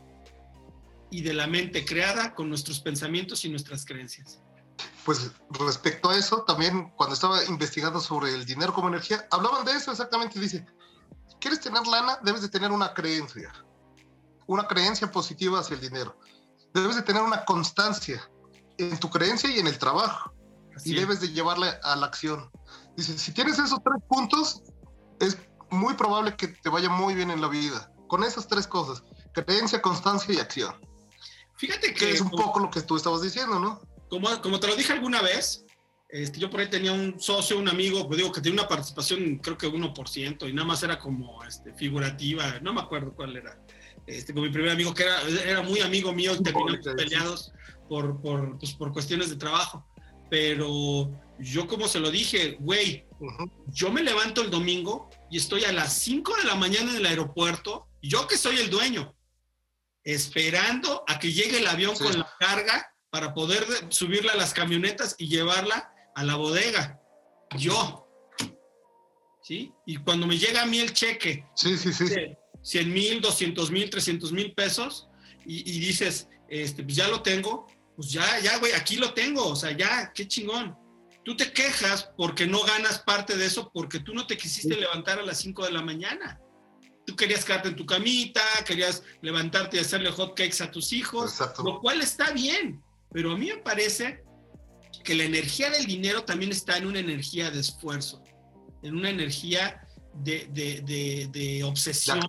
y 1.10 1.22
de 1.22 1.34
la 1.34 1.48
mente 1.48 1.84
creada 1.84 2.34
con 2.34 2.48
nuestros 2.48 2.80
pensamientos 2.80 3.44
y 3.44 3.48
nuestras 3.48 3.84
creencias. 3.84 4.40
Pues 5.04 5.32
respecto 5.50 6.08
a 6.08 6.16
eso, 6.16 6.44
también 6.44 6.90
cuando 6.90 7.14
estaba 7.14 7.44
investigando 7.46 8.00
sobre 8.00 8.32
el 8.32 8.46
dinero 8.46 8.72
como 8.72 8.88
energía, 8.88 9.26
hablaban 9.30 9.64
de 9.64 9.72
eso 9.72 9.90
exactamente. 9.90 10.38
Dice, 10.38 10.64
quieres 11.40 11.60
tener 11.60 11.86
lana, 11.86 12.18
debes 12.22 12.42
de 12.42 12.48
tener 12.48 12.70
una 12.70 12.94
creencia, 12.94 13.52
una 14.46 14.66
creencia 14.68 15.10
positiva 15.10 15.60
hacia 15.60 15.74
el 15.74 15.80
dinero. 15.80 16.16
Debes 16.72 16.96
de 16.96 17.02
tener 17.02 17.22
una 17.22 17.44
constancia 17.44 18.22
en 18.78 18.98
tu 18.98 19.10
creencia 19.10 19.50
y 19.50 19.58
en 19.58 19.66
el 19.66 19.78
trabajo. 19.78 20.32
y 20.84 20.94
debes 20.94 21.20
de 21.20 21.28
llevarla 21.28 21.78
a 21.82 21.96
la 21.96 22.06
acción. 22.06 22.50
Dice, 22.96 23.18
si 23.18 23.32
tienes 23.32 23.58
esos 23.58 23.82
tres 23.82 24.02
puntos, 24.08 24.62
es 25.18 25.36
muy 25.70 25.94
probable 25.94 26.36
que 26.36 26.48
te 26.48 26.68
vaya 26.68 26.88
muy 26.88 27.14
bien 27.14 27.30
en 27.30 27.40
la 27.40 27.48
vida. 27.48 27.92
Con 28.08 28.24
esas 28.24 28.46
tres 28.46 28.66
cosas, 28.66 29.02
creencia, 29.32 29.82
constancia 29.82 30.34
y 30.34 30.38
acción. 30.38 30.74
Fíjate 31.56 31.92
que... 31.92 32.12
es 32.12 32.20
un 32.20 32.30
poco 32.30 32.60
lo 32.60 32.70
que 32.70 32.80
tú 32.82 32.96
estabas 32.96 33.22
diciendo, 33.22 33.58
¿no? 33.58 33.80
Como, 34.08 34.40
como 34.40 34.58
te 34.58 34.68
lo 34.68 34.76
dije 34.76 34.92
alguna 34.92 35.20
vez, 35.20 35.64
este, 36.12 36.40
yo 36.40 36.50
por 36.50 36.60
ahí 36.60 36.68
tenía 36.68 36.92
un 36.92 37.20
socio, 37.20 37.58
un 37.58 37.68
amigo, 37.68 38.06
pues 38.06 38.18
digo 38.18 38.32
que 38.32 38.40
tenía 38.40 38.60
una 38.60 38.68
participación 38.68 39.38
creo 39.38 39.56
que 39.56 39.68
1% 39.68 40.48
y 40.48 40.52
nada 40.52 40.66
más 40.66 40.82
era 40.82 40.98
como 40.98 41.44
este, 41.44 41.72
figurativa, 41.74 42.58
no 42.60 42.72
me 42.72 42.80
acuerdo 42.80 43.14
cuál 43.14 43.36
era. 43.36 43.56
Este, 44.06 44.34
con 44.34 44.42
mi 44.42 44.50
primer 44.50 44.72
amigo 44.72 44.92
que 44.92 45.04
era, 45.04 45.20
era 45.44 45.62
muy 45.62 45.80
amigo 45.80 46.12
mío 46.12 46.34
y 46.34 46.42
terminamos 46.42 46.86
peleados 46.96 47.52
por, 47.88 48.20
por, 48.20 48.58
pues, 48.58 48.72
por 48.72 48.92
cuestiones 48.92 49.30
de 49.30 49.36
trabajo. 49.36 49.86
Pero 50.28 51.10
yo 51.38 51.66
como 51.66 51.86
se 51.86 52.00
lo 52.00 52.10
dije, 52.10 52.56
güey, 52.60 53.04
yo 53.68 53.92
me 53.92 54.02
levanto 54.02 54.42
el 54.42 54.50
domingo 54.50 55.10
y 55.30 55.36
estoy 55.36 55.64
a 55.64 55.72
las 55.72 55.98
5 55.98 56.36
de 56.36 56.44
la 56.44 56.54
mañana 56.54 56.90
en 56.90 56.96
el 56.98 57.06
aeropuerto, 57.06 57.88
yo 58.02 58.26
que 58.26 58.36
soy 58.36 58.58
el 58.58 58.70
dueño, 58.70 59.14
esperando 60.02 61.04
a 61.06 61.18
que 61.18 61.32
llegue 61.32 61.58
el 61.58 61.66
avión 61.66 61.94
con 61.96 62.18
la 62.18 62.32
carga 62.38 62.94
para 63.10 63.34
poder 63.34 63.64
subirla 63.90 64.32
a 64.32 64.36
las 64.36 64.54
camionetas 64.54 65.16
y 65.18 65.28
llevarla 65.28 65.92
a 66.20 66.24
la 66.24 66.36
bodega. 66.36 67.00
Yo. 67.56 68.06
¿Sí? 69.42 69.72
Y 69.86 69.96
cuando 69.96 70.26
me 70.26 70.38
llega 70.38 70.62
a 70.62 70.66
mí 70.66 70.78
el 70.78 70.92
cheque, 70.92 71.46
sí, 71.54 71.76
sí, 71.76 71.92
sí. 71.92 72.04
100 72.62 72.92
mil, 72.92 73.20
200 73.20 73.70
mil, 73.70 73.88
300 73.88 74.32
mil 74.32 74.52
pesos, 74.52 75.08
y, 75.46 75.60
y, 75.60 75.80
dices, 75.80 76.28
este, 76.48 76.82
pues 76.82 76.94
ya 76.94 77.08
lo 77.08 77.22
tengo, 77.22 77.66
pues 77.96 78.12
ya, 78.12 78.38
ya, 78.40 78.58
güey, 78.58 78.72
aquí 78.72 78.96
lo 78.96 79.14
tengo, 79.14 79.46
o 79.46 79.56
sea, 79.56 79.74
ya, 79.74 80.12
qué 80.14 80.28
chingón. 80.28 80.76
Tú 81.24 81.36
te 81.36 81.52
quejas 81.52 82.10
porque 82.16 82.46
no 82.46 82.62
ganas 82.62 82.98
parte 82.98 83.36
de 83.36 83.46
eso 83.46 83.70
porque 83.72 84.00
tú 84.00 84.12
no 84.14 84.26
te 84.26 84.36
quisiste 84.36 84.76
levantar 84.76 85.18
a 85.18 85.22
las 85.22 85.38
5 85.38 85.64
de 85.64 85.72
la 85.72 85.82
mañana. 85.82 86.38
Tú 87.06 87.16
querías 87.16 87.44
quedarte 87.44 87.68
en 87.68 87.76
tu 87.76 87.86
camita, 87.86 88.42
querías 88.66 89.02
levantarte 89.22 89.78
y 89.78 89.80
hacerle 89.80 90.10
hot 90.10 90.36
cakes 90.36 90.62
a 90.62 90.70
tus 90.70 90.92
hijos, 90.92 91.40
lo 91.64 91.80
cual 91.80 92.02
está 92.02 92.30
bien, 92.32 92.82
pero 93.10 93.32
a 93.32 93.38
mí 93.38 93.46
me 93.46 93.56
parece 93.56 94.22
que 95.04 95.14
la 95.14 95.24
energía 95.24 95.70
del 95.70 95.86
dinero 95.86 96.24
también 96.24 96.50
está 96.50 96.76
en 96.76 96.86
una 96.86 96.98
energía 96.98 97.50
de 97.50 97.60
esfuerzo, 97.60 98.22
en 98.82 98.96
una 98.96 99.10
energía 99.10 99.86
de, 100.14 100.46
de 101.32 101.64
obsesión, 101.64 102.20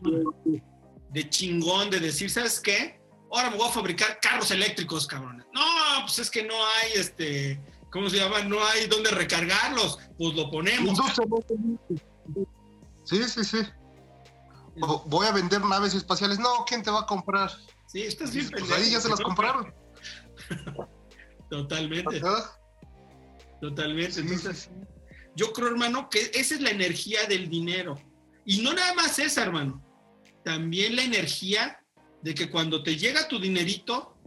de 1.10 1.30
chingón, 1.30 1.90
de 1.90 2.00
decir, 2.00 2.30
¿sabes 2.30 2.60
qué? 2.60 3.02
ahora 3.32 3.50
me 3.50 3.58
voy 3.58 3.68
a 3.68 3.72
fabricar 3.72 4.20
carros 4.22 4.52
eléctricos, 4.52 5.08
cabrones. 5.08 5.46
No, 5.54 5.62
pues 6.02 6.20
es 6.20 6.30
que 6.30 6.44
no 6.44 6.54
hay, 6.54 6.92
este, 6.96 7.62
¿cómo 7.92 8.10
se 8.10 8.18
llama? 8.18 8.42
No 8.44 8.64
hay 8.64 8.88
dónde 8.88 9.12
recargarlos. 9.12 10.00
Pues 10.18 10.36
lo 10.36 10.50
ponemos. 10.52 11.00
Sí, 13.06 13.24
sí, 13.24 13.44
sí. 13.44 13.58
voy 15.06 15.28
a 15.28 15.32
vender 15.32 15.62
naves 15.62 15.94
espaciales. 15.94 16.40
No, 16.40 16.66
¿quién 16.68 16.84
te 16.84 16.92
va 16.92 17.02
a 17.02 17.06
comprar? 17.06 17.52
Sí, 17.88 18.04
estás 18.04 18.34
bien 18.34 18.50
pues 18.50 18.72
ahí 18.72 18.92
ya 18.92 19.02
se 19.02 19.10
las 19.10 19.20
compraron. 19.20 19.74
Totalmente. 21.50 22.22
Totalmente. 23.62 24.24
yo 25.36 25.54
creo, 25.54 25.70
hermano, 25.70 26.10
que 26.10 26.32
esa 26.34 26.56
es 26.56 26.62
la 26.62 26.72
energía 26.72 27.26
del 27.26 27.50
dinero. 27.50 28.02
Y 28.46 28.62
no 28.62 28.74
nada 28.74 28.94
más 28.96 29.20
esa, 29.20 29.44
hermano. 29.44 29.86
También 30.44 30.96
la 30.96 31.04
energía 31.04 31.80
de 32.24 32.34
que 32.34 32.50
cuando 32.50 32.82
te 32.84 32.98
llega 32.98 33.28
tu 33.28 33.40
dinerito, 33.40 34.18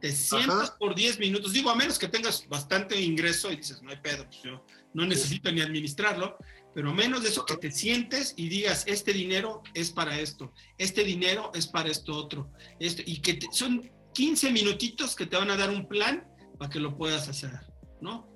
te 0.00 0.12
sientas 0.12 0.72
por 0.72 0.94
10 0.94 1.18
minutos. 1.18 1.52
Digo, 1.52 1.70
a 1.70 1.74
menos 1.74 1.98
que 1.98 2.08
tengas 2.08 2.48
bastante 2.48 3.00
ingreso 3.00 3.52
y 3.52 3.56
dices, 3.56 3.82
no 3.82 3.90
hay 3.90 3.98
pedo, 3.98 4.24
pues 4.24 4.42
yo 4.42 4.64
no 4.94 5.06
necesito 5.06 5.52
ni 5.52 5.60
administrarlo. 5.60 6.36
Pero 6.74 6.92
menos 6.92 7.22
de 7.22 7.28
eso, 7.28 7.44
que 7.44 7.56
te 7.56 7.70
sientes 7.70 8.34
y 8.36 8.48
digas, 8.48 8.84
este 8.86 9.12
dinero 9.12 9.62
es 9.74 9.90
para 9.90 10.18
esto, 10.18 10.52
este 10.78 11.02
dinero 11.04 11.50
es 11.54 11.66
para 11.66 11.90
esto 11.90 12.14
otro. 12.14 12.50
Esto, 12.78 13.02
y 13.04 13.20
que 13.20 13.38
son 13.52 13.90
15 14.14 14.52
minutitos 14.52 15.16
que 15.16 15.26
te 15.26 15.36
van 15.36 15.50
a 15.50 15.56
dar 15.56 15.70
un 15.70 15.86
plan 15.86 16.26
para 16.58 16.70
que 16.70 16.78
lo 16.78 16.96
puedas 16.96 17.28
hacer, 17.28 17.52
¿no? 18.00 18.29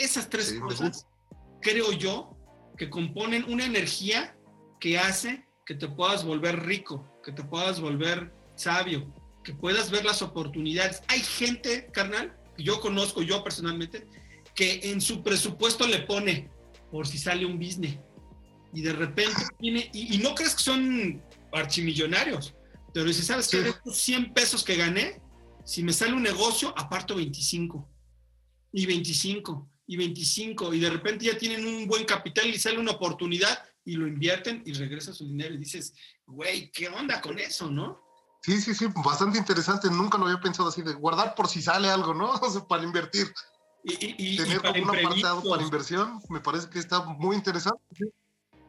Esas 0.00 0.30
tres 0.30 0.54
cosas, 0.54 1.06
creo 1.60 1.92
yo, 1.92 2.36
que 2.78 2.88
componen 2.88 3.44
una 3.44 3.66
energía 3.66 4.34
que 4.80 4.98
hace 4.98 5.44
que 5.66 5.74
te 5.74 5.86
puedas 5.86 6.24
volver 6.24 6.64
rico, 6.64 7.06
que 7.22 7.30
te 7.30 7.44
puedas 7.44 7.80
volver 7.80 8.32
sabio, 8.56 9.14
que 9.44 9.52
puedas 9.52 9.90
ver 9.90 10.04
las 10.04 10.22
oportunidades. 10.22 11.02
Hay 11.08 11.20
gente, 11.20 11.90
carnal, 11.92 12.36
que 12.56 12.64
yo 12.64 12.80
conozco, 12.80 13.22
yo 13.22 13.44
personalmente, 13.44 14.08
que 14.54 14.80
en 14.84 15.00
su 15.00 15.22
presupuesto 15.22 15.86
le 15.86 16.00
pone 16.00 16.50
por 16.90 17.06
si 17.06 17.18
sale 17.18 17.46
un 17.46 17.58
business. 17.58 17.98
Y 18.72 18.80
de 18.80 18.94
repente 18.94 19.42
tiene, 19.60 19.90
y, 19.92 20.18
no 20.18 20.34
crees 20.34 20.54
que 20.54 20.62
son 20.62 21.22
archimillonarios, 21.52 22.54
pero 22.92 23.06
dice, 23.06 23.22
¿sabes 23.22 23.46
qué? 23.46 23.60
De 23.60 23.70
estos 23.70 23.96
100 23.98 24.32
pesos 24.32 24.64
que 24.64 24.76
gané, 24.76 25.20
si 25.64 25.82
me 25.82 25.92
sale 25.92 26.14
un 26.14 26.22
negocio, 26.22 26.74
aparto 26.76 27.14
25. 27.14 27.88
Y 28.72 28.86
25, 28.86 29.69
y 29.90 29.96
25, 29.96 30.72
y 30.72 30.78
de 30.78 30.88
repente 30.88 31.24
ya 31.24 31.36
tienen 31.36 31.66
un 31.66 31.88
buen 31.88 32.04
capital 32.04 32.46
y 32.46 32.56
sale 32.56 32.78
una 32.78 32.92
oportunidad 32.92 33.58
y 33.84 33.96
lo 33.96 34.06
invierten 34.06 34.62
y 34.64 34.72
regresa 34.72 35.12
su 35.12 35.26
dinero 35.26 35.52
y 35.52 35.58
dices, 35.58 35.94
güey, 36.24 36.70
¿qué 36.70 36.88
onda 36.88 37.20
con 37.20 37.40
eso, 37.40 37.68
no? 37.68 38.00
Sí, 38.40 38.60
sí, 38.60 38.72
sí, 38.72 38.86
bastante 39.04 39.36
interesante. 39.36 39.90
Nunca 39.90 40.16
lo 40.16 40.26
había 40.26 40.40
pensado 40.40 40.68
así, 40.68 40.82
de 40.82 40.92
guardar 40.92 41.34
por 41.34 41.48
si 41.48 41.60
sale 41.60 41.90
algo, 41.90 42.14
¿no? 42.14 42.40
para 42.68 42.84
invertir. 42.84 43.34
Y, 43.82 44.36
Tener 44.36 44.62
como 44.62 44.80
un 44.80 44.96
apartado 44.96 45.42
para 45.42 45.64
inversión, 45.64 46.20
me 46.28 46.38
parece 46.38 46.70
que 46.70 46.78
está 46.78 47.00
muy 47.00 47.34
interesante. 47.34 47.82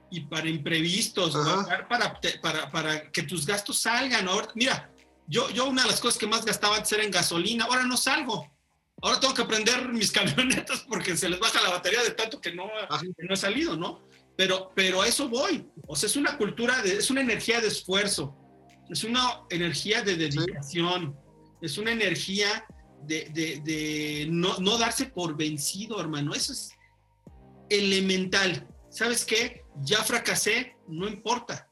Y 0.09 0.21
para 0.21 0.49
imprevistos, 0.49 1.33
guardar 1.35 1.87
para, 1.87 2.19
para, 2.41 2.71
para, 2.71 3.11
que 3.11 3.21
tus 3.21 3.45
gastos 3.45 3.77
salgan. 3.77 4.27
Mira, 4.55 4.91
yo, 5.27 5.51
yo 5.51 5.69
una 5.69 5.83
de 5.83 5.89
las 5.89 6.01
cosas 6.01 6.17
que 6.17 6.25
más 6.25 6.43
gastaba 6.43 6.77
antes 6.77 6.91
era 6.93 7.03
en 7.03 7.11
gasolina, 7.11 7.65
ahora 7.65 7.83
no 7.83 7.95
salgo. 7.95 8.49
Ahora 9.01 9.19
tengo 9.19 9.33
que 9.33 9.45
prender 9.45 9.89
mis 9.89 10.11
camionetas 10.11 10.81
porque 10.87 11.17
se 11.17 11.29
les 11.29 11.39
baja 11.39 11.61
la 11.61 11.71
batería 11.71 12.03
de 12.03 12.11
tanto 12.11 12.39
que 12.39 12.53
no, 12.53 12.69
que 13.17 13.25
no 13.25 13.33
he 13.33 13.37
salido, 13.37 13.75
¿no? 13.75 14.01
Pero, 14.37 14.71
pero 14.75 15.01
a 15.01 15.07
eso 15.07 15.27
voy. 15.27 15.67
O 15.87 15.95
sea, 15.95 16.07
es 16.07 16.15
una 16.15 16.37
cultura, 16.37 16.81
de, 16.81 16.97
es 16.97 17.09
una 17.09 17.21
energía 17.21 17.59
de 17.61 17.67
esfuerzo, 17.67 18.37
es 18.89 19.03
una 19.03 19.41
energía 19.49 20.01
de 20.03 20.15
dedicación, 20.15 21.17
es 21.61 21.77
una 21.77 21.91
energía 21.91 22.65
de, 23.03 24.27
no, 24.29 24.57
no, 24.59 24.77
darse 24.77 25.05
por 25.05 25.35
vencido, 25.35 25.99
hermano. 25.99 26.33
Eso 26.33 26.53
es 26.53 26.71
elemental. 27.69 28.67
¿Sabes 28.89 29.25
qué? 29.25 29.63
Ya 29.81 30.03
fracasé, 30.03 30.75
no 30.87 31.07
importa. 31.07 31.69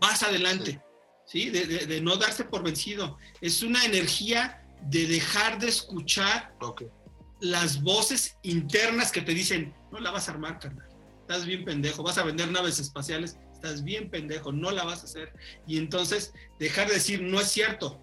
Vas 0.00 0.22
adelante. 0.22 0.82
¿Sí? 1.24 1.50
De, 1.50 2.00
no 2.00 2.16
darse 2.16 2.44
por 2.44 2.62
vencido. 2.62 3.16
Es 3.40 3.62
una 3.62 3.84
energía 3.84 4.61
de 4.82 5.06
dejar 5.06 5.58
de 5.58 5.68
escuchar 5.68 6.54
las 7.40 7.82
voces 7.82 8.36
internas 8.42 9.10
que 9.12 9.22
te 9.22 9.34
dicen, 9.34 9.74
no 9.90 10.00
la 10.00 10.10
vas 10.10 10.28
a 10.28 10.32
armar, 10.32 10.58
carnal. 10.58 10.88
Estás 11.20 11.46
bien 11.46 11.64
pendejo. 11.64 12.02
Vas 12.02 12.18
a 12.18 12.24
vender 12.24 12.50
naves 12.50 12.78
espaciales. 12.78 13.38
Estás 13.52 13.84
bien 13.84 14.10
pendejo. 14.10 14.52
No 14.52 14.70
la 14.70 14.84
vas 14.84 15.02
a 15.02 15.04
hacer. 15.04 15.32
Y 15.66 15.78
entonces 15.78 16.32
dejar 16.58 16.88
de 16.88 16.94
decir, 16.94 17.22
no 17.22 17.40
es 17.40 17.48
cierto 17.48 18.00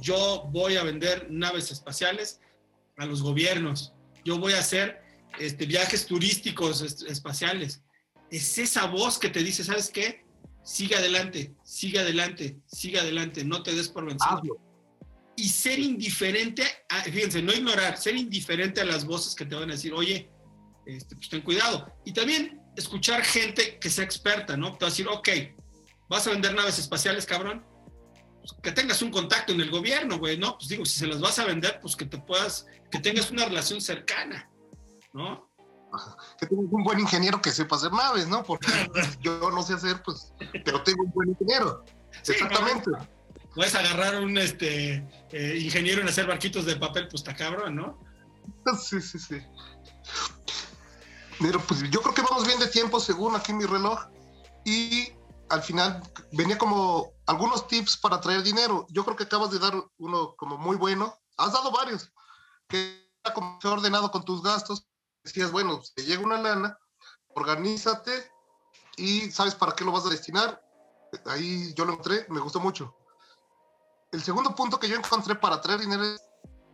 yo 0.00 0.48
voy 0.50 0.76
a 0.76 0.84
vender 0.84 1.26
naves 1.30 1.70
espaciales 1.70 2.40
a 2.96 3.06
los 3.06 3.22
gobiernos, 3.22 3.92
yo 4.24 4.38
voy 4.38 4.52
a 4.52 4.60
hacer 4.60 5.02
este, 5.38 5.66
viajes 5.66 6.06
turísticos 6.06 6.82
espaciales. 7.02 7.82
Es 8.30 8.58
esa 8.58 8.86
voz 8.86 9.18
que 9.18 9.30
te 9.30 9.42
dice, 9.42 9.64
¿sabes 9.64 9.90
qué? 9.90 10.24
Sigue 10.62 10.96
adelante, 10.96 11.54
sigue 11.64 11.98
adelante, 11.98 12.58
sigue 12.66 13.00
adelante, 13.00 13.44
no 13.44 13.62
te 13.62 13.74
des 13.74 13.88
por 13.88 14.04
vencido. 14.04 14.58
Y 15.40 15.48
ser 15.48 15.78
indiferente, 15.78 16.62
fíjense, 17.04 17.40
no 17.40 17.54
ignorar, 17.54 17.96
ser 17.96 18.14
indiferente 18.14 18.82
a 18.82 18.84
las 18.84 19.06
voces 19.06 19.34
que 19.34 19.46
te 19.46 19.54
van 19.54 19.70
a 19.70 19.72
decir, 19.72 19.94
oye, 19.94 20.30
este, 20.84 21.16
pues 21.16 21.30
ten 21.30 21.40
cuidado. 21.40 21.90
Y 22.04 22.12
también 22.12 22.60
escuchar 22.76 23.24
gente 23.24 23.78
que 23.78 23.88
sea 23.88 24.04
experta, 24.04 24.54
¿no? 24.58 24.76
Te 24.76 24.84
va 24.84 24.88
a 24.88 24.90
decir, 24.90 25.08
ok, 25.08 25.28
vas 26.10 26.26
a 26.26 26.32
vender 26.32 26.54
naves 26.54 26.78
espaciales, 26.78 27.24
cabrón, 27.24 27.64
que 28.62 28.70
tengas 28.72 29.00
un 29.00 29.10
contacto 29.10 29.54
en 29.54 29.62
el 29.62 29.70
gobierno, 29.70 30.18
güey, 30.18 30.36
¿no? 30.36 30.58
Pues 30.58 30.68
digo, 30.68 30.84
si 30.84 30.98
se 30.98 31.06
las 31.06 31.22
vas 31.22 31.38
a 31.38 31.46
vender, 31.46 31.80
pues 31.80 31.96
que 31.96 32.04
te 32.04 32.18
puedas, 32.18 32.66
que 32.90 32.98
tengas 32.98 33.30
una 33.30 33.46
relación 33.46 33.80
cercana, 33.80 34.50
¿no? 35.14 35.50
Que 36.38 36.44
tengas 36.44 36.66
un 36.70 36.84
buen 36.84 37.00
ingeniero 37.00 37.40
que 37.40 37.50
sepa 37.50 37.76
hacer 37.76 37.92
naves, 37.92 38.28
¿no? 38.28 38.42
Porque 38.42 38.68
yo 39.22 39.50
no 39.50 39.62
sé 39.62 39.72
hacer, 39.72 40.02
pues, 40.04 40.34
pero 40.66 40.82
tengo 40.82 41.04
un 41.04 41.12
buen 41.12 41.30
ingeniero. 41.30 41.82
Exactamente. 42.28 42.90
Puedes 43.60 43.74
agarrar 43.74 44.22
un 44.22 44.38
este, 44.38 45.06
eh, 45.32 45.58
ingeniero 45.60 46.00
en 46.00 46.08
hacer 46.08 46.26
barquitos 46.26 46.64
de 46.64 46.76
papel, 46.76 47.08
pues 47.08 47.20
está 47.20 47.36
cabrón, 47.36 47.76
¿no? 47.76 48.00
Sí, 48.82 49.02
sí, 49.02 49.18
sí. 49.18 49.36
Pero 51.38 51.60
pues 51.66 51.82
yo 51.90 52.00
creo 52.00 52.14
que 52.14 52.22
vamos 52.22 52.46
bien 52.46 52.58
de 52.58 52.68
tiempo 52.68 52.98
según 52.98 53.36
aquí 53.36 53.52
mi 53.52 53.66
reloj. 53.66 54.00
Y 54.64 55.12
al 55.50 55.62
final 55.62 56.02
venía 56.32 56.56
como 56.56 57.12
algunos 57.26 57.68
tips 57.68 57.98
para 57.98 58.18
traer 58.22 58.42
dinero. 58.42 58.86
Yo 58.88 59.04
creo 59.04 59.14
que 59.14 59.24
acabas 59.24 59.50
de 59.50 59.58
dar 59.58 59.74
uno 59.98 60.34
como 60.36 60.56
muy 60.56 60.78
bueno. 60.78 61.14
Has 61.36 61.52
dado 61.52 61.70
varios. 61.70 62.10
Que 62.66 63.12
era 63.22 63.34
como 63.34 63.58
ordenado 63.62 64.10
con 64.10 64.24
tus 64.24 64.42
gastos. 64.42 64.86
Decías, 65.22 65.52
bueno, 65.52 65.82
te 65.94 66.04
llega 66.04 66.22
una 66.22 66.40
lana, 66.40 66.78
organízate 67.34 68.32
y 68.96 69.30
sabes 69.30 69.54
para 69.54 69.76
qué 69.76 69.84
lo 69.84 69.92
vas 69.92 70.06
a 70.06 70.08
destinar. 70.08 70.62
Ahí 71.26 71.74
yo 71.74 71.84
lo 71.84 71.92
encontré, 71.92 72.24
me 72.30 72.40
gustó 72.40 72.58
mucho. 72.58 72.96
El 74.12 74.22
segundo 74.22 74.54
punto 74.54 74.78
que 74.78 74.88
yo 74.88 74.96
encontré 74.96 75.34
para 75.34 75.60
traer 75.60 75.80
dinero 75.80 76.04
es 76.04 76.20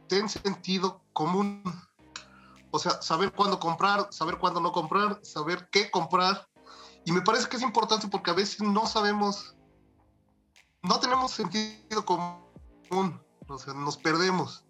ten 0.09 0.29
sentido 0.29 1.05
común. 1.13 1.63
O 2.71 2.79
sea, 2.79 3.01
saber 3.03 3.33
cuándo 3.33 3.59
comprar, 3.59 4.09
saber 4.11 4.39
cuándo 4.39 4.61
no 4.61 4.73
comprar, 4.73 5.21
saber 5.23 5.69
qué 5.71 5.91
comprar 5.91 6.47
y 7.07 7.13
me 7.13 7.23
parece 7.23 7.49
que 7.49 7.57
es 7.57 7.63
importante 7.63 8.09
porque 8.09 8.33
a 8.33 8.35
veces 8.35 8.61
no 8.61 8.85
sabemos, 8.85 9.55
no 10.83 10.99
tenemos 10.99 11.31
sentido 11.31 12.05
común, 12.05 13.23
o 13.47 13.59
sea, 13.59 13.75
nos 13.75 13.97
perdemos. 13.97 14.65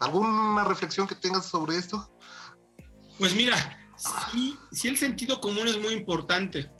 ¿Alguna 0.00 0.64
reflexión 0.64 1.06
que 1.06 1.14
tengas 1.14 1.46
sobre 1.46 1.76
esto? 1.76 2.12
Pues 3.20 3.36
mira, 3.36 3.56
sí, 3.96 4.58
sí 4.72 4.88
el 4.88 4.98
sentido 4.98 5.40
común 5.40 5.68
es 5.68 5.80
muy 5.80 5.94
importante, 5.94 6.72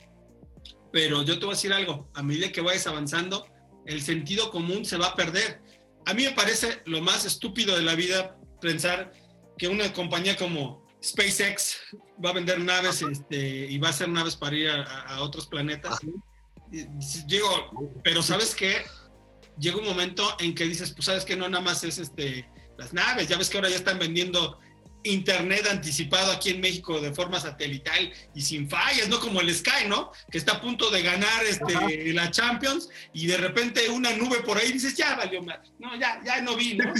pero 0.91 1.23
yo 1.23 1.39
te 1.39 1.45
voy 1.45 1.53
a 1.53 1.55
decir 1.55 1.71
algo, 1.71 2.09
a 2.13 2.21
medida 2.21 2.51
que 2.51 2.59
vayas 2.59 2.85
avanzando, 2.85 3.47
el 3.87 4.01
sentido 4.01 4.51
común 4.51 4.85
se 4.85 4.97
va 4.97 5.07
a 5.07 5.15
perder. 5.15 5.61
A 6.05 6.13
mí 6.13 6.23
me 6.23 6.31
parece 6.31 6.81
lo 6.85 7.01
más 7.01 7.25
estúpido 7.25 7.75
de 7.75 7.83
la 7.83 7.95
vida 7.95 8.37
pensar 8.61 9.11
que 9.57 9.67
una 9.67 9.91
compañía 9.93 10.35
como 10.35 10.85
SpaceX 11.03 11.77
va 12.23 12.31
a 12.31 12.33
vender 12.33 12.59
naves 12.59 13.01
este, 13.01 13.37
y 13.37 13.77
va 13.77 13.87
a 13.87 13.91
hacer 13.91 14.09
naves 14.09 14.35
para 14.35 14.55
ir 14.55 14.69
a, 14.69 15.21
otros 15.21 15.47
planetas. 15.47 15.99
Digo, 17.27 17.93
pero 18.03 18.21
¿sabes 18.21 18.53
qué? 18.53 18.83
Llega 19.57 19.77
un 19.77 19.85
momento 19.85 20.35
en 20.39 20.53
que 20.53 20.65
dices, 20.65 20.91
pues 20.91 21.05
sabes 21.05 21.25
que 21.25 21.35
no 21.35 21.47
nada 21.49 21.63
más 21.63 21.83
es 21.83 21.97
este, 21.97 22.47
las 22.77 22.93
naves, 22.93 23.27
ya 23.27 23.37
ves 23.37 23.49
que 23.49 23.57
ahora 23.57 23.69
ya 23.69 23.77
están 23.77 23.99
vendiendo 23.99 24.59
internet 25.03 25.65
anticipado 25.69 26.31
aquí 26.31 26.49
en 26.49 26.61
México 26.61 26.99
de 26.99 27.13
forma 27.13 27.39
satelital 27.39 28.11
y 28.33 28.41
sin 28.41 28.69
fallas, 28.69 29.07
no 29.09 29.19
como 29.19 29.41
el 29.41 29.53
Sky, 29.53 29.87
¿no? 29.87 30.11
Que 30.31 30.37
está 30.37 30.53
a 30.53 30.61
punto 30.61 30.89
de 30.89 31.01
ganar 31.01 31.45
este, 31.45 32.13
la 32.13 32.29
Champions 32.31 32.89
y 33.13 33.27
de 33.27 33.37
repente 33.37 33.89
una 33.89 34.13
nube 34.13 34.41
por 34.41 34.57
ahí 34.57 34.71
dices, 34.71 34.95
ya 34.95 35.15
valió 35.15 35.41
más, 35.41 35.59
no, 35.79 35.97
ya, 35.99 36.21
ya 36.25 36.41
no 36.41 36.55
vi, 36.55 36.75
¿no? 36.75 36.93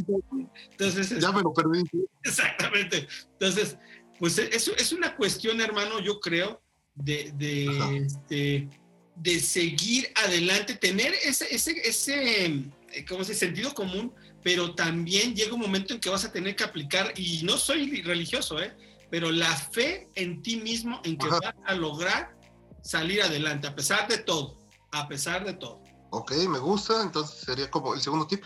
Entonces, 0.71 1.19
ya 1.19 1.31
me 1.31 1.41
lo 1.41 1.53
perdí. 1.53 1.83
Exactamente. 2.23 3.07
Entonces, 3.33 3.77
pues 4.19 4.37
eso 4.37 4.75
es 4.75 4.91
una 4.91 5.15
cuestión, 5.15 5.61
hermano, 5.61 5.99
yo 5.99 6.19
creo, 6.19 6.61
de, 6.95 7.31
de, 7.35 8.05
este, 8.05 8.67
de 9.15 9.39
seguir 9.39 10.11
adelante, 10.15 10.75
tener 10.75 11.13
ese, 11.23 11.53
ese, 11.53 11.71
ese, 11.87 12.45
eh, 12.45 13.05
¿cómo 13.07 13.23
se 13.23 13.35
sentido 13.35 13.73
común, 13.73 14.13
pero 14.43 14.75
también 14.75 15.35
llega 15.35 15.53
un 15.53 15.61
momento 15.61 15.93
en 15.93 15.99
que 15.99 16.09
vas 16.09 16.25
a 16.25 16.31
tener 16.31 16.55
que 16.55 16.63
aplicar, 16.63 17.13
y 17.15 17.41
no 17.43 17.57
soy 17.57 18.01
religioso, 18.01 18.61
¿eh? 18.61 18.75
pero 19.09 19.31
la 19.31 19.55
fe 19.55 20.09
en 20.15 20.41
ti 20.41 20.57
mismo, 20.57 21.01
en 21.03 21.17
que 21.17 21.27
vas 21.27 21.41
a 21.65 21.73
lograr 21.73 22.35
salir 22.81 23.21
adelante, 23.21 23.67
a 23.67 23.75
pesar 23.75 24.07
de 24.07 24.17
todo, 24.19 24.57
a 24.91 25.07
pesar 25.07 25.45
de 25.45 25.53
todo. 25.53 25.81
Ok, 26.09 26.31
me 26.49 26.59
gusta, 26.59 27.01
entonces 27.01 27.41
sería 27.41 27.69
como 27.69 27.93
el 27.93 28.01
segundo 28.01 28.27
tip. 28.27 28.43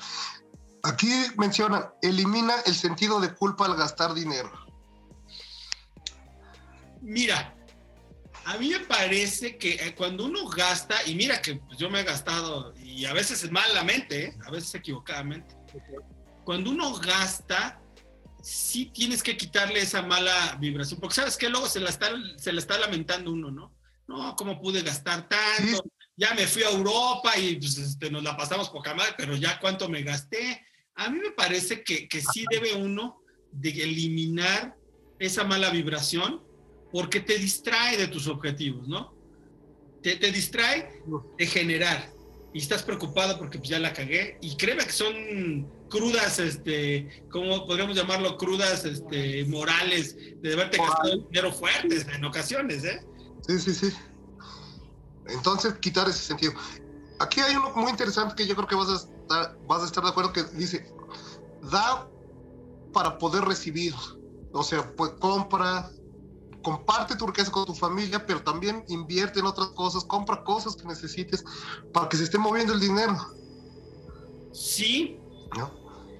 Aquí 0.83 1.11
mencionan, 1.37 1.85
elimina 2.01 2.55
el 2.65 2.73
sentido 2.73 3.19
de 3.19 3.33
culpa 3.33 3.65
al 3.65 3.75
gastar 3.75 4.13
dinero. 4.13 4.51
Mira, 7.01 7.55
a 8.45 8.57
mí 8.57 8.69
me 8.69 8.79
parece 8.79 9.57
que 9.57 9.73
eh, 9.73 9.95
cuando 9.95 10.25
uno 10.25 10.47
gasta, 10.47 10.95
y 11.05 11.15
mira 11.15 11.41
que 11.41 11.55
pues, 11.55 11.77
yo 11.77 11.89
me 11.89 12.01
he 12.01 12.03
gastado, 12.03 12.73
y 12.75 13.05
a 13.05 13.13
veces 13.13 13.43
es 13.43 13.51
malamente, 13.51 14.25
¿eh? 14.25 14.37
a 14.45 14.51
veces 14.51 14.73
equivocadamente, 14.73 15.55
cuando 16.43 16.72
uno 16.72 16.93
gasta, 16.95 17.82
sí 18.41 18.86
tienes 18.93 19.22
que 19.22 19.38
quitarle 19.38 19.80
esa 19.80 20.01
mala 20.01 20.57
vibración, 20.59 20.99
porque 20.99 21.15
sabes 21.15 21.38
que 21.38 21.49
luego 21.49 21.67
se 21.67 21.80
la 21.80 21.89
está, 21.89 22.11
se 22.38 22.51
la 22.51 22.59
está 22.59 22.78
lamentando 22.80 23.32
uno, 23.32 23.51
¿no? 23.51 23.76
No, 24.07 24.36
¿cómo 24.36 24.59
pude 24.59 24.82
gastar 24.82 25.30
tanto? 25.30 25.84
Ya 26.17 26.34
me 26.34 26.45
fui 26.47 26.63
a 26.63 26.69
Europa 26.69 27.38
y 27.38 27.55
pues, 27.55 27.78
este, 27.78 28.11
nos 28.11 28.24
la 28.24 28.36
pasamos 28.36 28.69
poca 28.69 28.93
madre, 28.93 29.13
pero 29.17 29.36
ya 29.36 29.59
cuánto 29.59 29.88
me 29.88 30.03
gasté. 30.03 30.65
A 30.95 31.09
mí 31.09 31.19
me 31.19 31.32
parece 31.32 31.84
que, 31.84 32.07
que 32.07 32.22
sí 32.22 32.45
debe 32.51 32.74
uno 32.76 33.22
de 33.51 33.69
eliminar 33.69 34.76
esa 35.19 35.43
mala 35.43 35.69
vibración 35.69 36.43
porque 36.91 37.22
te 37.22 37.38
distrae 37.38 37.95
de 37.95 38.07
tus 38.07 38.28
objetivos, 38.28 38.88
¿no? 38.88 39.15
Te, 40.01 40.17
te 40.17 40.32
distrae 40.32 41.01
de 41.38 41.47
generar 41.47 42.11
y 42.53 42.59
estás 42.59 42.83
preocupado 42.83 43.37
porque 43.37 43.57
pues, 43.57 43.69
ya 43.69 43.79
la 43.79 43.93
cagué 43.93 44.37
y 44.41 44.55
créeme 44.57 44.85
que 44.85 44.91
son 44.91 45.69
crudas, 45.89 46.39
este, 46.39 47.25
¿cómo 47.31 47.65
podríamos 47.65 47.95
llamarlo? 47.95 48.37
Crudas 48.37 48.85
este, 48.85 49.45
morales 49.45 50.15
de 50.41 50.53
haberte 50.53 50.77
gastado 50.77 51.17
dinero 51.29 51.51
fuertes 51.51 52.05
en 52.13 52.25
ocasiones, 52.25 52.83
¿eh? 52.83 53.05
Sí, 53.47 53.59
sí, 53.59 53.73
sí. 53.73 53.93
Entonces, 55.27 55.73
quitar 55.75 56.09
ese 56.09 56.19
sentido. 56.19 56.53
Aquí 57.19 57.39
hay 57.39 57.55
uno 57.55 57.71
muy 57.75 57.91
interesante 57.91 58.35
que 58.35 58.47
yo 58.47 58.55
creo 58.55 58.67
que 58.67 58.75
vas 58.75 58.89
a 58.89 58.95
estar, 58.95 59.57
vas 59.67 59.83
a 59.83 59.85
estar 59.85 60.03
de 60.03 60.09
acuerdo 60.09 60.33
que 60.33 60.43
dice, 60.55 60.85
da 61.71 62.07
para 62.93 63.17
poder 63.17 63.43
recibir. 63.43 63.93
O 64.53 64.63
sea, 64.63 64.93
pues 64.95 65.11
compra, 65.19 65.89
comparte 66.62 67.16
tu 67.16 67.28
riqueza 67.28 67.51
con 67.51 67.66
tu 67.66 67.74
familia, 67.74 68.26
pero 68.26 68.41
también 68.43 68.84
invierte 68.88 69.39
en 69.39 69.45
otras 69.45 69.70
cosas, 69.70 70.03
compra 70.03 70.43
cosas 70.43 70.76
que 70.76 70.86
necesites 70.86 71.43
para 71.93 72.09
que 72.09 72.18
se 72.18 72.24
esté 72.24 72.38
moviendo 72.38 72.74
el 72.74 72.80
dinero. 72.80 73.18
Sí. 74.53 75.18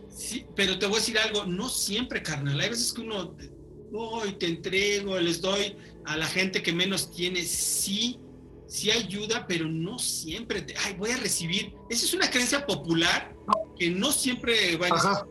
Sí, 0.10 0.46
pero 0.56 0.78
te 0.78 0.86
voy 0.86 0.98
a 0.98 1.00
decir 1.00 1.18
algo, 1.18 1.46
no 1.46 1.70
siempre, 1.70 2.22
carnal. 2.22 2.60
Hay 2.60 2.70
veces 2.70 2.94
que 2.94 3.02
uno, 3.02 3.34
voy, 3.92 4.34
te 4.34 4.48
entrego, 4.48 5.18
les 5.20 5.42
doy 5.42 5.76
a 6.06 6.18
la 6.18 6.26
gente 6.26 6.62
que 6.62 6.74
menos 6.74 7.12
tiene. 7.12 7.44
Sí, 7.44 8.20
sí 8.68 8.92
ayuda, 8.92 9.48
pero 9.48 9.68
no 9.68 9.98
siempre. 9.98 10.62
Te, 10.62 10.76
ay, 10.78 10.94
voy 10.96 11.12
a 11.12 11.18
recibir. 11.18 11.74
Esa 11.90 12.06
es 12.06 12.14
una 12.14 12.30
creencia 12.30 12.66
popular 12.66 13.36
que 13.78 13.90
no 13.90 14.12
siempre 14.12 14.78
va 14.78 14.88
a 14.88 15.26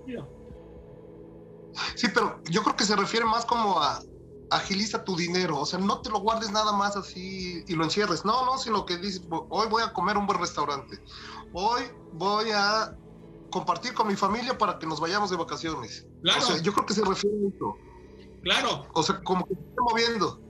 Sí, 1.95 2.09
pero 2.13 2.43
yo 2.51 2.63
creo 2.63 2.77
que 2.77 2.85
se 2.85 2.97
refiere 2.97 3.25
más 3.25 3.45
como 3.45 3.81
a 3.81 4.03
agiliza 4.51 5.05
tu 5.05 5.17
dinero, 5.17 5.59
o 5.61 5.67
sea, 5.67 5.79
no 5.79 6.01
te 6.01 6.11
lo 6.11 6.21
guardes 6.21 6.51
nada 6.51 6.73
más 6.73 6.97
así 6.97 7.65
y 7.67 7.75
lo 7.75 7.85
encierres, 7.85 8.25
no, 8.25 8.45
no, 8.45 8.59
sino 8.59 8.85
que 8.85 8.99
dices, 8.99 9.23
hoy 9.31 9.69
voy 9.69 9.83
a 9.83 9.93
comer 9.93 10.17
un 10.17 10.27
buen 10.27 10.41
restaurante, 10.41 11.01
hoy 11.53 11.83
voy 12.13 12.51
a 12.53 12.97
compartir 13.51 13.95
con 13.95 14.09
mi 14.09 14.17
familia 14.17 14.57
para 14.57 14.79
que 14.79 14.87
nos 14.87 15.01
vayamos 15.01 15.31
de 15.31 15.37
vacaciones. 15.37 16.07
Claro. 16.23 16.41
O 16.41 16.47
sea, 16.47 16.63
yo 16.63 16.73
creo 16.73 16.87
que 16.87 16.95
se 16.95 17.05
refiere 17.05 17.37
a 17.37 17.49
eso. 17.49 17.77
Claro. 18.43 18.87
O 18.95 19.03
sea, 19.03 19.21
como 19.23 19.47
que 19.47 19.55
se 19.55 19.61
está 19.61 19.83
moviendo. 19.83 20.41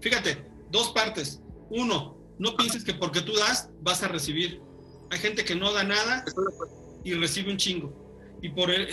Fíjate, 0.00 0.50
dos 0.70 0.90
partes. 0.90 1.40
Uno, 1.70 2.16
no 2.38 2.56
pienses 2.56 2.84
que 2.84 2.94
porque 2.94 3.20
tú 3.22 3.32
das 3.34 3.70
vas 3.80 4.02
a 4.02 4.08
recibir. 4.08 4.60
Hay 5.10 5.18
gente 5.18 5.44
que 5.44 5.54
no 5.54 5.72
da 5.72 5.84
nada 5.84 6.24
y 7.04 7.14
recibe 7.14 7.52
un 7.52 7.58
chingo. 7.58 7.92
Y 8.42 8.48
por 8.50 8.70
el, 8.70 8.88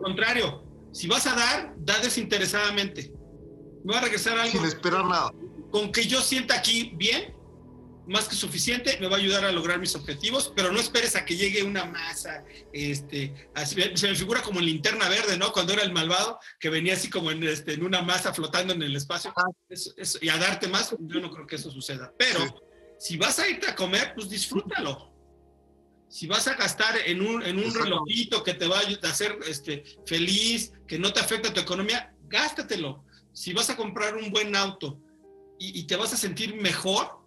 contrario, 0.00 0.64
si 0.92 1.06
vas 1.08 1.26
a 1.26 1.34
dar, 1.34 1.74
da 1.76 1.98
desinteresadamente 1.98 3.12
me 3.84 3.92
va 3.92 3.98
a 3.98 4.02
regresar 4.02 4.38
algo. 4.38 4.52
Sin 4.52 4.64
esperar 4.64 5.04
nada. 5.04 5.32
Con 5.70 5.92
que 5.92 6.06
yo 6.06 6.20
sienta 6.20 6.54
aquí 6.56 6.92
bien, 6.96 7.34
más 8.06 8.28
que 8.28 8.34
suficiente, 8.34 8.98
me 9.00 9.08
va 9.08 9.16
a 9.16 9.20
ayudar 9.20 9.44
a 9.44 9.52
lograr 9.52 9.78
mis 9.78 9.94
objetivos, 9.94 10.52
pero 10.54 10.72
no 10.72 10.80
esperes 10.80 11.16
a 11.16 11.24
que 11.24 11.36
llegue 11.36 11.62
una 11.62 11.84
masa, 11.84 12.44
este, 12.72 13.48
se 13.64 14.08
me 14.08 14.14
figura 14.14 14.42
como 14.42 14.60
en 14.60 14.66
linterna 14.66 15.08
verde, 15.08 15.36
¿no? 15.36 15.52
Cuando 15.52 15.72
era 15.72 15.82
el 15.82 15.92
malvado, 15.92 16.38
que 16.58 16.68
venía 16.68 16.94
así 16.94 17.08
como 17.08 17.30
en, 17.30 17.42
este, 17.44 17.74
en 17.74 17.84
una 17.84 18.02
masa 18.02 18.34
flotando 18.34 18.74
en 18.74 18.82
el 18.82 18.96
espacio, 18.96 19.32
y 20.20 20.28
a 20.28 20.36
darte 20.36 20.68
más, 20.68 20.94
yo 20.98 21.20
no 21.20 21.30
creo 21.30 21.46
que 21.46 21.56
eso 21.56 21.70
suceda. 21.70 22.12
Pero 22.18 22.40
si 22.98 23.16
vas 23.16 23.38
a 23.38 23.48
irte 23.48 23.68
a 23.68 23.74
comer, 23.74 24.12
pues 24.14 24.28
disfrútalo. 24.28 25.12
Si 26.08 26.26
vas 26.26 26.46
a 26.46 26.54
gastar 26.54 26.96
en 27.06 27.22
un, 27.22 27.42
en 27.42 27.58
un 27.58 27.74
relojito 27.74 28.44
que 28.44 28.54
te 28.54 28.68
va 28.68 28.80
a 28.80 29.08
hacer 29.08 29.38
este, 29.48 29.82
feliz, 30.06 30.72
que 30.86 30.98
no 30.98 31.12
te 31.12 31.20
afecta 31.20 31.52
tu 31.52 31.60
economía, 31.60 32.14
gástatelo 32.28 33.04
si 33.34 33.52
vas 33.52 33.68
a 33.68 33.76
comprar 33.76 34.16
un 34.16 34.30
buen 34.30 34.56
auto 34.56 34.98
y, 35.58 35.84
te 35.84 35.96
vas 35.96 36.12
a 36.12 36.16
sentir 36.16 36.54
mejor, 36.56 37.20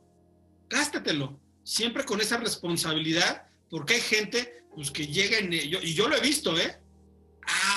gástatelo. 0.69 1.39
Siempre 1.63 2.03
con 2.03 2.21
esa 2.21 2.37
responsabilidad, 2.37 3.47
porque 3.69 3.95
hay 3.95 4.01
gente 4.01 4.63
pues, 4.73 4.91
que 4.91 5.07
llega 5.07 5.37
en 5.37 5.53
ello, 5.53 5.79
y 5.81 5.93
yo 5.93 6.07
lo 6.07 6.15
he 6.15 6.21
visto, 6.21 6.57
¿eh? 6.57 6.79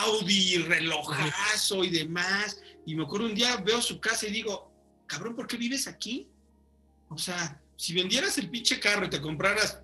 Audi, 0.00 0.58
relojazo 0.58 1.84
y 1.84 1.90
demás. 1.90 2.60
Y 2.84 2.94
me 2.94 3.04
acuerdo 3.04 3.26
un 3.26 3.34
día, 3.34 3.56
veo 3.58 3.80
su 3.80 4.00
casa 4.00 4.26
y 4.26 4.32
digo, 4.32 4.72
cabrón, 5.06 5.34
¿por 5.34 5.46
qué 5.46 5.56
vives 5.56 5.86
aquí? 5.86 6.28
O 7.08 7.18
sea, 7.18 7.60
si 7.76 7.94
vendieras 7.94 8.36
el 8.38 8.50
pinche 8.50 8.78
carro 8.80 9.06
y 9.06 9.10
te 9.10 9.20
compraras, 9.20 9.80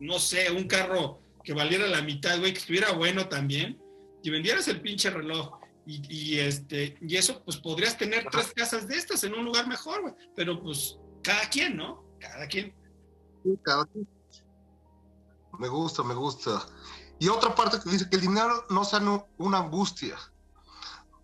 no 0.00 0.18
sé, 0.18 0.50
un 0.50 0.66
carro 0.66 1.20
que 1.42 1.54
valiera 1.54 1.86
la 1.86 2.02
mitad, 2.02 2.38
güey, 2.38 2.52
que 2.52 2.58
estuviera 2.58 2.92
bueno 2.92 3.28
también, 3.28 3.80
y 4.22 4.30
vendieras 4.30 4.68
el 4.68 4.80
pinche 4.80 5.08
reloj 5.08 5.59
y, 6.08 6.38
este, 6.38 6.96
y 7.00 7.16
eso, 7.16 7.42
pues 7.44 7.56
podrías 7.56 7.96
tener 7.96 8.26
tres 8.30 8.52
casas 8.54 8.86
de 8.86 8.96
estas 8.96 9.24
en 9.24 9.34
un 9.34 9.44
lugar 9.44 9.66
mejor, 9.66 10.02
güey. 10.02 10.14
Pero 10.36 10.62
pues 10.62 10.98
cada 11.22 11.48
quien, 11.48 11.76
¿no? 11.76 12.04
Cada 12.20 12.46
quien. 12.46 12.74
Sí, 13.42 13.58
cada 13.62 13.84
quien. 13.86 14.08
Me 15.58 15.68
gusta, 15.68 16.02
me 16.02 16.14
gusta. 16.14 16.64
Y 17.18 17.28
otra 17.28 17.54
parte 17.54 17.78
que 17.82 17.90
dice 17.90 18.08
que 18.08 18.16
el 18.16 18.22
dinero 18.22 18.64
no 18.70 18.84
sea 18.84 19.00
una 19.38 19.58
angustia. 19.58 20.16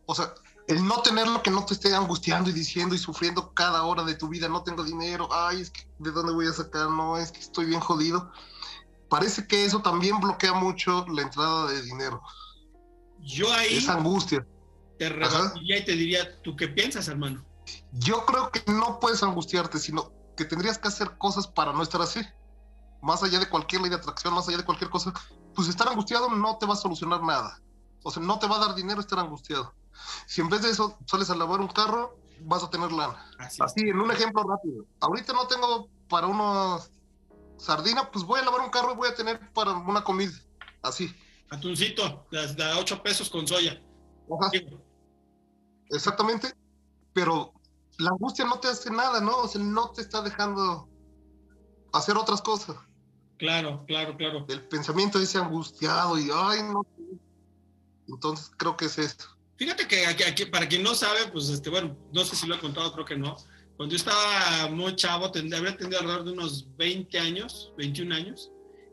O 0.06 0.14
sea, 0.14 0.34
el 0.68 0.84
no 0.84 1.00
tenerlo 1.02 1.42
que 1.42 1.50
no 1.50 1.64
te 1.64 1.74
esté 1.74 1.94
angustiando 1.94 2.50
y 2.50 2.52
diciendo 2.52 2.94
y 2.94 2.98
sufriendo 2.98 3.54
cada 3.54 3.84
hora 3.84 4.02
de 4.02 4.14
tu 4.14 4.28
vida, 4.28 4.48
no 4.48 4.62
tengo 4.62 4.82
dinero, 4.82 5.28
ay, 5.32 5.60
es 5.60 5.70
que 5.70 5.88
de 5.98 6.10
dónde 6.10 6.32
voy 6.32 6.46
a 6.48 6.52
sacar, 6.52 6.90
no, 6.90 7.16
es 7.16 7.30
que 7.32 7.40
estoy 7.40 7.66
bien 7.66 7.80
jodido. 7.80 8.30
Parece 9.08 9.46
que 9.46 9.64
eso 9.64 9.80
también 9.80 10.18
bloquea 10.18 10.52
mucho 10.54 11.06
la 11.08 11.22
entrada 11.22 11.70
de 11.70 11.82
dinero. 11.82 12.20
Yo 13.20 13.52
ahí. 13.52 13.76
Esa 13.76 13.94
angustia. 13.94 14.46
Te 14.98 15.08
rebatiría 15.08 15.78
y 15.78 15.84
te 15.84 15.92
diría, 15.92 16.42
¿tú 16.42 16.56
qué 16.56 16.68
piensas, 16.68 17.08
hermano? 17.08 17.44
Yo 17.92 18.24
creo 18.24 18.50
que 18.50 18.62
no 18.70 18.98
puedes 19.00 19.22
angustiarte, 19.22 19.78
sino 19.78 20.12
que 20.36 20.44
tendrías 20.44 20.78
que 20.78 20.88
hacer 20.88 21.16
cosas 21.18 21.46
para 21.46 21.72
no 21.72 21.82
estar 21.82 22.00
así. 22.00 22.20
Más 23.02 23.22
allá 23.22 23.38
de 23.38 23.48
cualquier 23.48 23.82
ley 23.82 23.90
de 23.90 23.96
atracción, 23.96 24.34
más 24.34 24.48
allá 24.48 24.58
de 24.58 24.64
cualquier 24.64 24.90
cosa, 24.90 25.12
pues 25.54 25.68
estar 25.68 25.88
angustiado 25.88 26.30
no 26.30 26.58
te 26.58 26.66
va 26.66 26.74
a 26.74 26.76
solucionar 26.76 27.22
nada. 27.22 27.60
O 28.02 28.10
sea, 28.10 28.22
no 28.22 28.38
te 28.38 28.46
va 28.46 28.56
a 28.56 28.66
dar 28.66 28.74
dinero 28.74 29.00
estar 29.00 29.18
angustiado. 29.18 29.74
Si 30.26 30.40
en 30.40 30.48
vez 30.48 30.62
de 30.62 30.70
eso 30.70 30.98
sales 31.06 31.30
a 31.30 31.36
lavar 31.36 31.60
un 31.60 31.68
carro, 31.68 32.18
vas 32.40 32.62
a 32.62 32.70
tener 32.70 32.92
lana. 32.92 33.24
Así, 33.38 33.62
así 33.62 33.80
en 33.80 34.00
un 34.00 34.10
ejemplo 34.10 34.42
rápido. 34.44 34.84
Ahorita 35.00 35.32
no 35.32 35.46
tengo 35.46 35.88
para 36.08 36.26
una 36.26 36.78
sardina, 37.58 38.10
pues 38.10 38.24
voy 38.24 38.40
a 38.40 38.44
lavar 38.44 38.60
un 38.60 38.70
carro 38.70 38.92
y 38.92 38.96
voy 38.96 39.08
a 39.08 39.14
tener 39.14 39.52
para 39.52 39.72
una 39.72 40.04
comida. 40.04 40.32
Así. 40.82 41.14
Atuncito, 41.50 42.26
de, 42.30 42.72
8 42.78 43.02
pesos 43.02 43.30
con 43.30 43.46
soya. 43.46 43.80
Exactamente, 45.90 46.54
pero 47.12 47.52
la 47.98 48.10
angustia 48.10 48.44
no 48.44 48.58
te 48.58 48.68
hace 48.68 48.90
nada, 48.90 49.20
¿no? 49.20 49.38
O 49.38 49.48
sea, 49.48 49.60
no 49.62 49.90
te 49.90 50.02
está 50.02 50.22
dejando 50.22 50.88
hacer 51.92 52.16
otras 52.16 52.42
cosas. 52.42 52.76
Claro, 53.38 53.84
claro, 53.86 54.16
claro. 54.16 54.44
El 54.48 54.66
pensamiento 54.68 55.18
ese 55.18 55.38
angustiado 55.38 56.18
y, 56.18 56.28
ay, 56.32 56.60
no. 56.62 56.82
Entonces 58.08 58.50
creo 58.56 58.76
que 58.76 58.86
es 58.86 58.98
esto. 58.98 59.26
Fíjate 59.56 59.88
que 59.88 60.06
aquí, 60.06 60.46
para 60.46 60.68
quien 60.68 60.82
no 60.82 60.94
sabe, 60.94 61.26
pues, 61.32 61.48
este, 61.48 61.70
bueno, 61.70 61.96
no 62.12 62.24
sé 62.24 62.36
si 62.36 62.46
lo 62.46 62.54
he 62.54 62.60
contado, 62.60 62.92
creo 62.92 63.04
que 63.04 63.16
no. 63.16 63.36
Cuando 63.76 63.92
yo 63.92 63.96
estaba 63.96 64.68
muy 64.70 64.96
chavo, 64.96 65.26
habría 65.26 65.76
tenido 65.76 65.98
alrededor 65.98 66.24
de 66.24 66.32
unos 66.32 66.66
20 66.76 67.18
años, 67.18 67.72
21 67.76 68.14
años 68.14 68.50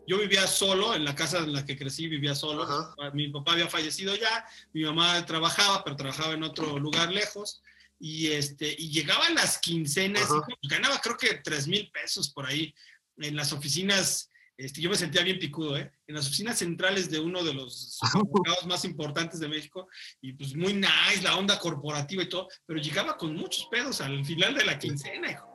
yo 0.08 0.18
vivía 0.18 0.48
solo, 0.48 0.96
en 0.96 1.06
la 1.06 1.16
casa 1.16 1.40
en 1.40 1.54
la 1.54 1.66
que 1.66 1.78
crecí 1.78 2.08
vivía 2.08 2.36
solo. 2.36 2.68
Mi 3.14 3.30
papá 3.30 3.54
había 3.54 3.68
fallecido 3.68 4.16
ya, 4.16 4.46
mi 4.74 4.84
mamá 4.84 5.26
trabajaba, 5.26 5.84
pero 5.84 5.96
trabajaba 5.96 6.34
en 6.34 6.44
otro 6.44 6.78
lugar 6.80 7.12
lejos. 7.12 7.62
Y, 8.00 8.28
este, 8.28 8.76
y 8.78 8.90
llegaban 8.90 9.36
las 9.36 9.60
quincenas, 9.60 10.28
y 10.62 10.68
ganaba 10.68 11.00
creo 11.00 11.16
que 11.16 11.36
tres 11.36 11.68
mil 11.68 11.90
pesos 11.92 12.30
por 12.34 12.46
ahí 12.46 12.74
en 13.18 13.36
las 13.36 13.54
oficinas 13.54 14.30
este, 14.56 14.82
yo 14.82 14.90
me 14.90 14.96
sentía 14.96 15.24
bien 15.24 15.40
picudo, 15.40 15.78
¿eh? 15.78 15.92
En 16.08 16.16
las 16.16 16.28
oficinas 16.28 16.60
centrales 16.60 17.10
de 17.10 17.20
uno 17.20 17.44
de 17.44 17.54
los 17.54 17.98
supermercados 18.12 18.66
más 18.68 18.86
importantes 18.86 19.40
de 19.40 19.48
México, 19.48 19.88
y 20.22 20.34
pues 20.34 20.56
muy 20.56 20.74
nice, 20.74 21.22
la 21.24 21.38
onda 21.38 21.60
corporativa 21.60 22.24
y 22.24 22.30
todo, 22.30 22.48
pero 22.66 22.80
llegaba 22.80 23.18
con 23.18 23.36
muchos 23.36 23.68
pedos 23.72 24.00
al 24.02 24.24
final 24.24 24.54
de 24.54 24.66
la 24.66 24.78
quincena, 24.78 25.32
hijo. 25.32 25.48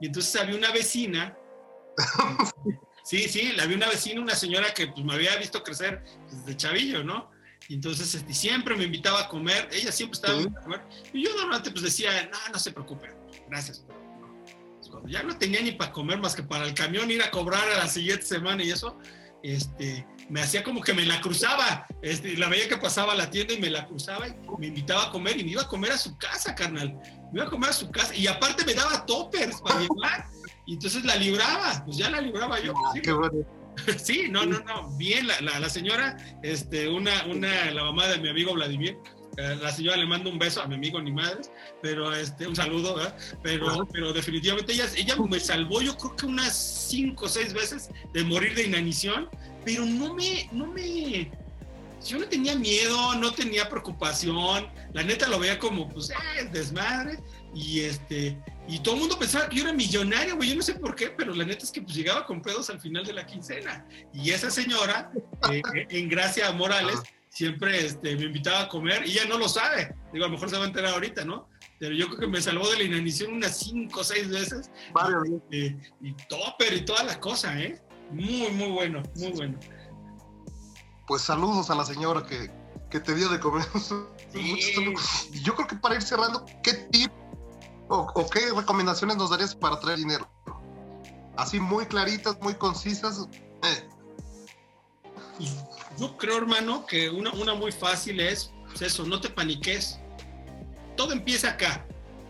Y 0.00 0.06
entonces 0.06 0.34
había 0.40 0.56
una 0.56 0.70
vecina, 0.72 1.36
sí, 3.04 3.28
sí, 3.28 3.52
había 3.60 3.76
una 3.76 3.88
vecina, 3.88 4.20
una 4.20 4.34
señora 4.34 4.74
que 4.74 4.88
pues, 4.88 5.04
me 5.04 5.14
había 5.14 5.36
visto 5.36 5.62
crecer 5.62 6.02
desde 6.30 6.56
chavillo, 6.56 7.04
¿no? 7.04 7.30
Y 7.68 7.74
entonces 7.74 8.14
este, 8.14 8.34
siempre 8.34 8.74
me 8.76 8.84
invitaba 8.84 9.22
a 9.22 9.28
comer, 9.28 9.68
ella 9.72 9.92
siempre 9.92 10.16
estaba 10.16 10.40
a 10.40 10.62
comer, 10.62 10.82
y 11.12 11.24
yo 11.24 11.30
normalmente 11.30 11.70
pues 11.70 11.82
decía, 11.82 12.28
no, 12.30 12.38
no 12.52 12.58
se 12.58 12.72
preocupe, 12.72 13.14
gracias, 13.48 13.84
ya 15.06 15.22
no 15.22 15.36
tenía 15.36 15.60
ni 15.60 15.72
para 15.72 15.92
comer 15.92 16.18
más 16.18 16.34
que 16.34 16.42
para 16.42 16.64
el 16.64 16.74
camión 16.74 17.10
ir 17.10 17.22
a 17.22 17.30
cobrar 17.30 17.68
a 17.70 17.78
la 17.78 17.88
siguiente 17.88 18.24
semana 18.24 18.62
y 18.62 18.70
eso, 18.70 18.98
este, 19.42 20.06
me 20.28 20.40
hacía 20.40 20.62
como 20.62 20.80
que 20.80 20.94
me 20.94 21.04
la 21.04 21.20
cruzaba, 21.20 21.86
este, 22.02 22.36
la 22.36 22.48
veía 22.48 22.68
que 22.68 22.78
pasaba 22.78 23.12
a 23.12 23.16
la 23.16 23.30
tienda 23.30 23.54
y 23.54 23.60
me 23.60 23.70
la 23.70 23.86
cruzaba 23.86 24.28
y 24.28 24.34
me 24.58 24.68
invitaba 24.68 25.04
a 25.04 25.10
comer 25.10 25.38
y 25.38 25.44
me 25.44 25.50
iba 25.50 25.62
a 25.62 25.68
comer 25.68 25.92
a 25.92 25.98
su 25.98 26.16
casa, 26.16 26.54
carnal, 26.54 26.94
me 27.32 27.40
iba 27.40 27.46
a 27.46 27.50
comer 27.50 27.70
a 27.70 27.74
su 27.74 27.90
casa 27.90 28.14
y 28.14 28.26
aparte 28.26 28.64
me 28.64 28.74
daba 28.74 29.04
toppers 29.04 29.60
para 29.60 29.80
llevar 29.80 30.26
y 30.66 30.74
entonces 30.74 31.04
la 31.04 31.16
libraba, 31.16 31.82
pues 31.84 31.96
ya 31.96 32.10
la 32.10 32.20
libraba 32.20 32.60
yo. 32.60 32.72
Ah, 32.76 32.92
qué 33.02 33.12
bueno. 33.12 33.44
Sí, 33.98 34.26
no, 34.30 34.46
no, 34.46 34.60
no, 34.60 34.88
bien, 34.96 35.26
la, 35.26 35.40
la, 35.40 35.58
la, 35.58 35.68
señora, 35.68 36.16
este, 36.44 36.88
una, 36.88 37.24
una, 37.26 37.72
la 37.72 37.82
mamá 37.82 38.06
de 38.06 38.18
mi 38.18 38.28
amigo 38.28 38.54
Vladimir, 38.54 38.96
eh, 39.36 39.58
la 39.60 39.72
señora 39.72 39.96
le 39.96 40.06
manda 40.06 40.30
un 40.30 40.38
beso 40.38 40.62
a 40.62 40.66
mi 40.68 40.76
amigo 40.76 41.00
ni 41.02 41.10
madres, 41.10 41.50
pero 41.82 42.14
este, 42.14 42.46
un 42.46 42.54
saludo, 42.54 42.94
¿verdad? 42.94 43.16
Pero, 43.42 43.86
pero 43.92 44.12
definitivamente 44.12 44.72
ella, 44.72 44.86
ella 44.96 45.16
me 45.16 45.40
salvó, 45.40 45.82
yo 45.82 45.96
creo 45.96 46.14
que 46.14 46.26
unas 46.26 46.56
cinco 46.88 47.26
o 47.26 47.28
seis 47.28 47.52
veces 47.52 47.90
de 48.12 48.22
morir 48.22 48.54
de 48.54 48.64
inanición, 48.64 49.28
pero 49.64 49.84
no 49.84 50.14
me, 50.14 50.48
no 50.52 50.68
me, 50.68 51.30
yo 52.06 52.18
no 52.18 52.26
tenía 52.26 52.54
miedo, 52.54 53.14
no 53.16 53.32
tenía 53.32 53.68
preocupación, 53.68 54.68
la 54.92 55.02
neta 55.02 55.26
lo 55.28 55.40
veía 55.40 55.58
como, 55.58 55.88
pues, 55.88 56.10
eh, 56.10 56.48
desmadre, 56.52 57.18
y 57.54 57.80
este, 57.80 58.36
y 58.66 58.80
todo 58.80 58.94
el 58.94 59.00
mundo 59.02 59.18
pensaba 59.18 59.48
que 59.48 59.56
yo 59.56 59.64
era 59.64 59.72
millonario, 59.72 60.36
güey, 60.36 60.50
yo 60.50 60.56
no 60.56 60.62
sé 60.62 60.74
por 60.74 60.94
qué, 60.94 61.10
pero 61.10 61.34
la 61.34 61.44
neta 61.44 61.64
es 61.64 61.70
que 61.70 61.82
pues 61.82 61.94
llegaba 61.94 62.26
con 62.26 62.42
pedos 62.42 62.68
al 62.70 62.80
final 62.80 63.04
de 63.04 63.12
la 63.12 63.26
quincena, 63.26 63.86
y 64.12 64.30
esa 64.30 64.50
señora, 64.50 65.12
eh, 65.52 65.62
en 65.90 66.08
Gracia 66.08 66.50
Morales, 66.52 67.00
siempre 67.34 67.84
este, 67.84 68.16
me 68.16 68.24
invitaba 68.24 68.62
a 68.62 68.68
comer 68.68 69.06
y 69.06 69.12
ella 69.12 69.26
no 69.28 69.38
lo 69.38 69.48
sabe. 69.48 69.94
Digo, 70.12 70.24
a 70.24 70.28
lo 70.28 70.34
mejor 70.34 70.48
se 70.50 70.56
va 70.56 70.64
a 70.64 70.68
enterar 70.68 70.94
ahorita, 70.94 71.24
¿no? 71.24 71.48
Pero 71.80 71.94
yo 71.94 72.06
creo 72.06 72.20
que 72.20 72.26
me 72.28 72.40
salvó 72.40 72.70
de 72.70 72.78
la 72.78 72.84
inanición 72.84 73.32
unas 73.32 73.58
cinco 73.58 74.00
o 74.00 74.04
seis 74.04 74.28
veces. 74.28 74.70
Vale. 74.92 75.16
Y, 75.50 75.66
y, 76.00 76.14
topper 76.28 76.72
y 76.72 76.84
toda 76.84 77.02
la 77.02 77.18
cosa, 77.18 77.60
¿eh? 77.60 77.82
Muy, 78.12 78.50
muy 78.52 78.70
bueno, 78.70 79.02
muy 79.16 79.32
bueno. 79.32 79.58
Pues 81.08 81.22
saludos 81.22 81.70
a 81.70 81.74
la 81.74 81.84
señora 81.84 82.24
que, 82.24 82.50
que 82.88 83.00
te 83.00 83.14
dio 83.14 83.28
de 83.28 83.40
comer. 83.40 83.66
Sí. 84.32 84.58
Yo 85.44 85.54
creo 85.54 85.68
que 85.68 85.76
para 85.76 85.94
ir 85.94 86.02
cerrando, 86.02 86.44
¿qué 86.64 86.72
tip 86.90 87.12
o, 87.88 88.10
o 88.14 88.30
qué 88.30 88.52
recomendaciones 88.54 89.16
nos 89.16 89.30
darías 89.30 89.54
para 89.54 89.78
traer 89.80 89.98
dinero? 89.98 90.28
Así 91.36 91.58
muy 91.58 91.86
claritas, 91.86 92.40
muy 92.40 92.54
concisas. 92.54 93.28
Eh. 93.62 93.88
Yo 95.98 96.16
creo, 96.16 96.38
hermano, 96.38 96.86
que 96.86 97.10
una, 97.10 97.32
una 97.32 97.54
muy 97.54 97.72
fácil 97.72 98.20
es 98.20 98.52
pues 98.66 98.82
eso, 98.82 99.04
no 99.04 99.20
te 99.20 99.28
paniques. 99.28 99.98
Todo 100.96 101.12
empieza 101.12 101.50
acá 101.50 101.84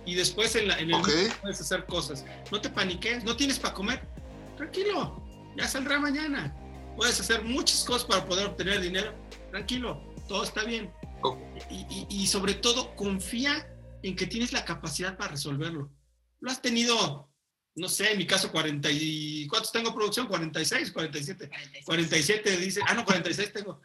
y 0.07 0.14
después 0.14 0.55
en, 0.57 0.68
la, 0.68 0.78
en 0.78 0.90
el 0.90 1.00
okay. 1.00 1.30
puedes 1.40 1.61
hacer 1.61 1.86
cosas. 1.86 2.24
No 2.50 2.61
te 2.61 2.68
paniques, 2.68 3.24
no 3.24 3.36
tienes 3.36 3.59
para 3.59 3.74
comer. 3.74 4.09
Tranquilo, 4.57 5.22
ya 5.57 5.66
saldrá 5.68 5.98
mañana. 5.98 6.55
Puedes 6.96 7.18
hacer 7.20 7.42
muchas 7.44 7.84
cosas 7.84 8.05
para 8.05 8.24
poder 8.24 8.46
obtener 8.46 8.80
dinero. 8.80 9.12
Tranquilo, 9.50 10.00
todo 10.28 10.44
está 10.44 10.64
bien. 10.64 10.92
Oh. 11.22 11.38
Y, 11.70 11.86
y, 11.90 12.07
y 12.09 12.26
sobre 12.26 12.55
todo, 12.55 12.94
confía 12.96 13.66
en 14.09 14.16
que 14.16 14.26
tienes 14.26 14.52
la 14.52 14.64
capacidad 14.64 15.16
para 15.16 15.32
resolverlo. 15.32 15.92
Lo 16.40 16.50
has 16.50 16.61
tenido 16.61 17.34
no 17.76 17.88
sé, 17.88 18.12
en 18.12 18.18
mi 18.18 18.26
caso 18.26 18.52
40 18.52 18.88
y... 18.92 19.46
¿Cuántos 19.48 19.72
tengo 19.72 19.94
producción? 19.94 20.28
46, 20.28 20.92
47. 20.92 21.48
47, 21.48 21.84
47 21.84 22.57
dice, 22.59 22.80
ah, 22.86 22.94
no, 22.94 23.05
46 23.05 23.52
tengo. 23.52 23.80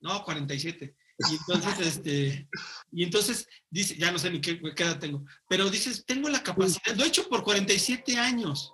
No, 0.00 0.22
47. 0.22 0.94
Y 1.30 1.36
entonces, 1.36 1.86
este, 1.86 2.48
y 2.90 3.04
entonces 3.04 3.48
dice, 3.70 3.96
ya 3.96 4.12
no 4.12 4.18
sé 4.18 4.30
ni 4.30 4.40
qué, 4.40 4.60
qué 4.74 4.82
edad 4.82 4.98
tengo, 4.98 5.24
pero 5.48 5.70
dices, 5.70 6.04
tengo 6.06 6.28
la 6.28 6.42
capacidad, 6.42 6.94
lo 6.94 7.04
he 7.04 7.08
hecho 7.08 7.28
por 7.28 7.42
47 7.42 8.18
años. 8.18 8.72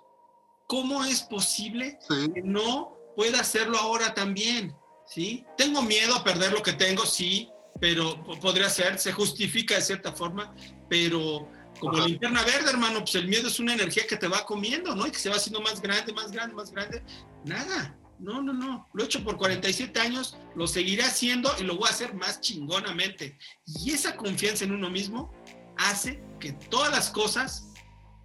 ¿Cómo 0.67 1.03
es 1.05 1.21
posible 1.21 1.97
sí. 2.07 2.31
que 2.33 2.41
no 2.41 2.97
pueda 3.15 3.39
hacerlo 3.39 3.77
ahora 3.77 4.13
también? 4.13 4.75
¿Sí? 5.07 5.43
Tengo 5.57 5.81
miedo 5.81 6.15
a 6.15 6.23
perder 6.23 6.51
lo 6.51 6.61
que 6.61 6.73
tengo, 6.73 7.05
sí, 7.05 7.49
pero 7.79 8.23
podría 8.39 8.69
ser, 8.69 8.99
se 8.99 9.11
justifica 9.11 9.75
de 9.75 9.81
cierta 9.81 10.11
forma, 10.11 10.53
pero 10.89 11.47
como 11.79 11.97
Ajá. 11.97 12.07
linterna 12.07 12.43
verde, 12.43 12.69
hermano, 12.69 12.99
pues 12.99 13.15
el 13.15 13.27
miedo 13.27 13.47
es 13.47 13.59
una 13.59 13.73
energía 13.73 14.03
que 14.07 14.17
te 14.17 14.27
va 14.27 14.45
comiendo, 14.45 14.95
¿no? 14.95 15.07
Y 15.07 15.11
que 15.11 15.19
se 15.19 15.29
va 15.29 15.35
haciendo 15.35 15.61
más 15.61 15.81
grande, 15.81 16.11
más 16.13 16.31
grande, 16.31 16.55
más 16.55 16.71
grande. 16.71 17.03
Nada, 17.45 17.95
no, 18.19 18.41
no, 18.41 18.51
no. 18.51 18.87
Lo 18.93 19.03
he 19.03 19.05
hecho 19.05 19.23
por 19.23 19.37
47 19.37 19.97
años, 19.99 20.37
lo 20.55 20.67
seguiré 20.67 21.03
haciendo 21.03 21.49
y 21.57 21.63
lo 21.63 21.77
voy 21.77 21.87
a 21.87 21.91
hacer 21.91 22.13
más 22.13 22.41
chingonamente. 22.41 23.37
Y 23.65 23.91
esa 23.91 24.17
confianza 24.17 24.65
en 24.65 24.73
uno 24.73 24.89
mismo 24.89 25.33
hace 25.77 26.21
que 26.39 26.51
todas 26.51 26.91
las 26.91 27.09
cosas 27.09 27.69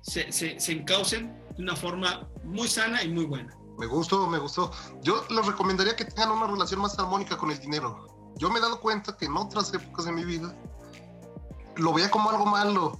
se, 0.02 0.32
se, 0.32 0.58
se 0.58 0.72
encaucen 0.72 1.32
de 1.56 1.62
una 1.62 1.76
forma 1.76 2.28
muy 2.42 2.66
sana 2.66 3.02
y 3.04 3.08
muy 3.08 3.24
buena. 3.24 3.56
Me 3.78 3.86
gustó, 3.86 4.26
me 4.26 4.38
gustó. 4.38 4.72
Yo 5.02 5.24
les 5.30 5.46
recomendaría 5.46 5.96
que 5.96 6.04
tengan 6.04 6.32
una 6.32 6.46
relación 6.46 6.80
más 6.80 6.98
armónica 6.98 7.36
con 7.36 7.50
el 7.50 7.58
dinero. 7.58 8.08
Yo 8.36 8.50
me 8.50 8.58
he 8.58 8.62
dado 8.62 8.80
cuenta 8.80 9.16
que 9.16 9.26
en 9.26 9.36
otras 9.36 9.72
épocas 9.72 10.06
de 10.06 10.12
mi 10.12 10.24
vida 10.24 10.56
lo 11.76 11.92
veía 11.92 12.10
como 12.10 12.30
algo 12.30 12.46
malo 12.46 12.98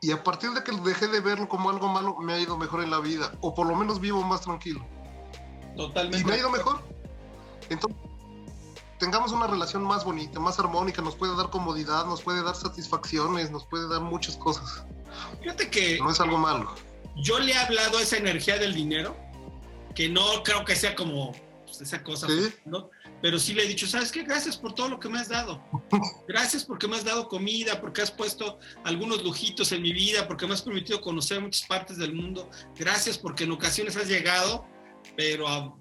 y 0.00 0.12
a 0.12 0.22
partir 0.22 0.50
de 0.50 0.62
que 0.62 0.72
dejé 0.72 1.08
de 1.08 1.20
verlo 1.20 1.48
como 1.48 1.70
algo 1.70 1.88
malo, 1.88 2.16
me 2.18 2.34
ha 2.34 2.38
ido 2.38 2.58
mejor 2.58 2.82
en 2.82 2.90
la 2.90 3.00
vida, 3.00 3.32
o 3.40 3.54
por 3.54 3.66
lo 3.66 3.74
menos 3.74 4.00
vivo 4.00 4.22
más 4.22 4.42
tranquilo. 4.42 4.86
Totalmente. 5.76 6.18
Y 6.18 6.24
me 6.24 6.34
ha 6.34 6.38
ido 6.38 6.50
mejor. 6.50 6.82
Entonces, 7.70 7.98
tengamos 8.98 9.32
una 9.32 9.46
relación 9.46 9.82
más 9.82 10.04
bonita, 10.04 10.38
más 10.38 10.58
armónica, 10.58 11.00
nos 11.00 11.16
puede 11.16 11.34
dar 11.36 11.48
comodidad, 11.48 12.04
nos 12.04 12.20
puede 12.20 12.42
dar 12.42 12.54
satisfacciones, 12.54 13.50
nos 13.50 13.64
puede 13.64 13.88
dar 13.88 14.02
muchas 14.02 14.36
cosas. 14.36 14.84
Fíjate 15.40 15.70
que... 15.70 15.98
No 15.98 16.10
es 16.10 16.20
algo 16.20 16.36
malo. 16.36 16.74
Yo 17.16 17.38
le 17.38 17.52
he 17.52 17.56
hablado 17.56 17.96
a 17.96 18.02
esa 18.02 18.18
energía 18.18 18.58
del 18.58 18.74
dinero, 18.74 19.16
que 19.94 20.10
no 20.10 20.42
creo 20.42 20.66
que 20.66 20.76
sea 20.76 20.94
como 20.94 21.32
pues, 21.64 21.80
esa 21.80 22.02
cosa, 22.02 22.26
¿Sí? 22.26 22.52
¿no? 22.66 22.90
Pero 23.24 23.38
sí 23.38 23.54
le 23.54 23.64
he 23.64 23.66
dicho, 23.66 23.86
¿sabes 23.86 24.12
qué? 24.12 24.22
Gracias 24.22 24.54
por 24.54 24.74
todo 24.74 24.86
lo 24.90 25.00
que 25.00 25.08
me 25.08 25.18
has 25.18 25.30
dado. 25.30 25.64
Gracias 26.28 26.62
porque 26.62 26.86
me 26.86 26.96
has 26.96 27.06
dado 27.06 27.26
comida, 27.26 27.80
porque 27.80 28.02
has 28.02 28.10
puesto 28.10 28.58
algunos 28.84 29.24
lujitos 29.24 29.72
en 29.72 29.80
mi 29.80 29.94
vida, 29.94 30.28
porque 30.28 30.46
me 30.46 30.52
has 30.52 30.60
permitido 30.60 31.00
conocer 31.00 31.40
muchas 31.40 31.66
partes 31.66 31.96
del 31.96 32.12
mundo. 32.12 32.50
Gracias 32.76 33.16
porque 33.16 33.44
en 33.44 33.52
ocasiones 33.52 33.96
has 33.96 34.08
llegado, 34.08 34.66
pero 35.16 35.48
a 35.48 35.74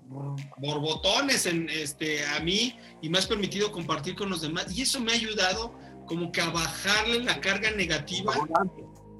borbotones 0.57 1.45
en, 1.45 1.69
este, 1.69 2.25
a 2.27 2.39
mí 2.39 2.79
y 3.01 3.09
me 3.09 3.17
has 3.17 3.27
permitido 3.27 3.73
compartir 3.73 4.15
con 4.15 4.29
los 4.29 4.41
demás. 4.41 4.67
Y 4.73 4.83
eso 4.83 5.01
me 5.01 5.11
ha 5.11 5.15
ayudado 5.15 5.77
como 6.07 6.31
que 6.31 6.39
a 6.39 6.49
bajarle 6.49 7.25
la 7.25 7.41
carga 7.41 7.71
negativa. 7.71 8.33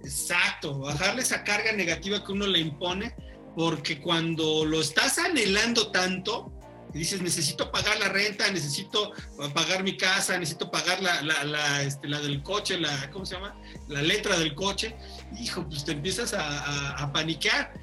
Exacto, 0.01 0.79
bajarle 0.79 1.23
esa 1.23 1.43
carga 1.43 1.73
negativa 1.73 2.23
que 2.23 2.31
uno 2.31 2.47
le 2.47 2.59
impone, 2.59 3.13
porque 3.53 3.99
cuando 3.99 4.63
lo 4.63 4.79
estás 4.79 5.17
anhelando 5.17 5.91
tanto, 5.91 6.53
y 6.93 6.99
dices, 6.99 7.21
necesito 7.21 7.71
pagar 7.71 7.97
la 7.99 8.09
renta, 8.09 8.49
necesito 8.51 9.13
pagar 9.53 9.83
mi 9.83 9.97
casa, 9.97 10.37
necesito 10.37 10.69
pagar 10.69 11.01
la, 11.01 11.21
la, 11.21 11.43
la, 11.43 11.81
este, 11.81 12.07
la 12.07 12.19
del 12.19 12.43
coche, 12.43 12.77
la, 12.77 13.09
¿cómo 13.11 13.25
se 13.25 13.35
llama? 13.35 13.55
La 13.87 14.01
letra 14.01 14.37
del 14.37 14.53
coche. 14.53 14.95
Hijo, 15.39 15.67
pues 15.67 15.85
te 15.85 15.93
empiezas 15.93 16.33
a, 16.33 16.41
a, 16.41 17.03
a 17.03 17.11
paniquear, 17.11 17.73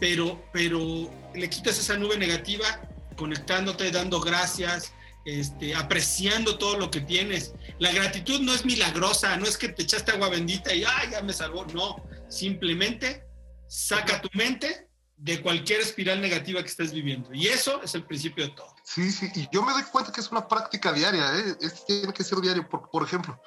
pero, 0.00 0.44
pero 0.52 1.10
le 1.34 1.48
quitas 1.48 1.78
esa 1.78 1.96
nube 1.96 2.18
negativa 2.18 2.80
conectándote, 3.16 3.90
dando 3.90 4.20
gracias, 4.20 4.92
este, 5.24 5.74
apreciando 5.74 6.58
todo 6.58 6.78
lo 6.78 6.90
que 6.90 7.00
tienes. 7.00 7.52
La 7.78 7.92
gratitud 7.92 8.40
no 8.40 8.54
es 8.54 8.64
milagrosa, 8.64 9.36
no 9.36 9.46
es 9.46 9.56
que 9.56 9.68
te 9.68 9.82
echaste 9.82 10.12
agua 10.12 10.30
bendita 10.30 10.74
y 10.74 10.84
¡ay, 10.84 11.10
ya 11.12 11.22
me 11.22 11.32
salvó! 11.32 11.64
No, 11.66 12.02
simplemente 12.28 13.24
saca 13.68 14.20
tu 14.20 14.30
mente 14.32 14.87
de 15.18 15.42
cualquier 15.42 15.80
espiral 15.80 16.20
negativa 16.20 16.62
que 16.62 16.68
estés 16.68 16.92
viviendo. 16.92 17.32
Y 17.32 17.48
eso 17.48 17.82
es 17.82 17.94
el 17.94 18.04
principio 18.04 18.44
de 18.44 18.50
todo. 18.52 18.74
Sí, 18.84 19.10
sí, 19.10 19.30
y 19.34 19.48
yo 19.52 19.62
me 19.62 19.72
doy 19.72 19.82
cuenta 19.84 20.12
que 20.12 20.20
es 20.20 20.30
una 20.30 20.46
práctica 20.46 20.92
diaria, 20.92 21.36
¿eh? 21.36 21.56
es, 21.60 21.84
tiene 21.84 22.12
que 22.12 22.22
ser 22.22 22.40
diario. 22.40 22.68
Por, 22.68 22.88
por, 22.88 23.02
ejemplo, 23.02 23.40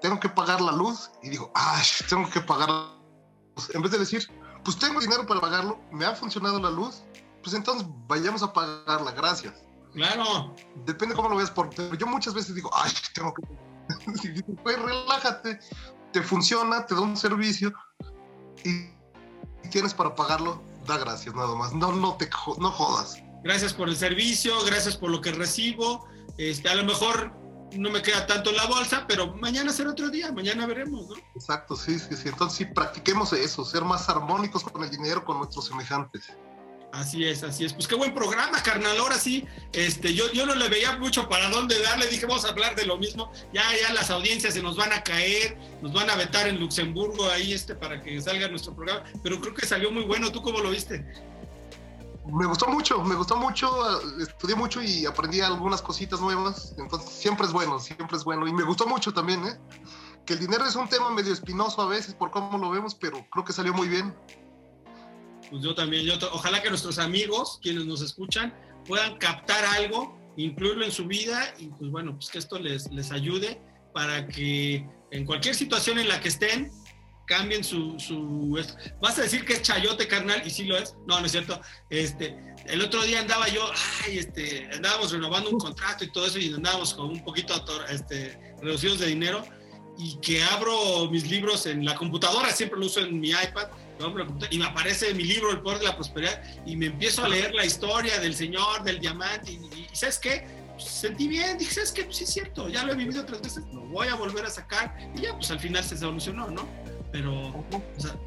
tengo 0.00 0.20
que 0.20 0.28
pagar 0.28 0.60
la 0.60 0.72
luz 0.72 1.10
y 1.22 1.30
digo, 1.30 1.50
¡ay, 1.54 1.84
tengo 2.08 2.28
que 2.28 2.40
pagar 2.40 2.68
la 2.68 2.94
luz! 3.56 3.74
En 3.74 3.82
vez 3.82 3.92
de 3.92 3.98
decir, 3.98 4.28
pues 4.62 4.78
tengo 4.78 5.00
dinero 5.00 5.26
para 5.26 5.40
pagarlo, 5.40 5.80
me 5.90 6.04
ha 6.04 6.14
funcionado 6.14 6.60
la 6.60 6.70
luz, 6.70 7.02
pues 7.42 7.54
entonces 7.54 7.86
vayamos 8.06 8.42
a 8.42 8.52
pagarla, 8.52 9.12
gracias. 9.12 9.54
Claro. 9.94 10.54
Depende 10.84 11.14
cómo 11.14 11.30
lo 11.30 11.36
veas, 11.36 11.50
porque 11.50 11.90
yo 11.98 12.06
muchas 12.06 12.34
veces 12.34 12.54
digo, 12.54 12.70
¡ay, 12.74 12.92
tengo 13.14 13.32
que... 13.32 13.42
pues 14.62 14.78
relájate, 14.78 15.58
te 16.12 16.22
funciona, 16.22 16.84
te 16.84 16.94
da 16.94 17.00
un 17.00 17.16
servicio 17.16 17.72
y 18.64 18.90
tienes 19.70 19.94
para 19.94 20.14
pagarlo, 20.14 20.62
da 20.86 20.98
gracias 20.98 21.34
nada 21.34 21.54
más. 21.54 21.72
No, 21.72 21.92
no 21.92 22.16
te 22.16 22.28
no 22.58 22.70
jodas. 22.70 23.16
gracias 23.42 23.72
por 23.72 23.88
el 23.88 23.96
servicio, 23.96 24.54
gracias 24.64 24.96
por 24.96 25.10
lo 25.10 25.20
que 25.20 25.32
recibo. 25.32 26.06
Este, 26.38 26.68
a 26.68 26.74
lo 26.74 26.84
mejor 26.84 27.32
no 27.72 27.90
me 27.90 28.00
queda 28.02 28.26
tanto 28.26 28.50
en 28.50 28.56
la 28.56 28.66
bolsa, 28.66 29.04
pero 29.06 29.34
mañana 29.34 29.72
será 29.72 29.90
otro 29.90 30.08
día, 30.08 30.30
mañana 30.32 30.66
veremos, 30.66 31.08
¿no? 31.08 31.16
Exacto, 31.34 31.76
sí, 31.76 31.98
sí, 31.98 32.16
sí. 32.16 32.28
Entonces 32.28 32.58
sí, 32.58 32.64
practiquemos 32.66 33.32
eso, 33.32 33.64
ser 33.64 33.84
más 33.84 34.08
armónicos 34.08 34.62
con 34.64 34.82
el 34.84 34.90
dinero, 34.90 35.24
con 35.24 35.38
nuestros 35.38 35.66
semejantes. 35.66 36.32
Así 36.96 37.24
es, 37.24 37.42
así 37.42 37.66
es. 37.66 37.74
Pues 37.74 37.86
qué 37.86 37.94
buen 37.94 38.14
programa, 38.14 38.62
carnal. 38.62 38.96
Ahora 38.98 39.18
sí, 39.18 39.46
este, 39.72 40.14
yo, 40.14 40.32
yo 40.32 40.46
no 40.46 40.54
le 40.54 40.66
veía 40.70 40.96
mucho 40.96 41.28
para 41.28 41.50
dónde 41.50 41.78
darle. 41.82 42.06
Dije, 42.06 42.24
vamos 42.24 42.46
a 42.46 42.48
hablar 42.48 42.74
de 42.74 42.86
lo 42.86 42.96
mismo. 42.96 43.30
Ya, 43.52 43.64
ya 43.82 43.92
las 43.92 44.10
audiencias 44.10 44.54
se 44.54 44.62
nos 44.62 44.76
van 44.76 44.94
a 44.94 45.04
caer, 45.04 45.58
nos 45.82 45.92
van 45.92 46.08
a 46.08 46.16
vetar 46.16 46.48
en 46.48 46.58
Luxemburgo 46.58 47.28
ahí, 47.30 47.52
este, 47.52 47.74
para 47.74 48.00
que 48.00 48.18
salga 48.22 48.48
nuestro 48.48 48.74
programa. 48.74 49.04
Pero 49.22 49.38
creo 49.42 49.52
que 49.52 49.66
salió 49.66 49.90
muy 49.90 50.04
bueno. 50.04 50.32
¿Tú 50.32 50.40
cómo 50.40 50.60
lo 50.60 50.70
viste? 50.70 51.04
Me 52.32 52.46
gustó 52.46 52.66
mucho, 52.68 53.04
me 53.04 53.14
gustó 53.14 53.36
mucho, 53.36 53.68
estudié 54.18 54.56
mucho 54.56 54.82
y 54.82 55.04
aprendí 55.04 55.42
algunas 55.42 55.80
cositas 55.82 56.20
nuevas, 56.20 56.74
entonces 56.76 57.08
siempre 57.10 57.46
es 57.46 57.52
bueno, 57.52 57.78
siempre 57.78 58.16
es 58.16 58.24
bueno. 58.24 58.48
Y 58.48 58.52
me 58.52 58.64
gustó 58.64 58.86
mucho 58.86 59.12
también, 59.12 59.46
¿eh? 59.46 59.56
Que 60.24 60.32
el 60.32 60.40
dinero 60.40 60.64
es 60.64 60.74
un 60.74 60.88
tema 60.88 61.10
medio 61.10 61.32
espinoso 61.32 61.82
a 61.82 61.86
veces 61.86 62.14
por 62.14 62.30
cómo 62.32 62.58
lo 62.58 62.70
vemos, 62.70 62.96
pero 62.96 63.24
creo 63.30 63.44
que 63.44 63.52
salió 63.52 63.74
muy 63.74 63.86
bien. 63.86 64.12
Pues 65.50 65.62
yo 65.62 65.74
también, 65.74 66.04
yo 66.04 66.14
ojalá 66.32 66.62
que 66.62 66.68
nuestros 66.68 66.98
amigos, 66.98 67.58
quienes 67.62 67.86
nos 67.86 68.02
escuchan, 68.02 68.54
puedan 68.86 69.16
captar 69.18 69.64
algo, 69.64 70.18
incluirlo 70.36 70.84
en 70.84 70.92
su 70.92 71.06
vida 71.06 71.54
y 71.58 71.66
pues 71.68 71.90
bueno, 71.90 72.14
pues 72.14 72.30
que 72.30 72.38
esto 72.38 72.58
les, 72.58 72.90
les 72.90 73.12
ayude 73.12 73.60
para 73.92 74.26
que 74.26 74.86
en 75.10 75.24
cualquier 75.24 75.54
situación 75.54 75.98
en 75.98 76.08
la 76.08 76.20
que 76.20 76.28
estén, 76.28 76.70
cambien 77.26 77.64
su, 77.64 77.98
su 77.98 78.58
vas 79.00 79.18
a 79.18 79.22
decir 79.22 79.44
que 79.44 79.54
es 79.54 79.62
chayote 79.62 80.08
carnal 80.08 80.42
y 80.46 80.50
sí 80.50 80.64
lo 80.64 80.78
es. 80.78 80.94
No 81.06 81.18
no 81.20 81.26
es 81.26 81.32
cierto. 81.32 81.60
Este 81.90 82.36
el 82.66 82.80
otro 82.82 83.02
día 83.02 83.20
andaba 83.20 83.48
yo 83.48 83.68
ay 84.04 84.18
este 84.18 84.68
andábamos 84.72 85.12
renovando 85.12 85.50
un 85.50 85.58
contrato 85.58 86.04
y 86.04 86.12
todo 86.12 86.26
eso 86.26 86.38
y 86.38 86.52
andábamos 86.52 86.94
con 86.94 87.10
un 87.10 87.24
poquito 87.24 87.54
este 87.90 88.54
reducidos 88.62 89.00
de 89.00 89.06
dinero 89.06 89.44
y 89.98 90.16
que 90.20 90.42
abro 90.42 91.10
mis 91.10 91.28
libros 91.28 91.66
en 91.66 91.84
la 91.84 91.94
computadora 91.94 92.50
siempre 92.50 92.78
lo 92.78 92.86
uso 92.86 93.00
en 93.00 93.18
mi 93.18 93.30
iPad 93.30 93.68
y 94.50 94.58
me 94.58 94.66
aparece 94.66 95.14
mi 95.14 95.24
libro 95.24 95.50
El 95.50 95.60
Poder 95.60 95.78
de 95.78 95.84
la 95.86 95.94
Prosperidad 95.94 96.42
y 96.64 96.76
me 96.76 96.86
empiezo 96.86 97.24
a 97.24 97.28
leer 97.28 97.54
la 97.54 97.64
historia 97.64 98.18
del 98.20 98.34
Señor, 98.34 98.82
del 98.82 99.00
diamante 99.00 99.52
y, 99.52 99.88
¿sabes 99.92 100.18
qué? 100.18 100.46
Pues, 100.72 100.84
sentí 100.84 101.28
bien, 101.28 101.56
dije, 101.56 101.74
¿sabes 101.74 101.92
qué? 101.92 102.04
Pues 102.04 102.16
sí 102.16 102.24
es 102.24 102.32
cierto, 102.32 102.68
ya 102.68 102.84
lo 102.84 102.92
he 102.92 102.96
vivido 102.96 103.22
otras 103.22 103.40
veces, 103.40 103.64
lo 103.72 103.80
voy 103.82 104.08
a 104.08 104.14
volver 104.14 104.44
a 104.44 104.50
sacar 104.50 104.96
y 105.14 105.22
ya, 105.22 105.34
pues 105.34 105.50
al 105.50 105.60
final 105.60 105.82
se 105.82 105.96
solucionó, 105.96 106.50
¿no? 106.50 106.66
pero 107.12 107.64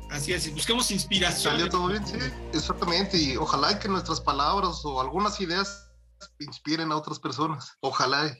así 0.09 0.33
es, 0.33 0.51
busquemos 0.53 0.89
inspiración. 0.89 1.53
Salió 1.53 1.69
todo 1.69 1.87
bien, 1.87 2.05
sí, 2.05 2.17
exactamente, 2.53 3.17
y 3.17 3.37
ojalá 3.37 3.77
que 3.77 3.87
nuestras 3.87 4.19
palabras 4.19 4.81
o 4.83 4.99
algunas 4.99 5.39
ideas 5.41 5.91
inspiren 6.39 6.91
a 6.91 6.97
otras 6.97 7.19
personas, 7.19 7.77
ojalá. 7.81 8.33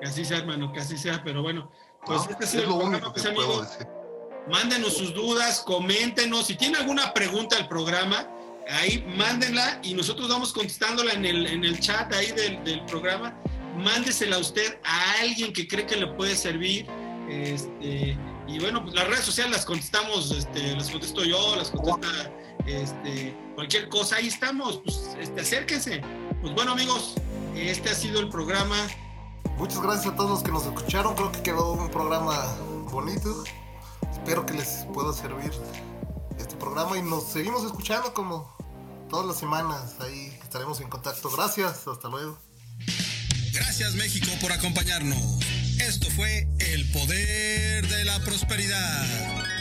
Que 0.00 0.06
así 0.06 0.24
sea, 0.24 0.38
hermano, 0.38 0.72
que 0.72 0.80
así 0.80 0.98
sea, 0.98 1.22
pero 1.24 1.42
bueno, 1.42 1.70
pues 2.04 2.22
este 2.28 2.44
es 2.44 2.68
lo 2.68 2.74
único 2.74 3.12
que 3.12 3.22
puedo 3.30 3.62
Mándenos 4.50 4.96
sus 4.96 5.14
dudas, 5.14 5.60
coméntenos, 5.60 6.46
si 6.46 6.54
tiene 6.54 6.78
alguna 6.78 7.14
pregunta 7.14 7.56
al 7.56 7.66
programa, 7.66 8.28
ahí 8.68 9.02
mándenla 9.16 9.80
y 9.82 9.94
nosotros 9.94 10.28
vamos 10.28 10.52
contestándola 10.52 11.12
en 11.12 11.24
el, 11.24 11.46
en 11.46 11.64
el 11.64 11.80
chat 11.80 12.12
ahí 12.12 12.30
del, 12.32 12.62
del 12.62 12.84
programa. 12.84 13.34
Mándesela 13.76 14.36
a 14.36 14.38
usted 14.38 14.78
a 14.84 15.20
alguien 15.20 15.52
que 15.52 15.66
cree 15.66 15.86
que 15.86 15.96
le 15.96 16.06
puede 16.08 16.36
servir. 16.36 16.86
Este, 17.28 18.16
y 18.46 18.58
bueno, 18.58 18.82
pues 18.82 18.94
las 18.94 19.08
redes 19.08 19.24
sociales 19.24 19.52
las 19.52 19.64
contestamos, 19.64 20.30
este, 20.30 20.76
las 20.76 20.90
contesto 20.90 21.24
yo, 21.24 21.56
las 21.56 21.70
contesta 21.70 22.30
este, 22.66 23.34
cualquier 23.54 23.88
cosa, 23.88 24.16
ahí 24.16 24.28
estamos, 24.28 24.80
pues 24.84 25.16
este, 25.20 25.40
acérquense. 25.40 26.02
Pues 26.42 26.54
bueno 26.54 26.72
amigos, 26.72 27.14
este 27.56 27.90
ha 27.90 27.94
sido 27.94 28.20
el 28.20 28.28
programa. 28.28 28.76
Muchas 29.56 29.80
gracias 29.80 30.12
a 30.12 30.16
todos 30.16 30.30
los 30.30 30.42
que 30.42 30.52
nos 30.52 30.66
escucharon, 30.66 31.14
creo 31.14 31.32
que 31.32 31.42
quedó 31.42 31.72
un 31.72 31.90
programa 31.90 32.56
bonito. 32.90 33.44
Espero 34.12 34.46
que 34.46 34.54
les 34.54 34.86
pueda 34.92 35.12
servir 35.12 35.52
este 36.38 36.56
programa 36.56 36.98
y 36.98 37.02
nos 37.02 37.24
seguimos 37.32 37.64
escuchando 37.64 38.12
como 38.14 38.54
todas 39.08 39.26
las 39.26 39.38
semanas. 39.38 39.94
Ahí 40.00 40.36
estaremos 40.42 40.80
en 40.80 40.88
contacto. 40.88 41.30
Gracias, 41.30 41.86
hasta 41.86 42.08
luego. 42.08 42.38
Gracias 43.52 43.94
México 43.94 44.30
por 44.40 44.52
acompañarnos. 44.52 45.18
Esto 45.78 46.08
fue 46.10 46.48
El 46.58 46.90
Poder 46.92 47.86
de 47.88 48.04
la 48.04 48.18
Prosperidad. 48.20 49.06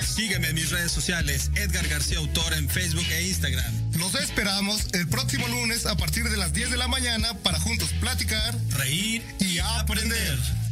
Sígueme 0.01 0.49
en 0.49 0.55
mis 0.55 0.69
redes 0.69 0.91
sociales, 0.91 1.49
Edgar 1.55 1.87
García 1.87 2.19
Autor 2.19 2.53
en 2.53 2.69
Facebook 2.69 3.05
e 3.11 3.27
Instagram. 3.27 3.91
Los 3.97 4.15
esperamos 4.15 4.87
el 4.93 5.07
próximo 5.07 5.47
lunes 5.47 5.85
a 5.85 5.95
partir 5.95 6.29
de 6.29 6.37
las 6.37 6.53
10 6.53 6.71
de 6.71 6.77
la 6.77 6.87
mañana 6.87 7.33
para 7.39 7.59
juntos 7.59 7.89
platicar, 7.99 8.55
reír 8.77 9.23
y 9.39 9.57
aprender. 9.59 10.62